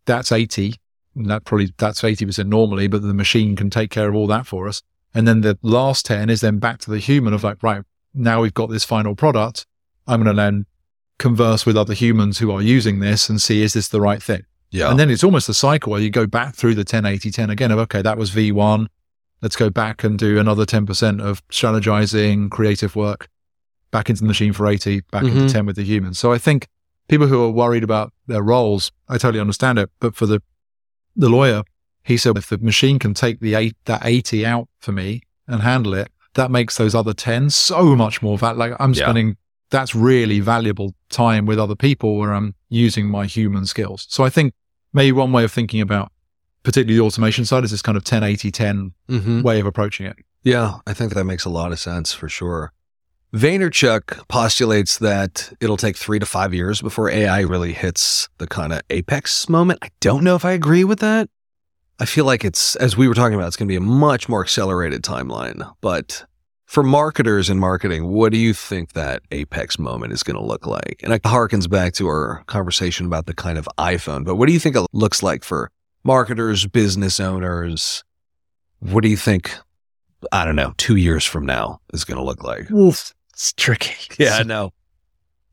That's 0.06 0.32
80. 0.32 0.76
And 1.16 1.30
that 1.30 1.46
probably, 1.46 1.74
that's 1.78 2.02
80% 2.02 2.48
normally, 2.48 2.88
but 2.88 3.02
the 3.02 3.14
machine 3.14 3.56
can 3.56 3.70
take 3.70 3.92
care 3.92 4.08
of 4.08 4.16
all 4.16 4.28
that 4.28 4.48
for 4.48 4.68
us. 4.68 4.82
And 5.14 5.28
then 5.28 5.42
the 5.42 5.58
last 5.62 6.06
10 6.06 6.30
is 6.30 6.42
then 6.42 6.60
back 6.60 6.78
to 6.80 6.92
the 6.92 7.00
human 7.00 7.34
of 7.34 7.44
like, 7.44 7.62
right, 7.64 7.84
now 8.14 8.42
we've 8.42 8.54
got 8.54 8.70
this 8.70 8.86
final 8.86 9.16
product. 9.16 9.66
I'm 10.08 10.24
going 10.24 10.36
to 10.36 10.42
then 10.42 10.66
converse 11.18 11.66
with 11.66 11.78
other 11.78 11.94
humans 11.94 12.38
who 12.38 12.52
are 12.52 12.62
using 12.62 13.00
this 13.00 13.30
and 13.30 13.42
see, 13.42 13.62
is 13.62 13.74
this 13.74 13.88
the 13.90 14.02
right 14.02 14.22
thing? 14.22 14.44
yeah. 14.72 14.90
And 14.90 15.00
then 15.00 15.10
it's 15.10 15.24
almost 15.24 15.50
a 15.50 15.54
cycle 15.54 15.92
where 15.92 16.02
you 16.02 16.10
go 16.10 16.28
back 16.28 16.56
through 16.56 16.76
the 16.76 16.84
10, 16.84 17.06
80, 17.06 17.32
10 17.32 17.50
again 17.50 17.72
of, 17.72 17.80
okay, 17.80 18.02
that 18.02 18.18
was 18.18 18.32
V1. 18.32 18.88
Let's 19.42 19.56
go 19.56 19.70
back 19.70 20.04
and 20.04 20.20
do 20.20 20.38
another 20.38 20.66
10% 20.66 21.22
of 21.22 21.46
strategizing, 21.48 22.52
creative 22.52 22.96
work, 22.96 23.30
back 23.92 24.10
into 24.10 24.22
the 24.22 24.28
machine 24.28 24.54
for 24.54 24.68
80, 24.68 25.02
back 25.12 25.24
Mhm. 25.24 25.32
into 25.42 25.54
10 25.54 25.66
with 25.66 25.76
the 25.76 25.84
humans. 25.84 26.20
So 26.20 26.32
I 26.32 26.38
think 26.38 26.68
people 27.08 27.28
who 27.28 27.44
are 27.44 27.50
worried 27.50 27.84
about 27.84 28.14
their 28.28 28.44
roles, 28.44 28.92
I 29.08 29.18
totally 29.18 29.40
understand 29.40 29.80
it. 29.80 29.90
But 30.00 30.16
for 30.16 30.26
the, 30.26 30.42
the 31.16 31.30
lawyer, 31.30 31.64
he 32.04 32.18
said, 32.18 32.38
if 32.38 32.48
the 32.50 32.58
machine 32.60 33.00
can 33.00 33.14
take 33.14 33.40
the 33.40 33.56
eight, 33.56 33.76
that 33.86 34.02
80 34.06 34.46
out 34.46 34.68
for 34.80 34.92
me 34.92 35.22
and 35.48 35.62
handle 35.64 35.94
it, 35.94 36.12
that 36.36 36.52
makes 36.52 36.78
those 36.78 36.94
other 36.94 37.14
10 37.14 37.50
so 37.50 37.96
much 37.96 38.22
more 38.22 38.38
val 38.38 38.56
Like 38.56 38.74
I'm 38.80 38.94
Yeah. 38.94 39.04
spending 39.06 39.38
that's 39.72 39.94
really 39.94 40.40
valuable 40.40 40.96
time 41.10 41.46
with 41.46 41.60
other 41.60 41.76
people 41.76 42.18
where 42.18 42.34
I'm 42.34 42.56
using 42.70 43.08
my 43.08 43.26
human 43.26 43.66
skills. 43.68 44.06
So 44.10 44.24
I 44.24 44.30
think 44.30 44.54
maybe 44.94 45.12
one 45.12 45.32
way 45.32 45.44
of 45.44 45.52
thinking 45.52 45.82
about 45.82 46.12
particularly 46.64 46.98
the 47.00 47.04
automation 47.06 47.46
side 47.46 47.64
is 47.64 47.72
this 47.72 47.82
kind 47.84 47.96
of 47.98 48.04
10, 48.04 48.24
80, 48.24 48.52
10 48.52 48.94
Mm-hmm. 49.10 49.42
way 49.42 49.60
of 49.60 49.66
approaching 49.66 50.06
it. 50.06 50.18
Yeah, 50.44 50.76
I 50.88 50.94
think 50.94 51.14
that 51.14 51.24
makes 51.26 51.46
a 51.46 51.50
lot 51.50 51.72
of 51.72 51.80
sense 51.80 52.14
for 52.14 52.30
sure. 52.30 52.72
Vaynerchuk 53.34 54.28
postulates 54.28 54.98
that 54.98 55.54
it'll 55.60 55.78
take 55.78 55.96
three 55.96 56.18
to 56.18 56.26
five 56.26 56.52
years 56.52 56.82
before 56.82 57.12
AI 57.12 57.42
really 57.42 57.74
hits 57.74 58.28
the 58.40 58.48
kind 58.48 58.74
of 58.74 58.82
apex 58.90 59.48
moment. 59.48 59.80
I 59.84 59.90
don't 60.00 60.24
know 60.24 60.36
if 60.36 60.46
I 60.46 60.52
agree 60.52 60.84
with 60.84 61.00
that. 61.00 61.30
I 62.00 62.06
feel 62.06 62.26
like 62.26 62.44
it's, 62.44 62.76
as 62.78 62.98
we 62.98 63.08
were 63.08 63.14
talking 63.14 63.36
about, 63.36 63.48
it's 63.48 63.56
going 63.56 63.68
to 63.68 63.72
be 63.72 63.76
a 63.76 63.82
much 63.82 64.30
more 64.30 64.42
accelerated 64.42 65.04
timeline. 65.04 65.76
But 65.80 66.26
for 66.66 66.82
marketers 66.82 67.52
in 67.52 67.60
marketing, 67.60 68.08
what 68.08 68.32
do 68.32 68.40
you 68.40 68.54
think 68.54 68.94
that 68.94 69.22
apex 69.30 69.78
moment 69.78 70.12
is 70.12 70.24
going 70.24 70.38
to 70.38 70.44
look 70.44 70.66
like? 70.66 71.00
And 71.04 71.14
it 71.14 71.22
harkens 71.22 71.70
back 71.70 71.94
to 71.96 72.08
our 72.08 72.44
conversation 72.48 73.06
about 73.06 73.28
the 73.28 73.36
kind 73.36 73.60
of 73.60 73.70
iPhone, 73.78 74.26
but 74.26 74.38
what 74.38 74.48
do 74.48 74.54
you 74.54 74.60
think 74.60 74.76
it 74.76 74.88
looks 74.92 75.22
like 75.22 75.44
for 75.44 75.70
marketers, 76.04 76.66
business 76.66 77.20
owners? 77.20 78.04
What 78.80 79.04
do 79.04 79.10
you 79.10 79.18
think 79.18 79.56
I 80.32 80.46
don't 80.46 80.56
know, 80.56 80.74
two 80.78 80.96
years 80.96 81.24
from 81.26 81.46
now 81.46 81.80
is 81.94 82.04
going 82.04 82.18
to 82.18 82.24
look 82.24 82.44
like. 82.44 82.70
Oof, 82.72 83.14
it's 83.40 83.54
tricky. 83.54 83.96
Yeah, 84.20 84.36
I 84.36 84.44
know. 84.44 84.74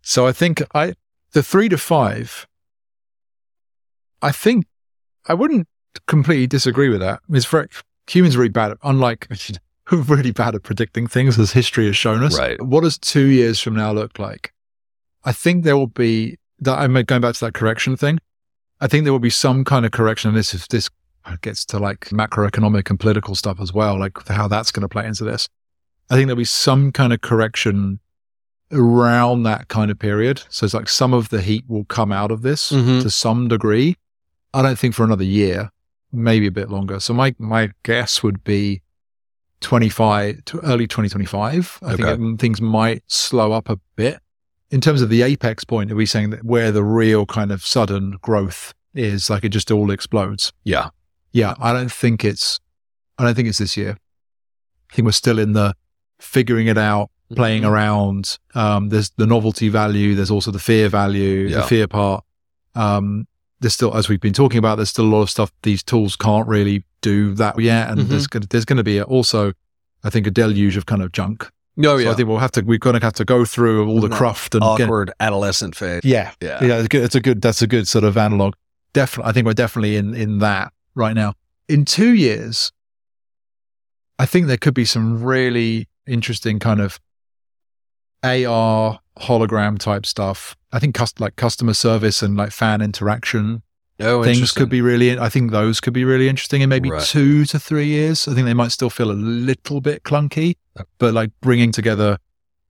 So 0.03 0.27
I 0.27 0.33
think 0.33 0.61
I 0.75 0.95
the 1.33 1.43
three 1.43 1.69
to 1.69 1.79
five. 1.79 2.49
I 4.21 4.33
think 4.33 4.67
I 5.29 5.35
wouldn't 5.35 5.69
completely 6.09 6.49
disagree 6.49 6.89
with 6.89 6.99
that. 6.99 7.21
It's 7.31 7.47
very 7.47 7.69
humans 8.09 8.35
are 8.35 8.41
really 8.41 8.49
bad 8.49 8.73
at 8.73 8.79
unlike 8.83 9.29
really 9.93 10.33
bad 10.33 10.57
at 10.57 10.65
predicting 10.65 11.07
things 11.07 11.39
as 11.39 11.53
history 11.53 11.87
has 11.87 11.97
shown 11.97 12.25
us. 12.25 12.37
Right. 12.37 12.61
What 12.61 12.83
does 12.83 12.99
two 12.99 13.27
years 13.27 13.61
from 13.61 13.77
now 13.77 13.93
look 13.93 14.19
like? 14.19 14.53
I 15.25 15.31
think 15.31 15.63
there 15.63 15.77
will 15.77 15.87
be 15.87 16.39
that 16.59 16.79
I'm 16.79 16.95
going 17.05 17.21
back 17.21 17.35
to 17.35 17.45
that 17.45 17.55
correction 17.55 17.97
thing. 17.97 18.19
I 18.81 18.89
think 18.89 19.05
there 19.05 19.13
will 19.13 19.21
be 19.21 19.31
some 19.31 19.65
kind 19.65 19.87
of 19.87 19.93
correction. 19.93 20.31
And 20.31 20.37
this 20.37 20.55
is 20.55 20.67
this 20.67 20.91
gets 21.41 21.65
to 21.67 21.79
like 21.79 22.01
macroeconomic 22.07 22.91
and 22.91 22.99
political 22.99 23.37
stuff 23.37 23.61
as 23.61 23.73
well, 23.73 23.99
like 23.99 24.27
how 24.27 24.49
that's 24.49 24.73
going 24.73 24.83
to 24.83 24.89
play 24.89 25.07
into 25.07 25.23
this. 25.23 25.49
I 26.11 26.15
think 26.15 26.27
there'll 26.27 26.37
be 26.37 26.45
some 26.45 26.93
kind 26.93 27.13
of 27.13 27.21
correction 27.21 28.01
around 28.73 29.43
that 29.45 29.69
kind 29.69 29.91
of 29.91 29.99
period. 29.99 30.43
So 30.49 30.65
it's 30.65 30.75
like 30.75 30.89
some 30.89 31.13
of 31.15 31.29
the 31.29 31.41
heat 31.41 31.65
will 31.69 31.85
come 31.85 32.13
out 32.13 32.31
of 32.31 32.43
this 32.43 32.71
Mhm. 32.73 33.03
to 33.03 33.11
some 33.11 33.49
degree. 33.49 33.97
I 34.55 34.63
don't 34.63 34.79
think 34.79 34.95
for 34.95 35.05
another 35.05 35.25
year, 35.25 35.71
maybe 36.13 36.47
a 36.47 36.51
bit 36.53 36.71
longer. 36.71 37.01
So 37.01 37.13
my 37.15 37.35
my 37.39 37.71
guess 37.83 38.23
would 38.23 38.43
be 38.45 38.83
25 39.61 40.45
to 40.47 40.61
early 40.61 40.87
2025. 40.87 41.79
I 41.83 41.95
Okay. 41.95 42.17
think 42.17 42.41
things 42.41 42.61
might 42.61 43.03
slow 43.07 43.53
up 43.53 43.69
a 43.69 43.79
bit. 43.97 44.21
In 44.71 44.81
terms 44.81 45.01
of 45.03 45.09
the 45.09 45.23
apex 45.23 45.65
point, 45.65 45.91
are 45.93 45.97
we 45.97 46.07
saying 46.07 46.31
that 46.31 46.45
where 46.45 46.73
the 46.73 46.85
real 46.85 47.25
kind 47.25 47.51
of 47.53 47.65
sudden 47.65 48.17
growth 48.21 48.75
is, 48.95 49.31
like 49.31 49.45
it 49.45 49.51
just 49.51 49.71
all 49.71 49.91
explodes? 49.91 50.53
Yeah. 50.65 50.91
Yeah, 51.33 51.55
I 51.61 51.73
don't 51.73 51.93
think 51.93 52.25
it's 52.25 52.61
I 53.19 53.25
don't 53.25 53.35
think 53.35 53.49
it's 53.49 53.59
this 53.59 53.77
year. 53.79 53.97
I 54.91 54.95
think 54.95 55.07
we're 55.07 55.13
still 55.13 55.39
in 55.39 55.53
the 55.55 55.75
figuring 56.21 56.67
it 56.67 56.79
out, 56.79 57.11
playing 57.35 57.63
Mhm. 57.63 57.69
around. 57.71 58.39
Um, 58.55 58.89
there's 58.89 59.11
the 59.17 59.27
novelty 59.27 59.69
value. 59.69 60.15
There's 60.15 60.31
also 60.31 60.51
the 60.51 60.59
fear 60.59 60.89
value, 60.89 61.49
Yeah. 61.49 61.57
the 61.59 61.63
fear 61.65 61.87
part. 61.87 62.25
Um, 62.75 63.27
there's 63.61 63.75
still, 63.75 63.95
as 63.97 64.09
we've 64.09 64.21
been 64.21 64.33
talking 64.35 64.59
about, 64.59 64.77
there's 64.77 64.91
still 64.91 65.07
a 65.07 65.13
lot 65.15 65.23
of 65.23 65.31
stuff 65.31 65.51
these 65.63 65.83
tools 65.83 66.15
can't 66.17 66.47
really 66.47 66.85
do 67.01 67.35
that 67.35 67.59
yet, 67.59 67.91
and 67.91 68.01
Mhm. 68.01 68.09
there's 68.09 68.27
gonna, 68.27 68.47
there's 68.51 68.65
going 68.65 68.77
to 68.77 68.83
be 68.85 68.99
a, 68.99 69.05
also, 69.05 69.53
I 70.05 70.11
think, 70.11 70.27
a 70.27 70.31
deluge 70.31 70.77
of 70.77 70.87
kind 70.87 71.03
of 71.03 71.13
junk. 71.13 71.51
No, 71.77 71.97
So 71.97 72.05
yeah. 72.05 72.11
I 72.11 72.15
think 72.15 72.29
we'll 72.29 72.39
have 72.39 72.53
to 72.53 72.63
we're 72.63 72.79
going 72.79 72.99
to 72.99 73.05
have 73.05 73.13
to 73.15 73.25
go 73.25 73.45
through 73.45 73.87
all 73.87 74.01
the 74.01 74.09
That 74.09 74.17
cruft 74.17 74.55
and 74.55 74.63
get, 74.79 74.85
Awkward 74.85 75.13
adolescent 75.21 75.75
phase. 75.77 76.01
yeah, 76.05 76.33
Yeah. 76.41 76.63
yeah, 76.65 76.79
it's, 76.79 76.89
good. 76.89 77.03
it's 77.05 77.15
a 77.15 77.21
good. 77.21 77.43
That's 77.43 77.61
a 77.63 77.67
good 77.67 77.87
sort 77.87 78.05
of 78.05 78.17
analog. 78.17 78.55
Definitely, 78.95 79.29
I 79.31 79.33
think 79.35 79.47
we're 79.47 79.53
definitely 79.53 79.97
in 79.97 80.15
in 80.15 80.39
that 80.39 80.73
right 80.95 81.15
now. 81.15 81.35
In 81.69 81.85
two 81.85 82.15
years, 82.15 82.73
I 84.19 84.25
think 84.27 84.47
there 84.47 84.57
could 84.57 84.75
be 84.75 84.85
some 84.87 85.23
really 85.23 85.89
interesting 86.07 86.59
kind 86.59 86.81
of 86.81 86.99
AR 88.23 89.01
hologram 89.19 89.79
type 89.79 90.05
stuff. 90.07 90.57
I 90.73 90.79
think 90.79 90.95
cust- 90.95 91.21
like 91.21 91.37
customer 91.37 91.75
service 91.75 92.23
and 92.23 92.37
like 92.37 92.53
fan 92.53 92.81
interaction 92.83 93.63
Oh, 93.99 94.23
things 94.23 94.53
could 94.53 94.69
be 94.69 94.83
really. 94.83 95.19
I 95.19 95.31
think 95.31 95.53
those 95.53 95.81
could 95.81 95.95
be 95.95 96.05
really 96.05 96.29
interesting 96.29 96.61
in 96.61 96.69
maybe 96.69 96.91
Right. 96.91 97.03
two 97.03 97.47
to 97.47 97.59
three 97.59 97.87
years. 97.87 98.29
I 98.29 98.35
think 98.35 98.45
they 98.45 98.53
might 98.53 98.71
still 98.73 98.91
feel 98.91 99.11
a 99.11 99.15
little 99.17 99.81
bit 99.81 100.03
clunky, 100.03 100.57
but 100.99 101.15
like 101.15 101.31
bringing 101.41 101.73
together 101.73 102.19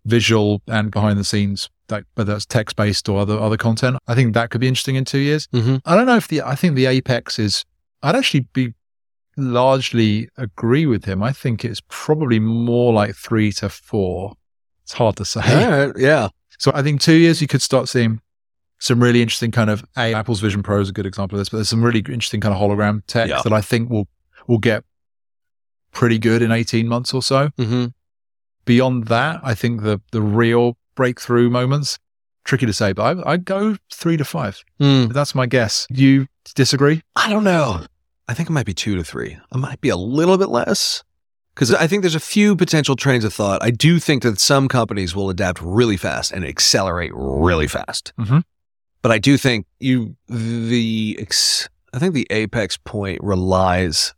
visual 0.05 0.63
and 0.69 0.93
behind 0.93 1.19
the 1.19 1.25
scenes, 1.25 1.69
like 1.91 2.05
whether 2.15 2.33
that's 2.33 2.47
text 2.47 2.77
based 2.77 3.09
or 3.09 3.19
other 3.19 3.37
other 3.41 3.57
content. 3.57 3.97
I 4.07 4.15
think 4.15 4.35
that 4.35 4.51
could 4.51 4.61
be 4.61 4.69
interesting 4.69 4.95
in 4.95 5.05
two 5.05 5.19
years. 5.19 5.49
Mhm. 5.49 5.81
I 5.85 5.97
don't 5.97 6.07
know 6.07 6.17
if 6.17 6.29
the. 6.29 6.43
I 6.43 6.55
think 6.55 6.77
the 6.77 6.87
apex 6.87 7.41
is. 7.41 7.65
I'd 8.05 8.15
actually 8.15 8.47
be 8.53 8.75
largely 9.37 10.29
agree 10.37 10.87
with 10.87 11.05
him. 11.05 11.23
I 11.23 11.33
think 11.33 11.65
it's 11.65 11.83
probably 11.89 12.39
more 12.41 12.93
like 12.93 13.15
three 13.15 13.53
to 13.53 13.69
four. 13.69 14.35
It's 14.85 14.93
hard 14.93 15.17
to 15.17 15.25
say. 15.25 15.41
Right. 15.87 15.93
Yeah. 15.97 16.29
So 16.59 16.73
I 16.75 16.83
think 16.83 17.01
two 17.01 17.15
years 17.15 17.41
you 17.43 17.47
could 17.47 17.63
start 17.63 17.89
seeing 17.89 18.21
some 18.79 19.03
really 19.03 19.23
interesting 19.23 19.51
kind 19.51 19.71
of 19.71 19.85
a 19.97 20.15
Apple's 20.15 20.41
Vision 20.41 20.63
Pro 20.63 20.81
is 20.81 20.89
a 20.89 20.93
good 20.93 21.07
example 21.07 21.37
of 21.37 21.41
this, 21.41 21.49
but 21.49 21.59
there's 21.59 21.69
some 21.69 21.83
really 21.83 22.01
interesting 22.01 22.41
kind 22.41 22.55
of 22.55 22.61
hologram 22.61 23.03
tech 23.07 23.29
Yeah. 23.29 23.41
that 23.43 23.53
I 23.53 23.61
think 23.61 23.91
will 23.91 24.07
will 24.47 24.59
get 24.59 24.85
pretty 25.93 26.19
good 26.19 26.43
in 26.43 26.53
18 26.53 26.87
months 26.87 27.13
or 27.15 27.23
so. 27.23 27.49
Mm-hmm. 27.59 27.87
Beyond 28.65 29.07
that, 29.09 29.41
I 29.43 29.55
think 29.55 29.83
the 29.83 30.01
the 30.13 30.21
real 30.23 30.77
breakthrough 30.95 31.51
moments 31.51 31.99
tricky 32.45 32.67
to 32.67 32.73
say, 32.73 32.93
but 32.93 33.19
I 33.19 33.33
I 33.33 33.37
go 33.39 33.77
three 33.93 34.17
to 34.17 34.25
five. 34.25 34.63
That's 34.79 35.35
my 35.35 35.47
guess. 35.47 35.87
You 35.91 36.27
disagree? 36.55 37.03
I 37.17 37.29
don't 37.31 37.45
know. 37.45 37.85
I 38.29 38.35
think 38.35 38.49
it 38.49 38.53
might 38.53 38.67
be 38.67 38.75
two 38.75 38.97
to 38.97 39.05
three. 39.05 39.39
It 39.53 39.57
might 39.59 39.81
be 39.81 39.89
a 39.89 39.97
little 39.97 40.37
bit 40.37 40.49
less 40.49 41.05
because 41.55 41.73
I 41.73 41.87
think 41.87 42.03
there's 42.03 42.15
a 42.15 42.21
few 42.21 42.57
potential 42.57 42.97
trains 42.97 43.25
of 43.25 43.33
thought. 43.33 43.63
I 43.63 43.71
do 43.71 43.99
think 43.99 44.23
that 44.25 44.41
some 44.41 44.69
companies 44.69 45.15
will 45.15 45.31
adapt 45.31 45.61
really 45.63 45.97
fast 45.97 46.33
and 46.33 46.45
accelerate 46.45 47.13
really 47.15 47.69
fast. 47.69 48.13
Mhm. 48.19 48.43
But 49.03 49.13
I 49.13 49.19
do 49.19 49.37
think 49.39 49.67
you 49.79 50.17
the 50.29 51.17
I 51.95 51.99
think 51.99 52.15
the 52.15 52.27
apex 52.31 52.77
point 52.77 53.21
relies 53.23 54.13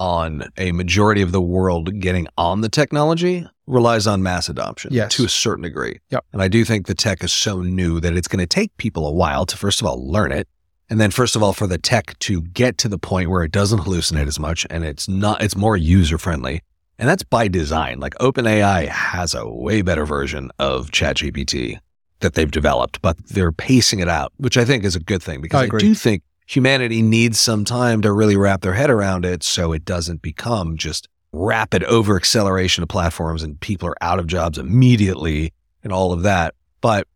on 0.00 0.44
a 0.56 0.72
majority 0.72 1.20
of 1.20 1.30
the 1.30 1.42
world 1.42 2.00
getting 2.00 2.26
on 2.38 2.62
the 2.62 2.70
technology 2.70 3.46
relies 3.66 4.06
on 4.06 4.22
mass 4.22 4.48
adoption 4.48 4.92
Yes. 4.94 5.14
to 5.14 5.26
a 5.26 5.28
certain 5.28 5.62
degree. 5.62 6.00
Yep. 6.10 6.24
And 6.32 6.40
I 6.42 6.48
do 6.48 6.64
think 6.64 6.86
the 6.86 6.94
tech 6.94 7.22
is 7.22 7.32
so 7.32 7.60
new 7.60 8.00
that 8.00 8.16
it's 8.16 8.26
going 8.26 8.40
to 8.40 8.46
take 8.46 8.74
people 8.78 9.06
a 9.06 9.12
while 9.12 9.44
to 9.46 9.56
first 9.58 9.80
of 9.82 9.86
all 9.86 10.10
learn 10.10 10.32
it 10.32 10.48
and 10.90 11.00
then 11.00 11.10
first 11.10 11.36
of 11.36 11.42
all 11.42 11.52
for 11.52 11.66
the 11.66 11.78
tech 11.78 12.18
to 12.18 12.42
get 12.42 12.76
to 12.78 12.88
the 12.88 12.98
point 12.98 13.30
where 13.30 13.44
it 13.44 13.52
doesn't 13.52 13.80
hallucinate 13.80 14.26
as 14.26 14.38
much 14.38 14.66
and 14.68 14.84
it's 14.84 15.08
not 15.08 15.42
it's 15.42 15.56
more 15.56 15.76
user 15.76 16.18
friendly. 16.18 16.62
And 16.98 17.08
that's 17.08 17.22
by 17.22 17.48
design. 17.48 17.98
Like 17.98 18.14
OpenAI 18.16 18.86
has 18.88 19.34
a 19.34 19.48
way 19.48 19.80
better 19.80 20.04
version 20.04 20.50
of 20.58 20.90
ChatGPT 20.90 21.78
that 22.18 22.34
they've 22.34 22.50
developed, 22.50 23.00
but 23.00 23.16
they're 23.28 23.52
pacing 23.52 24.00
it 24.00 24.08
out, 24.08 24.32
which 24.36 24.58
I 24.58 24.66
think 24.66 24.84
is 24.84 24.96
a 24.96 25.00
good 25.00 25.22
thing 25.22 25.40
because 25.40 25.62
I 25.62 25.74
I, 25.74 25.78
do 25.78 25.94
think 25.94 26.22
humanity 26.46 27.00
needs 27.00 27.40
some 27.40 27.64
time 27.64 28.02
to 28.02 28.12
really 28.12 28.36
wrap 28.36 28.60
their 28.60 28.74
head 28.74 28.90
around 28.90 29.24
it 29.24 29.42
so 29.42 29.72
it 29.72 29.86
doesn't 29.86 30.20
become 30.20 30.76
just 30.76 31.08
rapid 31.32 31.84
over 31.84 32.16
acceleration 32.16 32.82
of 32.82 32.88
platforms 32.88 33.42
and 33.42 33.58
people 33.60 33.88
are 33.88 33.96
out 34.02 34.18
of 34.18 34.26
jobs 34.26 34.58
immediately 34.58 35.52
and 35.82 35.92
all 35.92 36.12
of 36.12 36.22
that. 36.22 36.54
But 36.80 37.06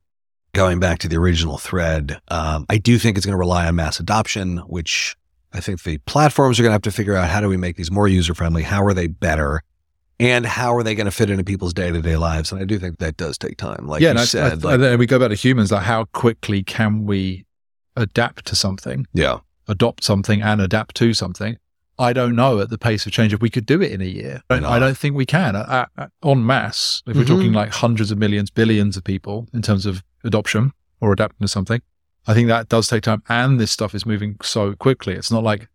going 0.54 0.80
back 0.80 1.00
to 1.00 1.08
the 1.08 1.16
original 1.16 1.58
thread, 1.58 2.20
um, 2.28 2.64
I 2.70 2.78
do 2.78 2.98
think 2.98 3.16
it's 3.18 3.26
going 3.26 3.34
to 3.34 3.38
rely 3.38 3.66
on 3.66 3.74
mass 3.74 4.00
adoption, 4.00 4.58
which 4.58 5.14
I 5.52 5.60
think 5.60 5.82
the 5.82 5.98
platforms 5.98 6.58
are 6.58 6.62
going 6.62 6.70
to 6.70 6.74
have 6.74 6.82
to 6.82 6.90
figure 6.92 7.14
out 7.14 7.28
how 7.28 7.40
do 7.40 7.48
we 7.48 7.58
make 7.58 7.76
these 7.76 7.90
more 7.90 8.08
user 8.08 8.34
friendly? 8.34 8.62
How 8.62 8.82
are 8.84 8.94
they 8.94 9.06
better? 9.08 9.62
And 10.20 10.46
how 10.46 10.74
are 10.76 10.82
they 10.84 10.94
going 10.94 11.06
to 11.06 11.10
fit 11.10 11.28
into 11.28 11.44
people's 11.44 11.74
day 11.74 11.90
to 11.90 12.00
day 12.00 12.16
lives? 12.16 12.52
And 12.52 12.60
I 12.60 12.64
do 12.64 12.78
think 12.78 12.98
that 12.98 13.16
does 13.16 13.36
take 13.36 13.56
time. 13.58 13.86
Like 13.86 14.00
yeah, 14.00 14.08
you 14.08 14.10
and 14.10 14.18
I- 14.20 14.24
said, 14.24 14.52
I, 14.52 14.54
like, 14.54 14.74
and 14.74 14.82
then 14.82 14.98
we 14.98 15.06
go 15.06 15.18
back 15.18 15.30
to 15.30 15.34
humans. 15.34 15.72
Like, 15.72 15.82
how 15.82 16.04
quickly 16.06 16.62
can 16.62 17.04
we 17.04 17.44
adapt 17.96 18.46
to 18.46 18.56
something? 18.56 19.06
yeah, 19.12 19.38
adopt 19.68 20.04
something 20.04 20.40
and 20.40 20.60
adapt 20.60 20.94
to 20.96 21.14
something. 21.14 21.56
I 21.98 22.12
don't 22.12 22.34
know 22.34 22.58
at 22.60 22.70
the 22.70 22.78
pace 22.78 23.06
of 23.06 23.12
change 23.12 23.32
if 23.32 23.40
we 23.40 23.50
could 23.50 23.66
do 23.66 23.80
it 23.80 23.92
in 23.92 24.00
a 24.00 24.04
year. 24.06 24.42
I, 24.50 24.54
Why 24.54 24.60
not? 24.60 24.72
I 24.72 24.78
don't 24.78 24.96
think 24.98 25.14
we 25.16 25.26
can 25.26 25.54
en 25.56 26.46
masse. 26.46 27.02
If 27.06 27.16
we're 27.16 27.22
Mhm. 27.24 27.26
talking 27.28 27.52
like 27.52 27.70
hundreds 27.70 28.10
of 28.10 28.18
millions, 28.18 28.50
billions 28.50 28.96
of 28.96 29.04
people 29.04 29.48
in 29.52 29.62
terms 29.62 29.86
of 29.86 30.02
adoption 30.24 30.72
or 31.00 31.12
adapting 31.12 31.44
to 31.44 31.48
something, 31.48 31.80
I 32.26 32.34
think 32.34 32.48
that 32.48 32.68
does 32.68 32.88
take 32.88 33.02
time. 33.02 33.22
And 33.28 33.60
this 33.60 33.70
stuff 33.70 33.94
is 33.94 34.04
moving 34.06 34.36
so 34.42 34.74
quickly. 34.74 35.14
It's 35.14 35.30
not 35.30 35.44
like 35.44 35.68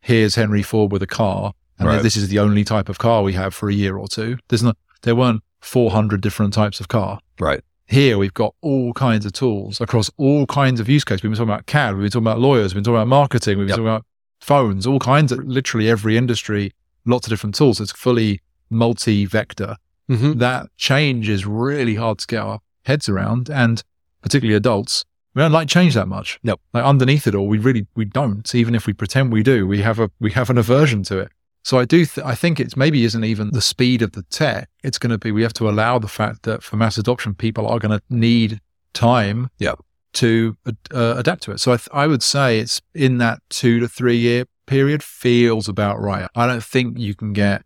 here's 0.00 0.36
Henry 0.36 0.62
Ford 0.62 0.92
with 0.92 1.02
a 1.02 1.06
car, 1.06 1.52
and 1.78 1.88
Right. 1.88 2.02
this 2.02 2.16
is 2.16 2.28
the 2.28 2.38
only 2.38 2.64
type 2.64 2.88
of 2.88 2.98
car 2.98 3.22
we 3.22 3.32
have 3.34 3.52
for 3.54 3.68
a 3.68 3.74
year 3.74 3.96
or 3.96 4.08
two. 4.08 4.38
There's 4.48 4.62
not. 4.62 4.76
There 5.02 5.14
weren't 5.16 5.42
400 5.60 6.20
different 6.20 6.52
types 6.54 6.80
of 6.80 6.88
car. 6.88 7.20
right. 7.40 7.60
Here 7.88 8.18
we've 8.18 8.34
got 8.34 8.52
all 8.62 8.92
kinds 8.94 9.24
of 9.26 9.32
tools 9.32 9.80
across 9.80 10.10
all 10.16 10.44
kinds 10.46 10.80
of 10.80 10.88
use 10.88 11.04
cases. 11.04 11.22
We've 11.22 11.30
been 11.30 11.36
talking 11.36 11.50
about 11.52 11.66
CAD, 11.66 11.94
we've 11.94 12.02
been 12.02 12.10
talking 12.10 12.24
about 12.26 12.40
lawyers, 12.40 12.74
we've 12.74 12.82
been 12.82 12.84
talking 12.84 12.96
about 12.96 13.06
marketing, 13.08 13.58
we've 13.58 13.66
been 13.68 13.74
Yep. 13.74 13.76
talking 13.76 13.86
about 13.88 14.04
phones, 14.46 14.86
all 14.86 15.00
kinds 15.00 15.32
of 15.32 15.40
literally 15.40 15.88
every 15.88 16.16
industry, 16.16 16.72
lots 17.04 17.26
of 17.26 17.30
different 17.30 17.56
tools. 17.56 17.80
It's 17.80 17.92
fully 17.92 18.40
multi-vector. 18.70 19.76
Mm-hmm. 20.08 20.38
That 20.38 20.68
change 20.76 21.28
is 21.28 21.44
really 21.44 21.96
hard 21.96 22.18
to 22.18 22.26
get 22.28 22.40
our 22.40 22.60
heads 22.84 23.08
around, 23.08 23.50
and 23.50 23.82
particularly 24.22 24.56
adults, 24.56 25.04
we 25.34 25.42
don't 25.42 25.52
like 25.52 25.68
change 25.68 25.94
that 25.94 26.06
much. 26.06 26.38
Nope. 26.44 26.60
Like 26.72 26.84
underneath 26.84 27.26
it 27.26 27.34
all, 27.34 27.48
we 27.48 27.58
really 27.58 27.86
we 27.96 28.04
don't. 28.04 28.54
Even 28.54 28.74
if 28.74 28.86
we 28.86 28.92
pretend 28.92 29.32
we 29.32 29.42
do, 29.42 29.66
we 29.66 29.82
have 29.82 29.98
a 29.98 30.10
we 30.20 30.30
have 30.30 30.48
an 30.48 30.58
aversion 30.58 31.02
to 31.04 31.18
it. 31.18 31.32
So 31.64 31.80
I 31.80 31.84
do. 31.84 32.06
Th- 32.06 32.24
I 32.24 32.36
think 32.36 32.60
it's 32.60 32.76
maybe 32.76 33.04
isn't 33.04 33.24
even 33.24 33.50
the 33.50 33.60
speed 33.60 34.00
of 34.00 34.12
the 34.12 34.22
tech. 34.30 34.68
It's 34.84 34.98
going 34.98 35.10
to 35.10 35.18
be 35.18 35.32
we 35.32 35.42
have 35.42 35.52
to 35.54 35.68
allow 35.68 35.98
the 35.98 36.08
fact 36.08 36.44
that 36.44 36.62
for 36.62 36.76
mass 36.76 36.96
adoption, 36.96 37.34
people 37.34 37.66
are 37.66 37.80
going 37.80 37.98
to 37.98 38.02
need 38.08 38.60
time. 38.92 39.50
Yep. 39.58 39.80
To 40.16 40.56
uh, 40.94 41.14
adapt 41.18 41.42
to 41.44 41.52
it. 41.52 41.60
So 41.60 41.72
I, 41.72 41.76
th- 41.76 41.88
I 41.92 42.06
would 42.06 42.22
say 42.22 42.58
it's 42.58 42.80
in 42.94 43.18
that 43.18 43.40
two 43.50 43.80
to 43.80 43.88
three 43.88 44.16
year 44.16 44.44
period 44.66 45.02
feels 45.02 45.68
about 45.68 46.00
right. 46.00 46.26
I 46.34 46.46
don't 46.46 46.62
think 46.64 46.98
you 46.98 47.14
can 47.14 47.32
get 47.32 47.62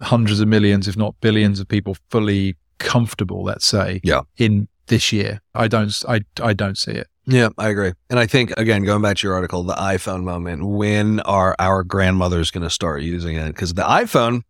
hundreds 0.00 0.40
of 0.40 0.48
millions, 0.48 0.88
if 0.88 0.96
not 0.96 1.14
billions, 1.20 1.60
of 1.60 1.68
people 1.68 1.96
fully 2.10 2.56
comfortable. 2.78 3.42
Let's 3.42 3.66
say, 3.66 4.00
Yeah. 4.04 4.22
in 4.36 4.68
this 4.86 5.12
year. 5.12 5.40
I 5.54 5.68
don't. 5.68 5.92
I 6.08 6.20
I 6.42 6.52
don't 6.52 6.78
see 6.78 6.92
it. 6.92 7.06
Yeah, 7.26 7.48
I 7.58 7.68
agree. 7.68 7.92
And 8.08 8.18
I 8.18 8.26
think 8.26 8.52
again, 8.56 8.82
going 8.84 9.02
back 9.02 9.18
to 9.18 9.26
your 9.26 9.34
article, 9.34 9.62
the 9.62 9.74
iPhone 9.74 10.22
moment, 10.24 10.66
when 10.66 11.20
are 11.20 11.54
our 11.58 11.84
grandmothers 11.84 12.50
going 12.50 12.64
to 12.64 12.70
start 12.70 13.02
using 13.02 13.36
it? 13.36 13.46
Because 13.48 13.74
the 13.74 13.82
iPhone, 13.82 14.42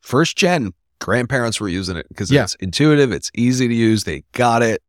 first 0.00 0.36
gen, 0.36 0.72
grandparents 1.00 1.60
were 1.60 1.68
using 1.68 1.96
it 1.96 2.06
because 2.08 2.30
Yeah. 2.30 2.44
it's 2.44 2.54
intuitive, 2.56 3.12
it's 3.12 3.30
easy 3.34 3.68
to 3.68 3.74
use, 3.74 4.04
they 4.04 4.24
got 4.32 4.62
it. 4.62 4.82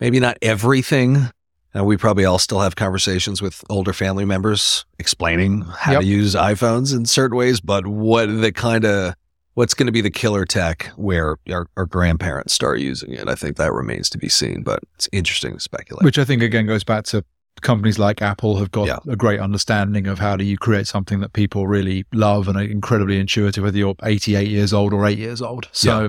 Maybe 0.00 0.20
not 0.20 0.36
everything. 0.42 1.30
And 1.72 1.86
we 1.86 1.96
probably 1.96 2.24
all 2.24 2.38
still 2.38 2.60
have 2.60 2.76
conversations 2.76 3.42
with 3.42 3.64
older 3.68 3.92
family 3.92 4.24
members 4.24 4.84
explaining 4.98 5.62
how 5.62 5.92
Yep. 5.92 6.00
to 6.02 6.06
use 6.06 6.34
iPhones 6.36 6.94
in 6.94 7.04
certain 7.04 7.36
ways, 7.36 7.60
but 7.60 7.86
what 7.86 8.26
the 8.26 8.52
kind 8.52 8.84
of 8.84 9.14
what's 9.54 9.74
going 9.74 9.86
to 9.86 9.92
be 9.92 10.00
the 10.00 10.10
killer 10.10 10.44
tech 10.44 10.86
where 10.96 11.36
our, 11.50 11.66
our 11.76 11.86
grandparents 11.86 12.52
start 12.52 12.78
using 12.78 13.12
it? 13.12 13.28
I 13.28 13.34
think 13.34 13.56
that 13.56 13.72
remains 13.72 14.08
to 14.10 14.18
be 14.18 14.28
seen, 14.28 14.62
but 14.62 14.80
it's 14.94 15.08
interesting 15.12 15.54
to 15.54 15.60
speculate. 15.60 16.04
Which 16.04 16.18
I 16.18 16.24
think 16.24 16.42
again 16.42 16.66
goes 16.66 16.84
back 16.84 17.04
to 17.06 17.24
companies 17.60 17.98
like 17.98 18.20
Apple 18.22 18.56
have 18.58 18.70
got 18.70 18.86
Yeah. 18.86 18.98
a 19.08 19.16
great 19.16 19.40
understanding 19.40 20.06
of 20.06 20.18
how 20.20 20.36
do 20.36 20.44
you 20.44 20.56
create 20.58 20.86
something 20.86 21.20
that 21.20 21.32
people 21.32 21.66
really 21.66 22.04
love 22.12 22.46
and 22.48 22.56
are 22.56 22.62
incredibly 22.62 23.18
intuitive, 23.18 23.62
whether 23.64 23.78
you're 23.78 23.94
88 24.02 24.48
years 24.48 24.72
old 24.72 24.92
or 24.92 25.06
eight 25.06 25.18
years 25.18 25.40
old. 25.42 25.68
So 25.72 26.02
yeah, 26.02 26.08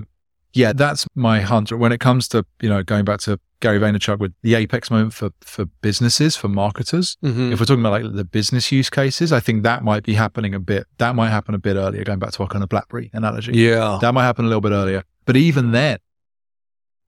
that's 0.55 1.05
my 1.15 1.41
hunch. 1.41 1.71
When 1.71 1.91
it 1.91 1.99
comes 1.99 2.27
to, 2.29 2.45
you 2.61 2.69
know, 2.69 2.81
going 2.83 3.05
back 3.05 3.19
to 3.21 3.39
Gary 3.59 3.79
Vaynerchuk 3.79 4.19
with 4.19 4.33
the 4.41 4.55
apex 4.55 4.89
moment 4.91 5.13
for, 5.13 5.29
for 5.41 5.65
businesses, 5.81 6.35
for 6.35 6.47
marketers, 6.47 7.17
Mhm. 7.23 7.51
if 7.51 7.59
we're 7.59 7.65
talking 7.65 7.85
about 7.85 8.03
like 8.03 8.13
the 8.15 8.25
business 8.25 8.71
use 8.71 8.89
cases, 8.89 9.31
I 9.31 9.39
think 9.39 9.63
that 9.63 9.83
might 9.83 10.03
be 10.03 10.13
happening 10.13 10.53
a 10.53 10.59
bit, 10.59 10.85
that 10.97 11.15
might 11.15 11.29
happen 11.29 11.55
a 11.55 11.59
bit 11.59 11.75
earlier, 11.75 12.03
going 12.03 12.19
back 12.19 12.31
to 12.31 12.43
our 12.43 12.49
kind 12.49 12.63
of 12.63 12.69
BlackBerry 12.69 13.09
analogy. 13.13 13.53
Yeah. 13.53 13.97
That 14.01 14.13
might 14.13 14.23
happen 14.23 14.45
a 14.45 14.47
little 14.47 14.61
bit 14.61 14.71
earlier. 14.71 15.03
But 15.25 15.35
even 15.37 15.71
then, 15.71 15.97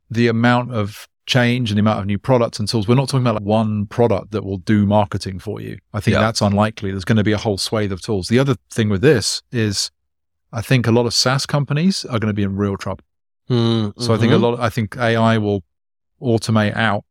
the 0.09 0.27
amount 0.27 0.73
of 0.73 1.07
change 1.25 1.69
and 1.69 1.77
the 1.77 1.81
amount 1.81 1.99
of 1.99 2.05
new 2.05 2.17
products 2.17 2.57
and 2.59 2.67
tools, 2.69 2.87
we're 2.87 2.95
not 2.95 3.09
talking 3.09 3.21
about 3.27 3.35
like 3.35 3.43
one 3.43 3.85
product 3.85 4.31
that 4.31 4.45
will 4.45 4.57
do 4.59 4.85
marketing 4.85 5.39
for 5.39 5.59
you. 5.59 5.77
I 5.93 5.99
think 5.99 6.13
Yeah. 6.15 6.21
that's 6.21 6.41
unlikely. 6.41 6.91
There's 6.91 7.03
going 7.05 7.17
to 7.17 7.23
be 7.23 7.33
a 7.33 7.37
whole 7.37 7.57
swathe 7.57 7.91
of 7.91 8.01
tools. 8.01 8.29
The 8.29 8.39
other 8.39 8.55
thing 8.71 8.87
with 8.89 9.01
this 9.01 9.41
is 9.51 9.91
I 10.53 10.61
think 10.61 10.87
a 10.87 10.91
lot 10.91 11.05
of 11.05 11.13
SaaS 11.13 11.45
companies 11.45 12.05
are 12.05 12.19
going 12.19 12.29
to 12.29 12.33
be 12.33 12.43
in 12.43 12.55
real 12.55 12.77
trouble. 12.77 13.03
Mm, 13.49 13.93
So 14.01 14.13
I 14.13 14.17
think 14.17 14.33
a 14.33 14.37
lot, 14.37 14.59
I 14.59 14.69
think 14.69 14.97
AI 14.97 15.37
will 15.37 15.63
automate 16.21 16.75
out, 16.75 17.03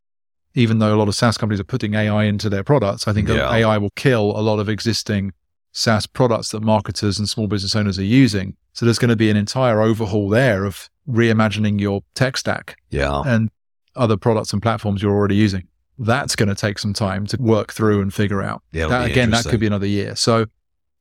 even 0.53 0.79
though 0.79 0.93
a 0.95 0.97
lot 0.97 1.07
of 1.07 1.15
SaaS 1.15 1.37
companies 1.37 1.59
are 1.59 1.63
putting 1.65 1.93
AI 1.93 2.23
into 2.25 2.49
their 2.49 2.63
products. 2.63 3.07
I 3.07 3.13
think 3.13 3.27
Yeah. 3.29 3.49
AI 3.51 3.77
will 3.77 3.91
kill 3.95 4.37
a 4.37 4.41
lot 4.41 4.59
of 4.59 4.69
existing 4.69 5.33
SaaS 5.71 6.07
products 6.07 6.51
that 6.51 6.61
marketers 6.61 7.19
and 7.19 7.27
small 7.29 7.47
business 7.47 7.75
owners 7.75 7.97
are 7.99 8.03
using. 8.03 8.55
So 8.73 8.85
there's 8.85 8.99
going 8.99 9.09
to 9.09 9.15
be 9.15 9.29
an 9.29 9.37
entire 9.37 9.81
overhaul 9.81 10.29
there 10.29 10.65
of 10.65 10.89
reimagining 11.09 11.79
your 11.79 12.01
tech 12.15 12.37
stack 12.37 12.77
Yeah. 12.89 13.21
and 13.25 13.49
other 13.95 14.17
products 14.17 14.53
and 14.53 14.61
platforms 14.61 15.01
you're 15.01 15.15
already 15.15 15.35
using. 15.35 15.67
That's 15.99 16.35
going 16.35 16.49
to 16.49 16.55
take 16.55 16.77
some 16.77 16.93
time 16.93 17.25
to 17.27 17.37
work 17.41 17.73
through 17.73 18.01
and 18.01 18.13
figure 18.13 18.43
out. 18.43 18.61
Yeah, 18.71 18.87
That, 18.87 19.09
again, 19.09 19.31
that 19.31 19.45
could 19.45 19.59
be 19.59 19.65
another 19.67 19.87
year. 19.87 20.15
So 20.15 20.45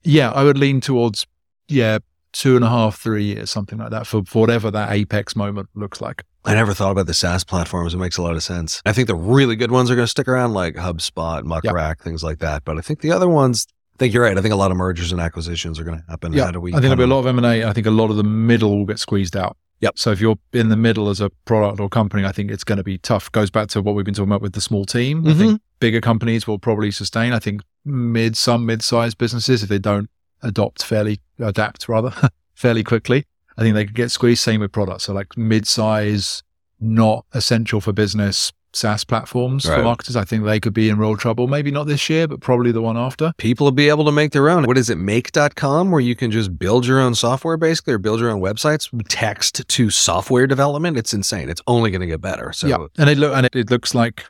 yeah, 0.03 0.30
I 0.30 0.45
would 0.45 0.57
lean 0.57 0.80
towards, 0.80 1.26
yeah, 1.68 1.99
two 2.39 2.57
and 2.57 2.64
a 2.64 2.68
half, 2.68 2.99
three 2.99 3.24
years, 3.24 3.51
something 3.51 3.78
like 3.78 3.91
that 3.91 4.07
for, 4.07 4.22
for 4.24 4.41
whatever 4.43 4.70
that 4.70 4.93
apex 4.93 5.34
moment 5.37 5.68
looks 5.74 6.01
like. 6.01 6.24
I 6.45 6.55
never 6.55 6.74
thought 6.74 6.93
about 6.93 7.07
the 7.07 7.14
SaaS 7.14 7.43
platforms. 7.45 7.95
It 7.95 7.99
makes 7.99 8.16
a 8.18 8.22
lot 8.22 8.37
of 8.37 8.43
sense. 8.43 8.80
I 8.87 8.93
think 8.93 9.09
the 9.09 9.16
really 9.16 9.57
good 9.57 9.70
ones 9.70 9.91
are 9.91 9.97
going 9.97 10.05
to 10.05 10.11
stick 10.11 10.28
around, 10.28 10.53
like 10.53 10.74
HubSpot, 10.74 11.43
Muck 11.45 11.64
Yep. 11.64 12.01
Things 12.01 12.22
like 12.22 12.39
that. 12.39 12.64
But 12.64 12.78
I 12.78 12.82
think 12.82 13.01
the 13.01 13.11
other 13.11 13.28
ones, 13.28 13.66
I 13.97 13.99
think 13.99 14.14
you're 14.14 14.22
right. 14.22 14.39
I 14.39 14.43
think 14.43 14.53
a 14.53 14.57
lot 14.57 14.70
of 14.70 14.76
mergers 14.76 15.11
and 15.12 15.20
acquisitions 15.20 15.80
are 15.80 15.84
going 15.84 15.99
to 15.99 16.05
happen. 16.09 16.32
Yeah, 16.32 16.45
How 16.45 16.51
do 16.53 16.61
we? 16.61 16.70
I 16.72 16.74
think 16.74 16.82
there'll 16.82 16.97
be 16.97 17.03
a 17.03 17.07
lot 17.07 17.20
of 17.20 17.26
M 17.26 17.39
and. 17.39 17.47
I 17.47 17.72
think 17.72 17.87
a 17.87 17.91
lot 17.91 18.11
of 18.11 18.16
the 18.16 18.24
middle 18.24 18.76
will 18.78 18.87
get 18.87 18.99
squeezed 19.01 19.37
out. 19.37 19.57
Yep. 19.80 19.99
So 19.99 20.11
if 20.12 20.20
you're 20.20 20.39
in 20.53 20.68
the 20.68 20.76
middle 20.76 21.09
as 21.11 21.20
a 21.20 21.30
product 21.47 21.80
or 21.80 21.89
company, 21.89 22.24
I 22.24 22.32
think 22.32 22.51
it's 22.51 22.64
going 22.64 22.78
to 22.78 22.84
be 22.84 22.97
tough. 22.99 23.30
Goes 23.32 23.51
back 23.51 23.68
to 23.68 23.82
what 23.82 23.95
we've 23.95 24.05
been 24.07 24.14
talking 24.14 24.30
about 24.30 24.41
with 24.41 24.53
the 24.55 24.61
small 24.61 24.84
team. 24.84 25.26
I 25.26 25.30
Mm-hmm. 25.30 25.39
think 25.39 25.61
bigger 25.80 26.01
companies 26.01 26.47
will 26.47 26.59
probably 26.59 26.91
sustain. 26.91 27.32
I 27.34 27.39
think 27.41 27.61
mid, 27.84 28.37
some 28.37 28.64
mid-sized 28.64 29.18
businesses, 29.18 29.62
if 29.62 29.68
they 29.68 29.78
don't 29.78 30.09
adopt 30.47 30.83
fairly, 30.83 31.21
adapt 31.39 31.89
rather 31.89 32.13
fairly 32.55 32.85
quickly, 32.85 33.25
I 33.57 33.63
think 33.63 33.75
they 33.75 33.85
could 33.85 33.95
get 33.95 34.11
squeezed. 34.11 34.43
Same 34.43 34.61
with 34.61 34.73
products. 34.73 35.05
So 35.05 35.13
like 35.13 35.37
mid-size, 35.37 36.43
not 36.81 37.25
essential 37.33 37.81
for 37.81 37.93
business 37.93 38.53
SaaS 38.73 39.05
platforms 39.05 39.65
for 39.65 39.83
marketers. 39.83 40.17
I 40.17 40.25
think 40.25 40.45
they 40.45 40.61
could 40.61 40.75
be 40.75 40.91
in 40.91 40.99
real 40.99 41.17
trouble. 41.17 41.47
Maybe 41.49 41.71
not 41.71 41.87
this 41.87 42.11
year, 42.11 42.29
but 42.29 42.41
probably 42.41 42.73
the 42.73 42.83
one 42.83 42.99
after. 42.99 43.33
people 43.39 43.65
will 43.65 43.73
be 43.73 43.89
able 43.89 44.05
to 44.05 44.13
make 44.13 44.33
their 44.33 44.51
own. 44.51 44.65
What 44.65 44.77
is 44.77 44.91
it, 44.91 44.97
make.com, 44.97 45.91
where 45.91 46.01
you 46.01 46.15
can 46.15 46.31
just 46.31 46.59
build 46.59 46.87
your 46.87 47.01
own 47.01 47.15
software 47.15 47.57
basically 47.57 47.95
or 47.95 47.99
build 47.99 48.21
your 48.21 48.29
own 48.31 48.41
websites, 48.43 48.91
text 49.09 49.67
to 49.67 49.89
software 49.89 50.47
development? 50.47 50.99
It's 50.99 51.15
insane. 51.15 51.49
It's 51.49 51.63
only 51.67 51.91
going 51.91 52.03
to 52.03 52.07
get 52.07 52.21
better. 52.21 52.53
So, 52.53 52.67
yeah, 52.67 52.87
and 52.99 53.09
it 53.09 53.17
look 53.17 53.35
and 53.35 53.47
it, 53.47 53.57
it 53.57 53.71
looks 53.71 53.95
like 53.95 54.25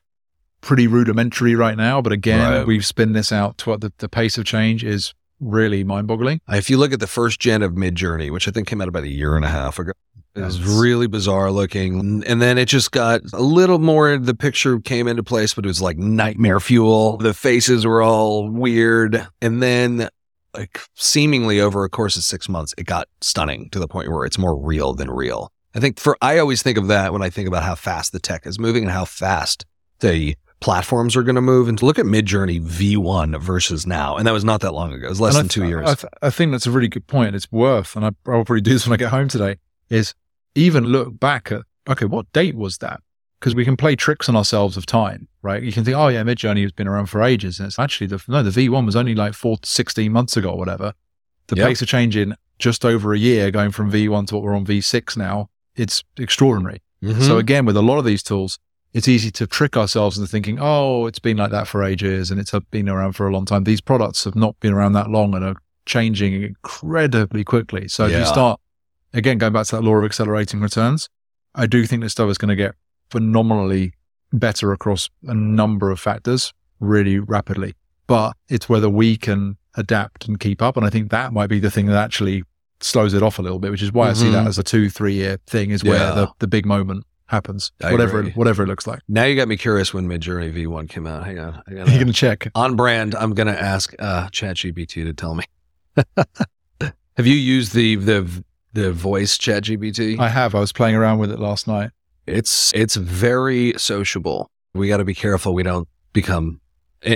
pretty 0.61 0.87
rudimentary 0.87 1.57
right 1.57 1.77
now. 1.77 2.01
But 2.01 2.12
again, 2.12 2.59
Right. 2.59 2.67
we've 2.67 2.87
spun 2.87 3.14
this 3.14 3.33
out 3.33 3.59
to 3.59 3.71
what 3.71 3.81
the, 3.81 3.93
the 3.99 4.09
pace 4.09 4.39
of 4.39 4.45
change 4.45 4.85
is 4.85 5.12
really 5.41 5.84
mind-boggling. 5.84 6.41
if 6.49 6.70
you 6.70 6.78
look 6.78 6.93
at 6.93 7.01
the 7.01 7.07
first 7.07 7.41
gen 7.41 7.62
of 7.62 7.72
Midjourney, 7.72 8.30
which 8.30 8.49
I 8.49 8.51
think 8.51 8.66
came 8.66 8.80
out 8.80 8.89
about 8.89 9.05
a 9.05 9.09
year 9.09 9.37
and 9.37 9.45
a 9.45 9.49
half 9.49 9.78
ago, 9.78 9.93
it 10.34 10.43
was 10.43 10.62
really 10.62 11.07
bizarre 11.07 11.51
looking. 11.51 12.22
And 12.26 12.43
then 12.43 12.59
it 12.59 12.66
just 12.66 12.91
got 12.93 13.22
a 13.32 13.41
little 13.41 13.78
more, 13.78 14.18
the 14.18 14.34
picture 14.34 14.78
came 14.80 15.09
into 15.09 15.22
place, 15.22 15.55
but 15.55 15.64
it 15.64 15.68
was 15.68 15.80
like 15.80 15.97
nightmare 15.97 16.61
fuel. 16.61 17.16
The 17.16 17.32
faces 17.32 17.87
were 17.87 18.03
all 18.03 18.51
weird. 18.51 19.26
And 19.41 19.62
then, 19.62 20.11
like, 20.53 20.80
seemingly 20.95 21.59
over 21.61 21.84
a 21.84 21.89
course 21.89 22.16
of 22.16 22.22
six 22.22 22.51
months, 22.51 22.74
it 22.76 22.84
got 22.84 23.09
stunning 23.22 23.70
to 23.70 23.78
the 23.78 23.89
point 23.89 24.11
where 24.11 24.26
it's 24.26 24.37
more 24.37 24.55
real 24.55 24.93
than 24.93 25.11
real. 25.11 25.51
I 25.74 25.80
think 25.80 25.99
for, 25.99 26.18
I 26.20 26.39
always 26.39 26.62
think 26.62 26.76
of 26.76 26.89
that 26.89 27.14
when 27.14 27.22
I 27.22 27.30
think 27.30 27.49
about 27.49 27.62
how 27.62 27.74
fast 27.74 28.12
the 28.12 28.20
tech 28.20 28.47
is 28.47 28.59
moving 28.59 28.82
and 28.82 28.93
how 28.93 29.07
fast 29.07 29.64
the 30.01 30.34
platforms 30.67 31.14
are 31.14 31.23
going 31.23 31.37
to 31.37 31.41
move. 31.41 31.69
And 31.69 31.79
to 31.79 31.87
look 31.87 31.97
at 31.97 32.07
Midjourney 32.07 32.61
V1 32.61 33.41
versus 33.41 33.87
now, 33.87 34.17
and 34.17 34.27
that 34.27 34.33
was 34.33 34.45
not 34.45 34.61
that 34.62 34.73
long 34.73 34.93
ago. 34.93 35.07
It 35.07 35.11
was 35.11 35.21
less 35.21 35.37
And 35.37 35.45
than 35.45 35.49
two 35.49 35.64
years. 35.69 35.89
I, 35.89 35.95
th- 35.95 36.12
I 36.23 36.31
think 36.31 36.51
that's 36.51 36.67
a 36.67 36.73
really 36.73 36.89
good 36.89 37.07
point. 37.07 37.37
It's 37.37 37.51
worth, 37.53 37.95
and 37.95 38.05
I, 38.05 38.09
I'll 38.27 38.45
probably 38.45 38.62
do 38.62 38.73
this 38.73 38.85
when 38.85 38.93
I 38.93 38.97
get 38.97 39.11
home 39.11 39.29
today, 39.29 39.59
is 39.91 40.12
even 40.57 40.85
look 40.87 41.21
back 41.21 41.53
at, 41.53 41.62
okay, 41.89 42.05
what 42.05 42.31
date 42.33 42.57
was 42.57 42.79
that? 42.79 43.01
Because 43.39 43.55
we 43.55 43.64
can 43.64 43.77
play 43.77 43.95
tricks 43.95 44.29
on 44.29 44.35
ourselves 44.35 44.77
of 44.77 44.87
time, 44.87 45.29
right? 45.41 45.62
You 45.62 45.71
can 45.71 45.85
think, 45.85 45.97
oh 45.97 46.09
yeah, 46.09 46.25
Midjourney 46.25 46.62
has 46.62 46.73
been 46.73 46.89
around 46.89 47.07
for 47.07 47.23
ages. 47.23 47.61
And 47.61 47.69
it's 47.69 47.79
actually, 47.79 48.09
the, 48.09 48.21
no, 48.27 48.43
the 48.43 48.51
V1 48.69 48.85
was 48.85 48.97
only 48.97 49.14
like 49.14 49.35
four, 49.35 49.59
16 49.62 50.11
months 50.11 50.37
ago 50.37 50.51
or 50.51 50.59
whatever. 50.59 50.95
The 51.47 51.57
Yep. 51.57 51.69
pace 51.69 51.81
of 51.83 51.87
change 51.87 52.17
in 52.17 52.35
just 52.59 52.85
over 52.85 53.14
a 53.14 53.19
year, 53.19 53.53
going 53.53 53.71
from 53.71 53.93
V1 53.93 54.27
to 54.27 54.35
what 54.35 54.43
we're 54.43 54.57
on 54.57 54.67
V6 54.67 55.17
now, 55.17 55.49
it's 55.77 56.03
extraordinary. 56.19 56.83
Mhm. 57.05 57.23
So 57.23 57.39
again, 57.39 57.67
with 57.67 57.77
a 57.77 57.83
lot 57.83 57.99
of 57.99 58.05
these 58.05 58.23
tools, 58.25 58.59
it's 58.97 59.09
easy 59.09 59.30
to 59.30 59.47
trick 59.47 59.76
ourselves 59.76 60.16
into 60.16 60.26
thinking, 60.26 60.57
oh, 60.59 61.05
it's 61.05 61.18
been 61.18 61.36
like 61.36 61.51
that 61.51 61.68
for 61.68 61.84
ages 61.84 62.30
and 62.30 62.40
it's 62.40 62.51
been 62.70 62.88
around 62.88 63.12
for 63.12 63.28
a 63.28 63.30
long 63.30 63.44
time. 63.44 63.64
These 63.64 63.82
products 63.82 64.24
have 64.24 64.34
not 64.34 64.59
been 64.61 64.72
around 64.72 64.94
that 64.94 65.11
long 65.11 65.34
and 65.34 65.44
are 65.44 65.57
changing 65.84 66.42
incredibly 66.42 67.44
quickly. 67.44 67.88
So 67.88 68.07
if 68.07 68.12
Yeah. 68.12 68.20
you 68.20 68.24
start, 68.24 68.59
again, 69.12 69.36
going 69.36 69.53
back 69.53 69.66
to 69.66 69.76
that 69.76 69.82
law 69.82 69.97
of 69.97 70.05
accelerating 70.07 70.61
returns, 70.61 71.11
I 71.55 71.66
do 71.66 71.84
think 71.84 72.01
this 72.03 72.12
stuff 72.12 72.30
is 72.30 72.38
going 72.38 72.49
to 72.49 72.57
get 72.57 72.74
phenomenally 73.11 73.92
better 74.32 74.72
across 74.72 75.11
a 75.26 75.34
number 75.34 75.90
of 75.90 76.01
factors 76.01 76.55
really 76.80 77.18
rapidly. 77.18 77.74
But 78.07 78.32
it's 78.49 78.66
whether 78.66 78.88
we 78.88 79.18
can 79.18 79.59
adapt 79.76 80.26
and 80.26 80.40
keep 80.40 80.62
up. 80.62 80.74
And 80.74 80.86
I 80.86 80.88
think 80.88 81.11
that 81.11 81.34
might 81.34 81.49
be 81.49 81.61
the 81.61 81.70
thing 81.70 81.84
that 81.86 82.03
actually 82.03 82.44
slows 82.80 83.12
it 83.12 83.22
off 83.22 83.38
a 83.38 83.42
little 83.42 83.59
bit, 83.59 83.70
which 83.72 83.82
is 83.82 83.92
why 83.92 84.09
I 84.09 84.14
see 84.14 84.30
that 84.30 84.38
mm-hmm. 84.38 84.49
as 84.49 84.57
a 84.57 84.62
two, 84.62 84.88
three 84.88 85.14
year 85.14 85.36
thing 85.47 85.70
is 85.70 85.84
where 85.84 86.14
the, 86.14 86.28
the 86.38 86.47
big 86.47 86.64
moment 86.64 87.05
happens, 87.27 87.72
I 87.83 87.93
whatever, 87.93 88.20
agree. 88.20 88.33
whatever 88.33 88.62
it 88.62 88.66
looks 88.66 88.87
like. 88.87 89.01
Now 89.09 89.24
you 89.24 89.37
got 89.37 89.49
me 89.49 89.57
curious 89.57 89.93
when 89.93 90.09
Midjourney 90.09 90.53
V1 90.55 90.89
came 90.89 91.07
out. 91.07 91.24
Hang 91.24 91.39
on. 91.39 91.62
I 91.66 91.72
You're 91.72 91.85
going 91.87 92.07
to 92.07 92.12
check. 92.12 92.49
on 92.55 92.77
brand, 92.77 93.14
I'm 93.14 93.35
going 93.35 93.49
to 93.49 93.61
ask 93.61 93.95
uh, 93.99 94.29
ChatGPT 94.29 95.05
to 95.05 95.12
tell 95.12 95.35
me. 95.35 95.45
Have 97.16 97.27
you 97.27 97.35
used 97.35 97.74
the 97.74 97.97
the 97.97 98.45
the 98.74 98.93
voice 98.93 99.39
ChatGPT? 99.39 100.18
I 100.18 100.29
have. 100.29 100.55
I 100.55 100.61
was 100.61 100.72
playing 100.72 100.95
around 100.95 101.18
with 101.18 101.31
it 101.33 101.41
last 101.41 101.66
night. 101.66 101.91
It's 102.27 102.72
it's 102.74 102.97
very 102.97 103.72
sociable. 103.79 104.51
We 104.74 104.89
got 104.89 104.99
to 104.99 105.05
be 105.05 105.14
careful 105.14 105.55
we 105.55 105.62
don't 105.62 105.89
become 106.12 106.61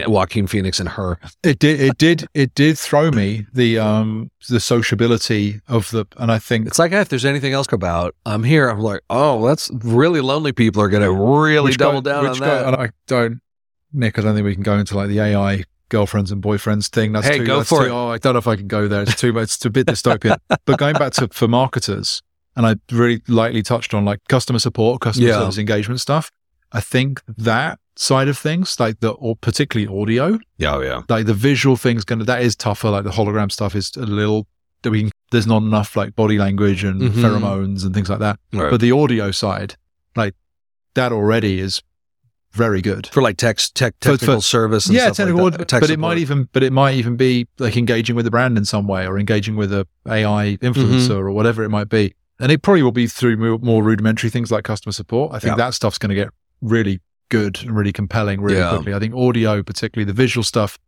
Joaquin 0.06 0.46
Phoenix 0.46 0.78
and 0.80 0.88
her. 0.90 1.18
It 1.42 1.58
did. 1.58 1.80
It 1.80 1.98
did. 1.98 2.26
It 2.34 2.54
did 2.54 2.78
throw 2.78 3.10
me 3.10 3.46
the 3.52 3.78
um 3.78 4.30
the 4.48 4.60
sociability 4.60 5.60
of 5.68 5.90
the, 5.90 6.06
and 6.16 6.30
I 6.30 6.38
think 6.38 6.66
It's 6.66 6.78
like 6.78 6.92
if 6.92 7.08
there's 7.08 7.24
anything 7.24 7.52
else 7.52 7.66
about, 7.72 8.14
I'm 8.26 8.44
here. 8.44 8.68
I'm 8.68 8.80
like, 8.80 9.00
oh, 9.10 9.46
that's 9.46 9.70
really 9.82 10.20
lonely 10.20 10.52
people 10.52 10.82
are 10.82 10.88
going 10.88 11.02
to 11.02 11.12
really 11.12 11.72
double 11.72 12.02
go- 12.02 12.10
down 12.10 12.24
on 12.24 12.30
which 12.30 12.40
that. 12.40 12.62
go- 12.62 12.68
and 12.68 12.76
I 12.76 12.90
don't, 13.06 13.40
Nick. 13.92 14.18
I 14.18 14.22
don't 14.22 14.34
think 14.34 14.44
we 14.44 14.54
can 14.54 14.62
go 14.62 14.76
into 14.78 14.96
like 14.96 15.08
the 15.08 15.20
AI 15.20 15.64
girlfriends 15.88 16.30
and 16.30 16.42
boyfriends 16.42 16.88
thing. 16.88 17.12
That's 17.12 17.26
Hey, 17.26 17.38
too, 17.38 17.46
go 17.46 17.56
that's 17.58 17.68
for 17.68 17.80
too- 17.80 17.86
it. 17.86 17.90
Oh, 17.90 18.08
I 18.10 18.18
don't 18.18 18.34
know 18.34 18.38
if 18.38 18.46
I 18.48 18.56
can 18.56 18.68
go 18.68 18.86
there. 18.88 19.02
It's 19.02 19.16
too 19.16 19.32
much. 19.32 19.44
It's 19.44 19.64
a 19.64 19.70
bit 19.70 19.86
dystopian. 19.86 20.36
but 20.66 20.78
going 20.78 20.94
back 20.94 21.12
to 21.14 21.28
for 21.32 21.48
marketers, 21.48 22.22
and 22.56 22.66
I 22.66 22.76
really 22.92 23.22
lightly 23.28 23.62
touched 23.62 23.94
on 23.94 24.04
like 24.04 24.20
customer 24.28 24.58
support, 24.58 25.00
customer 25.00 25.28
Yeah. 25.28 25.38
service 25.40 25.58
engagement 25.58 26.00
stuff. 26.00 26.30
I 26.72 26.80
think 26.80 27.20
that 27.38 27.78
side 28.00 28.28
of 28.28 28.38
things, 28.38 28.80
like 28.80 28.98
the 29.00 29.10
or 29.10 29.36
particularly 29.36 29.86
audio, 30.00 30.38
yeah, 30.56 30.74
oh, 30.76 30.80
yeah. 30.80 31.02
like 31.10 31.26
the 31.26 31.34
visual 31.34 31.76
thing's 31.76 32.04
gonna 32.04 32.24
that 32.24 32.42
is 32.42 32.56
tougher. 32.56 32.88
Like 32.90 33.04
the 33.04 33.10
hologram 33.10 33.52
stuff 33.52 33.74
is 33.74 33.92
a 33.96 34.06
little. 34.06 34.46
that 34.82 34.90
We 34.90 35.10
there's 35.30 35.46
not 35.46 35.62
enough 35.62 35.94
like 35.96 36.16
body 36.16 36.38
language 36.38 36.82
and 36.82 37.02
Mhm. 37.02 37.10
pheromones 37.22 37.84
and 37.84 37.94
things 37.94 38.08
like 38.08 38.20
that. 38.20 38.38
Right. 38.54 38.70
But 38.70 38.80
the 38.80 38.92
audio 38.92 39.30
side, 39.30 39.76
like 40.16 40.34
that 40.94 41.12
already 41.12 41.60
is 41.60 41.82
very 42.52 42.80
good. 42.80 43.06
for 43.12 43.22
like 43.22 43.36
text, 43.36 43.74
tech, 43.76 43.94
For- 44.00 44.12
technical 44.12 44.36
for- 44.36 44.40
service. 44.42 44.86
And 44.86 44.94
yeah, 44.96 45.04
stuff 45.12 45.18
technical, 45.18 45.44
like 45.50 45.58
that. 45.68 45.80
But 45.80 45.90
it 45.90 45.98
might 46.00 46.18
even, 46.18 46.48
but 46.52 46.62
it 46.64 46.72
might 46.72 46.94
even 46.96 47.16
be 47.16 47.46
like 47.58 47.76
engaging 47.76 48.16
with 48.16 48.24
the 48.24 48.30
brand 48.30 48.56
in 48.58 48.64
some 48.64 48.88
way, 48.88 49.06
or 49.06 49.18
engaging 49.18 49.54
with 49.56 49.72
a 49.72 49.86
AI 50.08 50.56
influencer, 50.62 51.08
Mm-hmm. 51.10 51.12
or 51.12 51.30
whatever 51.32 51.62
it 51.62 51.68
might 51.68 51.88
be. 51.90 52.14
And 52.40 52.50
it 52.50 52.62
probably 52.62 52.82
will 52.82 52.90
be 52.90 53.06
through 53.06 53.36
more, 53.36 53.58
more 53.58 53.82
rudimentary 53.84 54.30
things 54.30 54.50
like 54.50 54.64
customer 54.64 54.92
support. 54.92 55.32
I 55.34 55.38
think 55.38 55.52
Yeah. 55.52 55.56
that 55.66 55.74
stuff's 55.74 55.98
going 55.98 56.08
to 56.08 56.14
get 56.16 56.30
really 56.62 57.00
good 57.30 57.58
and 57.62 57.74
really 57.74 57.92
compelling 57.92 58.40
really 58.42 58.58
Yeah. 58.58 58.70
quickly. 58.70 58.92
I 58.94 58.98
think 58.98 59.14
audio, 59.14 59.62
particularly 59.62 60.04
the 60.04 60.12
visual 60.12 60.44
stuff, 60.44 60.78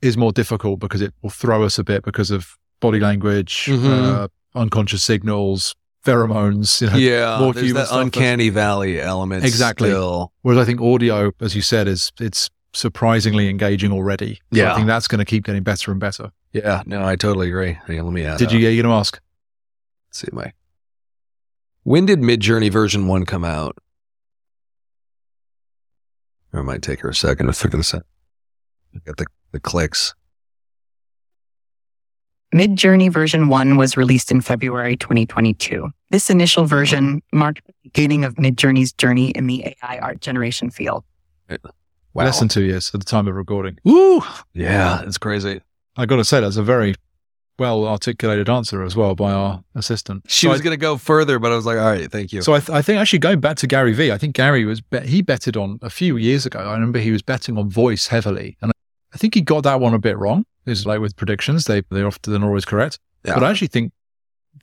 is 0.00 0.16
more 0.16 0.30
difficult 0.32 0.78
because 0.78 1.00
it 1.02 1.12
will 1.22 1.30
throw 1.30 1.64
us 1.64 1.78
a 1.78 1.82
bit 1.84 2.04
because 2.04 2.30
of 2.30 2.56
body 2.80 3.00
language, 3.00 3.66
Mhm. 3.68 3.84
uh, 4.24 4.28
unconscious 4.54 5.02
signals, 5.02 5.74
pheromones. 6.06 6.80
You 6.80 6.90
know, 6.90 6.96
yeah, 6.96 7.38
more 7.40 7.52
there's 7.52 7.72
that 7.72 7.88
uncanny 7.90 8.48
valley 8.50 9.00
element. 9.00 9.44
Exactly. 9.44 9.88
Still. 9.90 10.32
Whereas 10.42 10.60
I 10.62 10.64
think 10.64 10.80
audio, 10.80 11.32
as 11.40 11.56
you 11.56 11.62
said, 11.62 11.88
is 11.88 12.12
it's 12.20 12.48
surprisingly 12.72 13.48
engaging 13.48 13.90
already. 13.92 14.34
So 14.52 14.60
Yeah. 14.60 14.72
I 14.72 14.76
think 14.76 14.86
that's 14.86 15.08
going 15.08 15.18
to 15.18 15.24
keep 15.24 15.44
getting 15.44 15.64
better 15.64 15.90
and 15.90 15.98
better. 15.98 16.30
Yeah, 16.52 16.82
no, 16.86 17.04
I 17.04 17.16
totally 17.16 17.48
agree. 17.48 17.76
On, 17.88 18.04
let 18.04 18.12
me 18.12 18.22
add. 18.24 18.38
Did 18.38 18.48
up. 18.48 18.52
you? 18.54 18.60
Yeah, 18.60 18.68
you 18.68 18.82
going 18.82 18.92
to 18.92 18.98
ask? 18.98 19.20
Let's 20.08 20.20
see 20.20 20.28
my. 20.32 20.52
When 21.82 22.06
did 22.06 22.20
Midjourney 22.20 22.70
version 22.70 23.06
one 23.06 23.24
come 23.24 23.44
out? 23.44 23.76
Or 26.52 26.60
it 26.60 26.64
might 26.64 26.82
take 26.82 27.00
her 27.00 27.10
a 27.10 27.14
second 27.14 27.46
to 27.46 27.52
figure 27.52 27.76
this 27.76 27.94
out. 27.94 28.04
Get 29.04 29.16
the 29.16 29.26
the 29.52 29.60
clicks. 29.60 30.14
Midjourney 32.54 33.12
version 33.12 33.48
1 33.48 33.76
was 33.76 33.96
released 33.98 34.30
in 34.30 34.40
February 34.40 34.96
2022. 34.96 35.90
This 36.10 36.30
initial 36.30 36.64
version 36.64 37.22
marked 37.30 37.66
the 37.66 37.74
beginning 37.82 38.24
of 38.24 38.36
Midjourney's 38.36 38.92
journey 38.92 39.30
in 39.30 39.46
the 39.46 39.76
AI 39.82 39.98
art 39.98 40.20
generation 40.22 40.70
field. 40.70 41.04
Wow. 41.50 41.58
Less 42.24 42.38
than 42.38 42.48
two 42.48 42.62
years 42.62 42.90
at 42.94 43.00
the 43.00 43.04
time 43.04 43.28
of 43.28 43.34
recording. 43.34 43.76
Woo! 43.84 44.22
Yeah, 44.54 45.02
it's 45.02 45.18
crazy. 45.18 45.60
I 45.96 46.06
got 46.06 46.16
to 46.16 46.24
say, 46.24 46.40
that's 46.40 46.56
a 46.56 46.62
very 46.62 46.94
well 47.58 47.86
articulated 47.86 48.48
answer 48.48 48.82
as 48.82 48.94
well 48.96 49.14
by 49.14 49.32
our 49.32 49.62
assistant. 49.74 50.22
She 50.28 50.46
So 50.46 50.50
was 50.52 50.60
going 50.60 50.72
to 50.72 50.76
go 50.80 50.96
further, 50.96 51.38
but 51.38 51.52
I 51.52 51.56
was 51.56 51.66
like, 51.66 51.78
all 51.78 51.84
right, 51.86 52.10
thank 52.10 52.32
you. 52.32 52.42
So 52.42 52.54
I, 52.54 52.60
th- 52.60 52.70
I 52.70 52.82
think 52.82 52.98
actually 53.00 53.18
going 53.20 53.40
back 53.40 53.56
to 53.58 53.66
Gary 53.66 53.92
Vee, 53.92 54.12
I 54.12 54.18
think 54.18 54.34
Gary 54.36 54.64
was 54.64 54.80
bet- 54.80 55.06
he 55.06 55.22
betted 55.22 55.56
on 55.56 55.78
a 55.82 55.90
few 55.90 56.16
years 56.16 56.46
ago. 56.46 56.60
I 56.60 56.74
remember 56.74 56.98
he 56.98 57.10
was 57.10 57.22
betting 57.22 57.58
on 57.58 57.68
voice 57.70 58.08
heavily, 58.08 58.56
and 58.62 58.72
I 59.14 59.18
think 59.18 59.34
he 59.34 59.40
got 59.40 59.62
that 59.64 59.80
one 59.80 59.94
a 59.94 59.98
bit 59.98 60.18
wrong. 60.18 60.44
It's 60.66 60.84
like 60.84 61.00
with 61.00 61.16
predictions, 61.16 61.64
they 61.64 61.82
they 61.90 62.02
often 62.02 62.32
they're 62.32 62.40
not 62.40 62.48
always 62.48 62.64
correct. 62.66 62.98
Yeah. 63.24 63.34
But 63.34 63.44
I 63.44 63.50
actually 63.50 63.68
think 63.68 63.92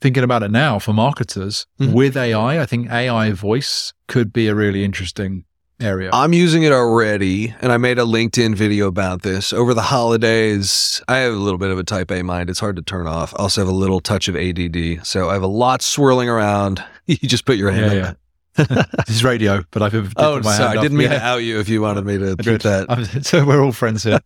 thinking 0.00 0.22
about 0.22 0.42
it 0.42 0.50
now 0.50 0.78
for 0.78 0.92
marketers 0.92 1.66
Mhm. 1.80 1.92
with 1.94 2.16
AI, 2.18 2.60
I 2.60 2.66
think 2.66 2.90
AI 2.90 3.30
voice 3.32 3.94
could 4.08 4.30
be 4.32 4.46
a 4.46 4.54
really 4.54 4.84
interesting 4.84 5.45
area. 5.80 6.10
I'm 6.12 6.32
using 6.32 6.62
it 6.62 6.72
already, 6.72 7.54
and 7.60 7.70
I 7.72 7.76
made 7.76 7.98
a 7.98 8.02
LinkedIn 8.02 8.54
video 8.54 8.86
about 8.86 9.22
this 9.22 9.52
over 9.52 9.74
the 9.74 9.82
holidays. 9.82 11.02
I 11.08 11.18
have 11.18 11.32
a 11.32 11.36
little 11.36 11.58
bit 11.58 11.70
of 11.70 11.78
a 11.78 11.84
type 11.84 12.10
A 12.10 12.22
mind. 12.22 12.50
It's 12.50 12.60
hard 12.60 12.76
to 12.76 12.82
turn 12.82 13.06
off. 13.06 13.34
I 13.38 13.42
also 13.42 13.60
have 13.60 13.68
a 13.68 13.74
little 13.76 14.00
touch 14.00 14.28
of 14.28 14.36
ADD. 14.36 15.06
So 15.06 15.28
I 15.28 15.34
have 15.34 15.42
a 15.42 15.46
lot 15.48 15.82
swirling 15.82 16.28
around. 16.28 16.82
You 17.08 17.16
just 17.28 17.44
put 17.44 17.56
your 17.56 17.70
hand 17.70 17.92
Yeah, 17.92 18.08
up. 18.08 18.16
yeah. 18.58 18.82
this 19.06 19.16
is 19.16 19.22
radio, 19.24 19.62
but 19.70 19.80
I've 19.80 20.12
Oh, 20.16 20.40
my 20.42 20.56
sorry. 20.56 20.76
I 20.76 20.82
didn't 20.82 20.98
mean 20.98 21.08
Yeah. 21.10 21.20
to 21.20 21.24
out 21.24 21.36
you 21.44 21.60
if 21.60 21.68
you 21.68 21.80
wanted 21.80 22.04
me 22.04 22.18
to 22.18 22.34
do 22.34 22.58
that. 22.58 22.90
I'm- 22.90 23.04
so 23.22 23.44
we're 23.46 23.62
all 23.62 23.70
friends 23.70 24.02
here. 24.02 24.18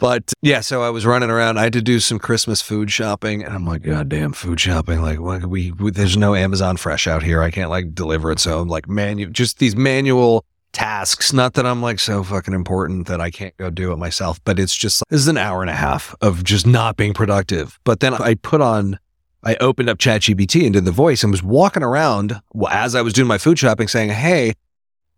But 0.00 0.32
yeah, 0.40 0.60
so 0.60 0.82
I 0.82 0.88
was 0.88 1.04
running 1.04 1.30
around. 1.30 1.58
I 1.58 1.64
had 1.64 1.74
to 1.74 1.82
do 1.82 2.00
some 2.00 2.18
Christmas 2.18 2.62
food 2.62 2.90
shopping, 2.90 3.44
and 3.44 3.54
I'm 3.54 3.66
like, 3.66 3.82
God 3.82 4.08
damn, 4.08 4.32
food 4.32 4.58
shopping! 4.58 5.02
Like, 5.02 5.20
what, 5.20 5.46
we, 5.46 5.72
we 5.72 5.90
there's 5.90 6.16
no 6.16 6.34
Amazon 6.34 6.78
Fresh 6.78 7.06
out 7.06 7.22
here. 7.22 7.42
I 7.42 7.50
can't 7.50 7.70
like 7.70 7.94
deliver 7.94 8.32
it. 8.32 8.40
So 8.40 8.60
I'm 8.60 8.68
like, 8.68 8.88
manu 8.88 9.26
just 9.26 9.58
these 9.58 9.76
manual 9.76 10.46
tasks. 10.72 11.32
Not 11.32 11.54
that 11.54 11.66
I'm 11.66 11.82
like 11.82 11.98
so 11.98 12.24
fucking 12.24 12.54
important 12.54 13.08
that 13.08 13.20
I 13.20 13.30
can't 13.30 13.56
go 13.58 13.68
do 13.68 13.92
it 13.92 13.96
myself, 13.96 14.42
but 14.44 14.58
it's 14.58 14.74
just 14.74 15.02
this 15.10 15.20
is 15.20 15.28
an 15.28 15.36
hour 15.36 15.60
and 15.60 15.70
a 15.70 15.74
half 15.74 16.14
of 16.22 16.44
just 16.44 16.66
not 16.66 16.96
being 16.96 17.12
productive. 17.12 17.78
But 17.84 18.00
then 18.00 18.14
I 18.14 18.34
put 18.34 18.60
on. 18.60 18.98
I 19.42 19.56
opened 19.56 19.88
up 19.88 19.96
ChatGPT 19.96 20.64
and 20.64 20.74
did 20.74 20.84
the 20.84 20.90
voice 20.90 21.22
and 21.22 21.32
was 21.32 21.42
walking 21.42 21.82
around 21.82 22.42
as 22.68 22.94
I 22.94 23.00
was 23.00 23.14
doing 23.14 23.26
my 23.26 23.38
food 23.38 23.58
shopping 23.58 23.88
saying, 23.88 24.10
Hey, 24.10 24.52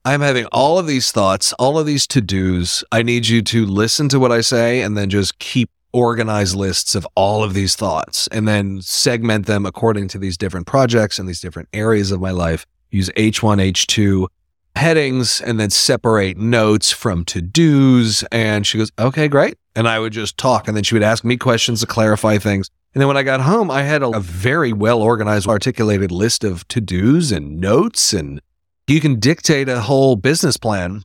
I'm 0.04 0.20
having 0.20 0.46
all 0.46 0.80
of 0.80 0.88
these 0.88 1.12
thoughts, 1.12 1.52
all 1.54 1.78
of 1.78 1.86
these 1.86 2.08
to 2.08 2.20
dos. 2.20 2.82
I 2.90 3.04
need 3.04 3.28
you 3.28 3.40
to 3.42 3.64
listen 3.64 4.08
to 4.08 4.18
what 4.18 4.32
I 4.32 4.40
say 4.40 4.82
and 4.82 4.96
then 4.96 5.08
just 5.10 5.38
keep 5.38 5.70
organized 5.92 6.56
lists 6.56 6.96
of 6.96 7.06
all 7.14 7.44
of 7.44 7.54
these 7.54 7.76
thoughts 7.76 8.26
and 8.32 8.48
then 8.48 8.82
segment 8.82 9.46
them 9.46 9.64
according 9.64 10.08
to 10.08 10.18
these 10.18 10.36
different 10.36 10.66
projects 10.66 11.20
and 11.20 11.28
these 11.28 11.40
different 11.40 11.68
areas 11.72 12.10
of 12.10 12.20
my 12.20 12.32
life. 12.32 12.66
Use 12.90 13.10
H1, 13.10 13.70
H2 13.72 14.26
headings 14.74 15.40
and 15.40 15.60
then 15.60 15.70
separate 15.70 16.36
notes 16.36 16.90
from 16.90 17.24
to 17.26 17.40
dos. 17.40 18.24
And 18.32 18.66
she 18.66 18.78
goes, 18.78 18.90
okay, 18.98 19.28
great. 19.28 19.54
And 19.76 19.86
I 19.86 20.00
would 20.00 20.12
just 20.12 20.36
talk 20.36 20.66
and 20.66 20.76
then 20.76 20.82
she 20.82 20.96
would 20.96 21.04
ask 21.04 21.22
me 21.22 21.36
questions 21.36 21.78
to 21.80 21.86
clarify 21.86 22.38
things. 22.38 22.70
And 22.92 23.00
then 23.00 23.06
when 23.06 23.16
I 23.16 23.22
got 23.22 23.40
home, 23.40 23.70
I 23.70 23.82
had 23.82 24.02
a, 24.02 24.08
a 24.08 24.20
very 24.20 24.72
well 24.72 25.00
organized, 25.00 25.46
articulated 25.46 26.10
list 26.10 26.42
of 26.42 26.66
to 26.68 26.80
dos 26.80 27.30
and 27.30 27.60
notes 27.60 28.12
and 28.12 28.40
you 28.86 29.00
can 29.00 29.18
dictate 29.20 29.68
a 29.68 29.80
whole 29.80 30.16
business 30.16 30.56
plan. 30.56 31.02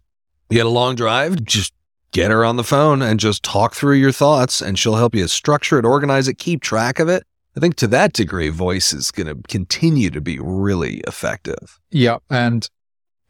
You 0.49 0.59
had 0.59 0.65
a 0.67 0.69
long 0.69 0.95
drive, 0.95 1.43
just 1.43 1.73
get 2.11 2.32
her 2.32 2.43
on 2.45 2.55
the 2.55 2.63
phone 2.63 3.01
and 3.01 3.19
just 3.19 3.43
talk 3.43 3.75
through 3.75 3.95
your 3.95 4.11
thoughts, 4.11 4.61
and 4.61 4.80
she'll 4.80 4.95
help 4.95 5.13
you 5.13 5.28
structure 5.28 5.78
it, 5.78 5.86
organize 5.86 6.28
it, 6.28 6.36
keep 6.38 6.61
track 6.61 6.99
of 6.99 7.09
it. 7.09 7.23
I 7.55 7.59
think 7.59 7.75
to 7.78 7.88
that 7.88 8.13
degree, 8.13 8.49
voice 8.49 8.93
is 8.93 9.11
going 9.11 9.28
to 9.28 9.36
continue 9.47 10.09
to 10.11 10.21
be 10.21 10.38
really 10.39 10.97
effective. 11.07 11.80
yeah, 11.91 12.17
and 12.30 12.67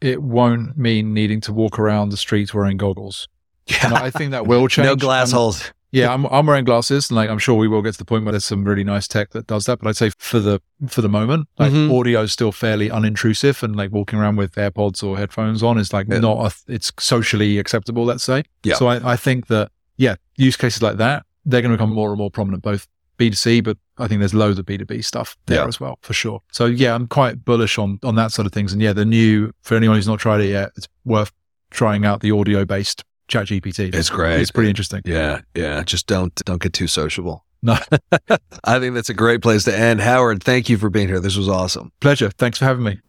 it 0.00 0.22
won't 0.22 0.76
mean 0.78 1.12
needing 1.12 1.40
to 1.40 1.52
walk 1.52 1.76
around 1.78 2.10
the 2.10 2.16
streets 2.16 2.54
wearing 2.54 2.76
goggles. 2.76 3.26
And 3.82 3.92
I 3.94 4.10
think 4.10 4.30
that 4.30 4.46
will 4.46 4.66
change. 4.68 4.86
no 4.86 4.96
glass 4.96 5.30
And- 5.30 5.38
holes. 5.38 5.72
Yeah, 5.90 6.12
I'm, 6.12 6.26
I'm 6.26 6.46
wearing 6.46 6.64
glasses, 6.64 7.08
and 7.10 7.16
like 7.16 7.30
I'm 7.30 7.38
sure 7.38 7.54
we 7.54 7.66
will 7.68 7.80
get 7.82 7.92
to 7.92 7.98
the 7.98 8.04
point 8.04 8.24
where 8.24 8.32
there's 8.32 8.44
some 8.44 8.64
really 8.64 8.84
nice 8.84 9.08
tech 9.08 9.30
that 9.30 9.46
does 9.46 9.64
that. 9.66 9.78
But 9.78 9.88
I'd 9.88 9.96
say 9.96 10.10
for 10.18 10.38
the 10.38 10.60
for 10.88 11.00
the 11.00 11.08
moment, 11.08 11.48
like 11.58 11.72
Mhm. 11.72 11.98
audio 11.98 12.22
is 12.22 12.32
still 12.32 12.52
fairly 12.52 12.90
unintrusive, 12.90 13.62
and 13.62 13.74
like 13.74 13.90
walking 13.90 14.18
around 14.18 14.36
with 14.36 14.54
AirPods 14.56 15.02
or 15.02 15.16
headphones 15.16 15.62
on 15.62 15.78
is 15.78 15.92
like 15.92 16.06
Yeah. 16.08 16.18
not 16.20 16.52
a, 16.52 16.72
it's 16.72 16.92
socially 17.00 17.58
acceptable. 17.58 18.04
Let's 18.04 18.24
say. 18.24 18.42
Yeah. 18.64 18.74
So 18.74 18.86
I, 18.88 19.12
I 19.12 19.16
think 19.16 19.46
that 19.46 19.70
yeah, 19.96 20.16
use 20.36 20.56
cases 20.56 20.82
like 20.82 20.96
that 20.98 21.24
they're 21.46 21.62
going 21.62 21.72
to 21.72 21.76
become 21.78 21.92
more 21.94 22.10
and 22.10 22.18
more 22.18 22.30
prominent, 22.30 22.62
both 22.62 22.86
B2C, 23.18 23.64
but 23.64 23.78
I 23.96 24.06
think 24.06 24.18
there's 24.18 24.34
loads 24.34 24.58
of 24.58 24.66
B2B 24.66 25.02
stuff 25.02 25.36
there 25.46 25.62
Yeah. 25.62 25.66
as 25.66 25.80
well 25.80 25.98
for 26.02 26.12
sure. 26.12 26.42
So 26.52 26.66
yeah, 26.66 26.94
I'm 26.94 27.06
quite 27.06 27.44
bullish 27.46 27.78
on 27.78 27.98
on 28.02 28.14
that 28.16 28.32
sort 28.32 28.44
of 28.46 28.52
things. 28.52 28.72
And 28.74 28.82
yeah, 28.82 28.92
the 28.92 29.06
new 29.06 29.52
for 29.62 29.74
anyone 29.74 29.96
who's 29.96 30.06
not 30.06 30.18
tried 30.20 30.40
it 30.42 30.50
yet, 30.50 30.72
it's 30.76 30.86
worth 31.06 31.32
trying 31.70 32.04
out 32.04 32.20
the 32.20 32.30
audio 32.30 32.64
based 32.66 33.02
Chat 33.28 33.46
GPT. 33.46 33.94
It's 33.94 34.10
great. 34.10 34.40
It's 34.40 34.50
pretty 34.50 34.70
interesting. 34.70 35.02
Yeah, 35.04 35.42
yeah. 35.54 35.82
Just 35.84 36.06
don't 36.06 36.34
don't 36.44 36.60
get 36.60 36.72
too 36.72 36.86
sociable. 36.86 37.44
No. 37.62 37.76
I 38.64 38.78
think 38.78 38.94
that's 38.94 39.10
a 39.10 39.14
great 39.14 39.42
place 39.42 39.64
to 39.64 39.76
end. 39.76 40.00
Howard, 40.00 40.42
thank 40.42 40.68
you 40.68 40.78
for 40.78 40.90
being 40.90 41.08
here. 41.08 41.20
This 41.20 41.36
was 41.36 41.48
awesome. 41.48 41.92
Pleasure. 42.00 42.30
Thanks 42.30 42.58
for 42.58 42.64
having 42.64 42.84
me. 42.84 43.00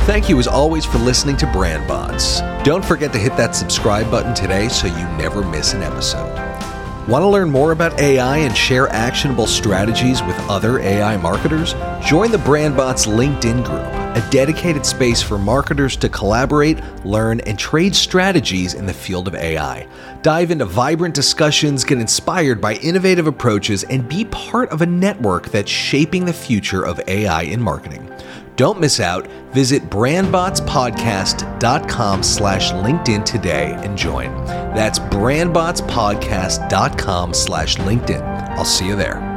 Thank 0.00 0.28
you 0.28 0.38
as 0.38 0.46
always 0.46 0.84
for 0.84 0.98
listening 0.98 1.38
to 1.38 1.46
Brand 1.46 1.88
Bots. 1.88 2.42
Don't 2.62 2.84
forget 2.84 3.10
to 3.14 3.18
hit 3.18 3.34
that 3.38 3.56
subscribe 3.56 4.10
button 4.10 4.34
today 4.34 4.68
so 4.68 4.86
you 4.86 5.04
never 5.16 5.42
miss 5.42 5.72
an 5.72 5.82
episode. 5.82 6.34
Want 7.08 7.22
to 7.22 7.28
learn 7.28 7.50
more 7.50 7.72
about 7.72 7.98
AI 7.98 8.38
and 8.38 8.54
share 8.54 8.88
actionable 8.88 9.46
strategies 9.46 10.22
with 10.22 10.38
other 10.50 10.78
AI 10.78 11.16
marketers? 11.16 11.74
Join 12.04 12.30
the 12.30 12.38
Brand 12.38 12.76
Bots 12.76 13.06
LinkedIn 13.06 13.64
group. 13.64 14.03
A 14.14 14.30
dedicated 14.30 14.86
space 14.86 15.22
for 15.22 15.38
marketers 15.38 15.96
to 15.96 16.08
collaborate, 16.08 16.78
learn, 17.04 17.40
and 17.40 17.58
trade 17.58 17.94
strategies 17.94 18.72
in 18.74 18.86
the 18.86 18.92
field 18.92 19.26
of 19.28 19.34
AI. 19.34 19.86
Dive 20.22 20.50
into 20.50 20.64
vibrant 20.64 21.14
discussions, 21.14 21.84
get 21.84 21.98
inspired 21.98 22.60
by 22.60 22.74
innovative 22.76 23.26
approaches, 23.26 23.84
and 23.84 24.08
be 24.08 24.24
part 24.26 24.70
of 24.70 24.82
a 24.82 24.86
network 24.86 25.50
that's 25.50 25.70
shaping 25.70 26.24
the 26.24 26.32
future 26.32 26.84
of 26.84 27.00
AI 27.08 27.42
in 27.42 27.60
marketing. 27.60 28.08
Don't 28.56 28.80
miss 28.80 29.00
out. 29.00 29.26
Visit 29.52 29.82
brandbotspodcast.com 29.90 32.22
slash 32.22 32.70
LinkedIn 32.72 33.24
today 33.24 33.74
and 33.78 33.98
join. 33.98 34.32
That's 34.46 35.00
brandbotspodcast.com 35.00 37.34
slash 37.34 37.76
LinkedIn. 37.76 38.22
I'll 38.50 38.64
see 38.64 38.86
you 38.86 38.94
there. 38.96 39.33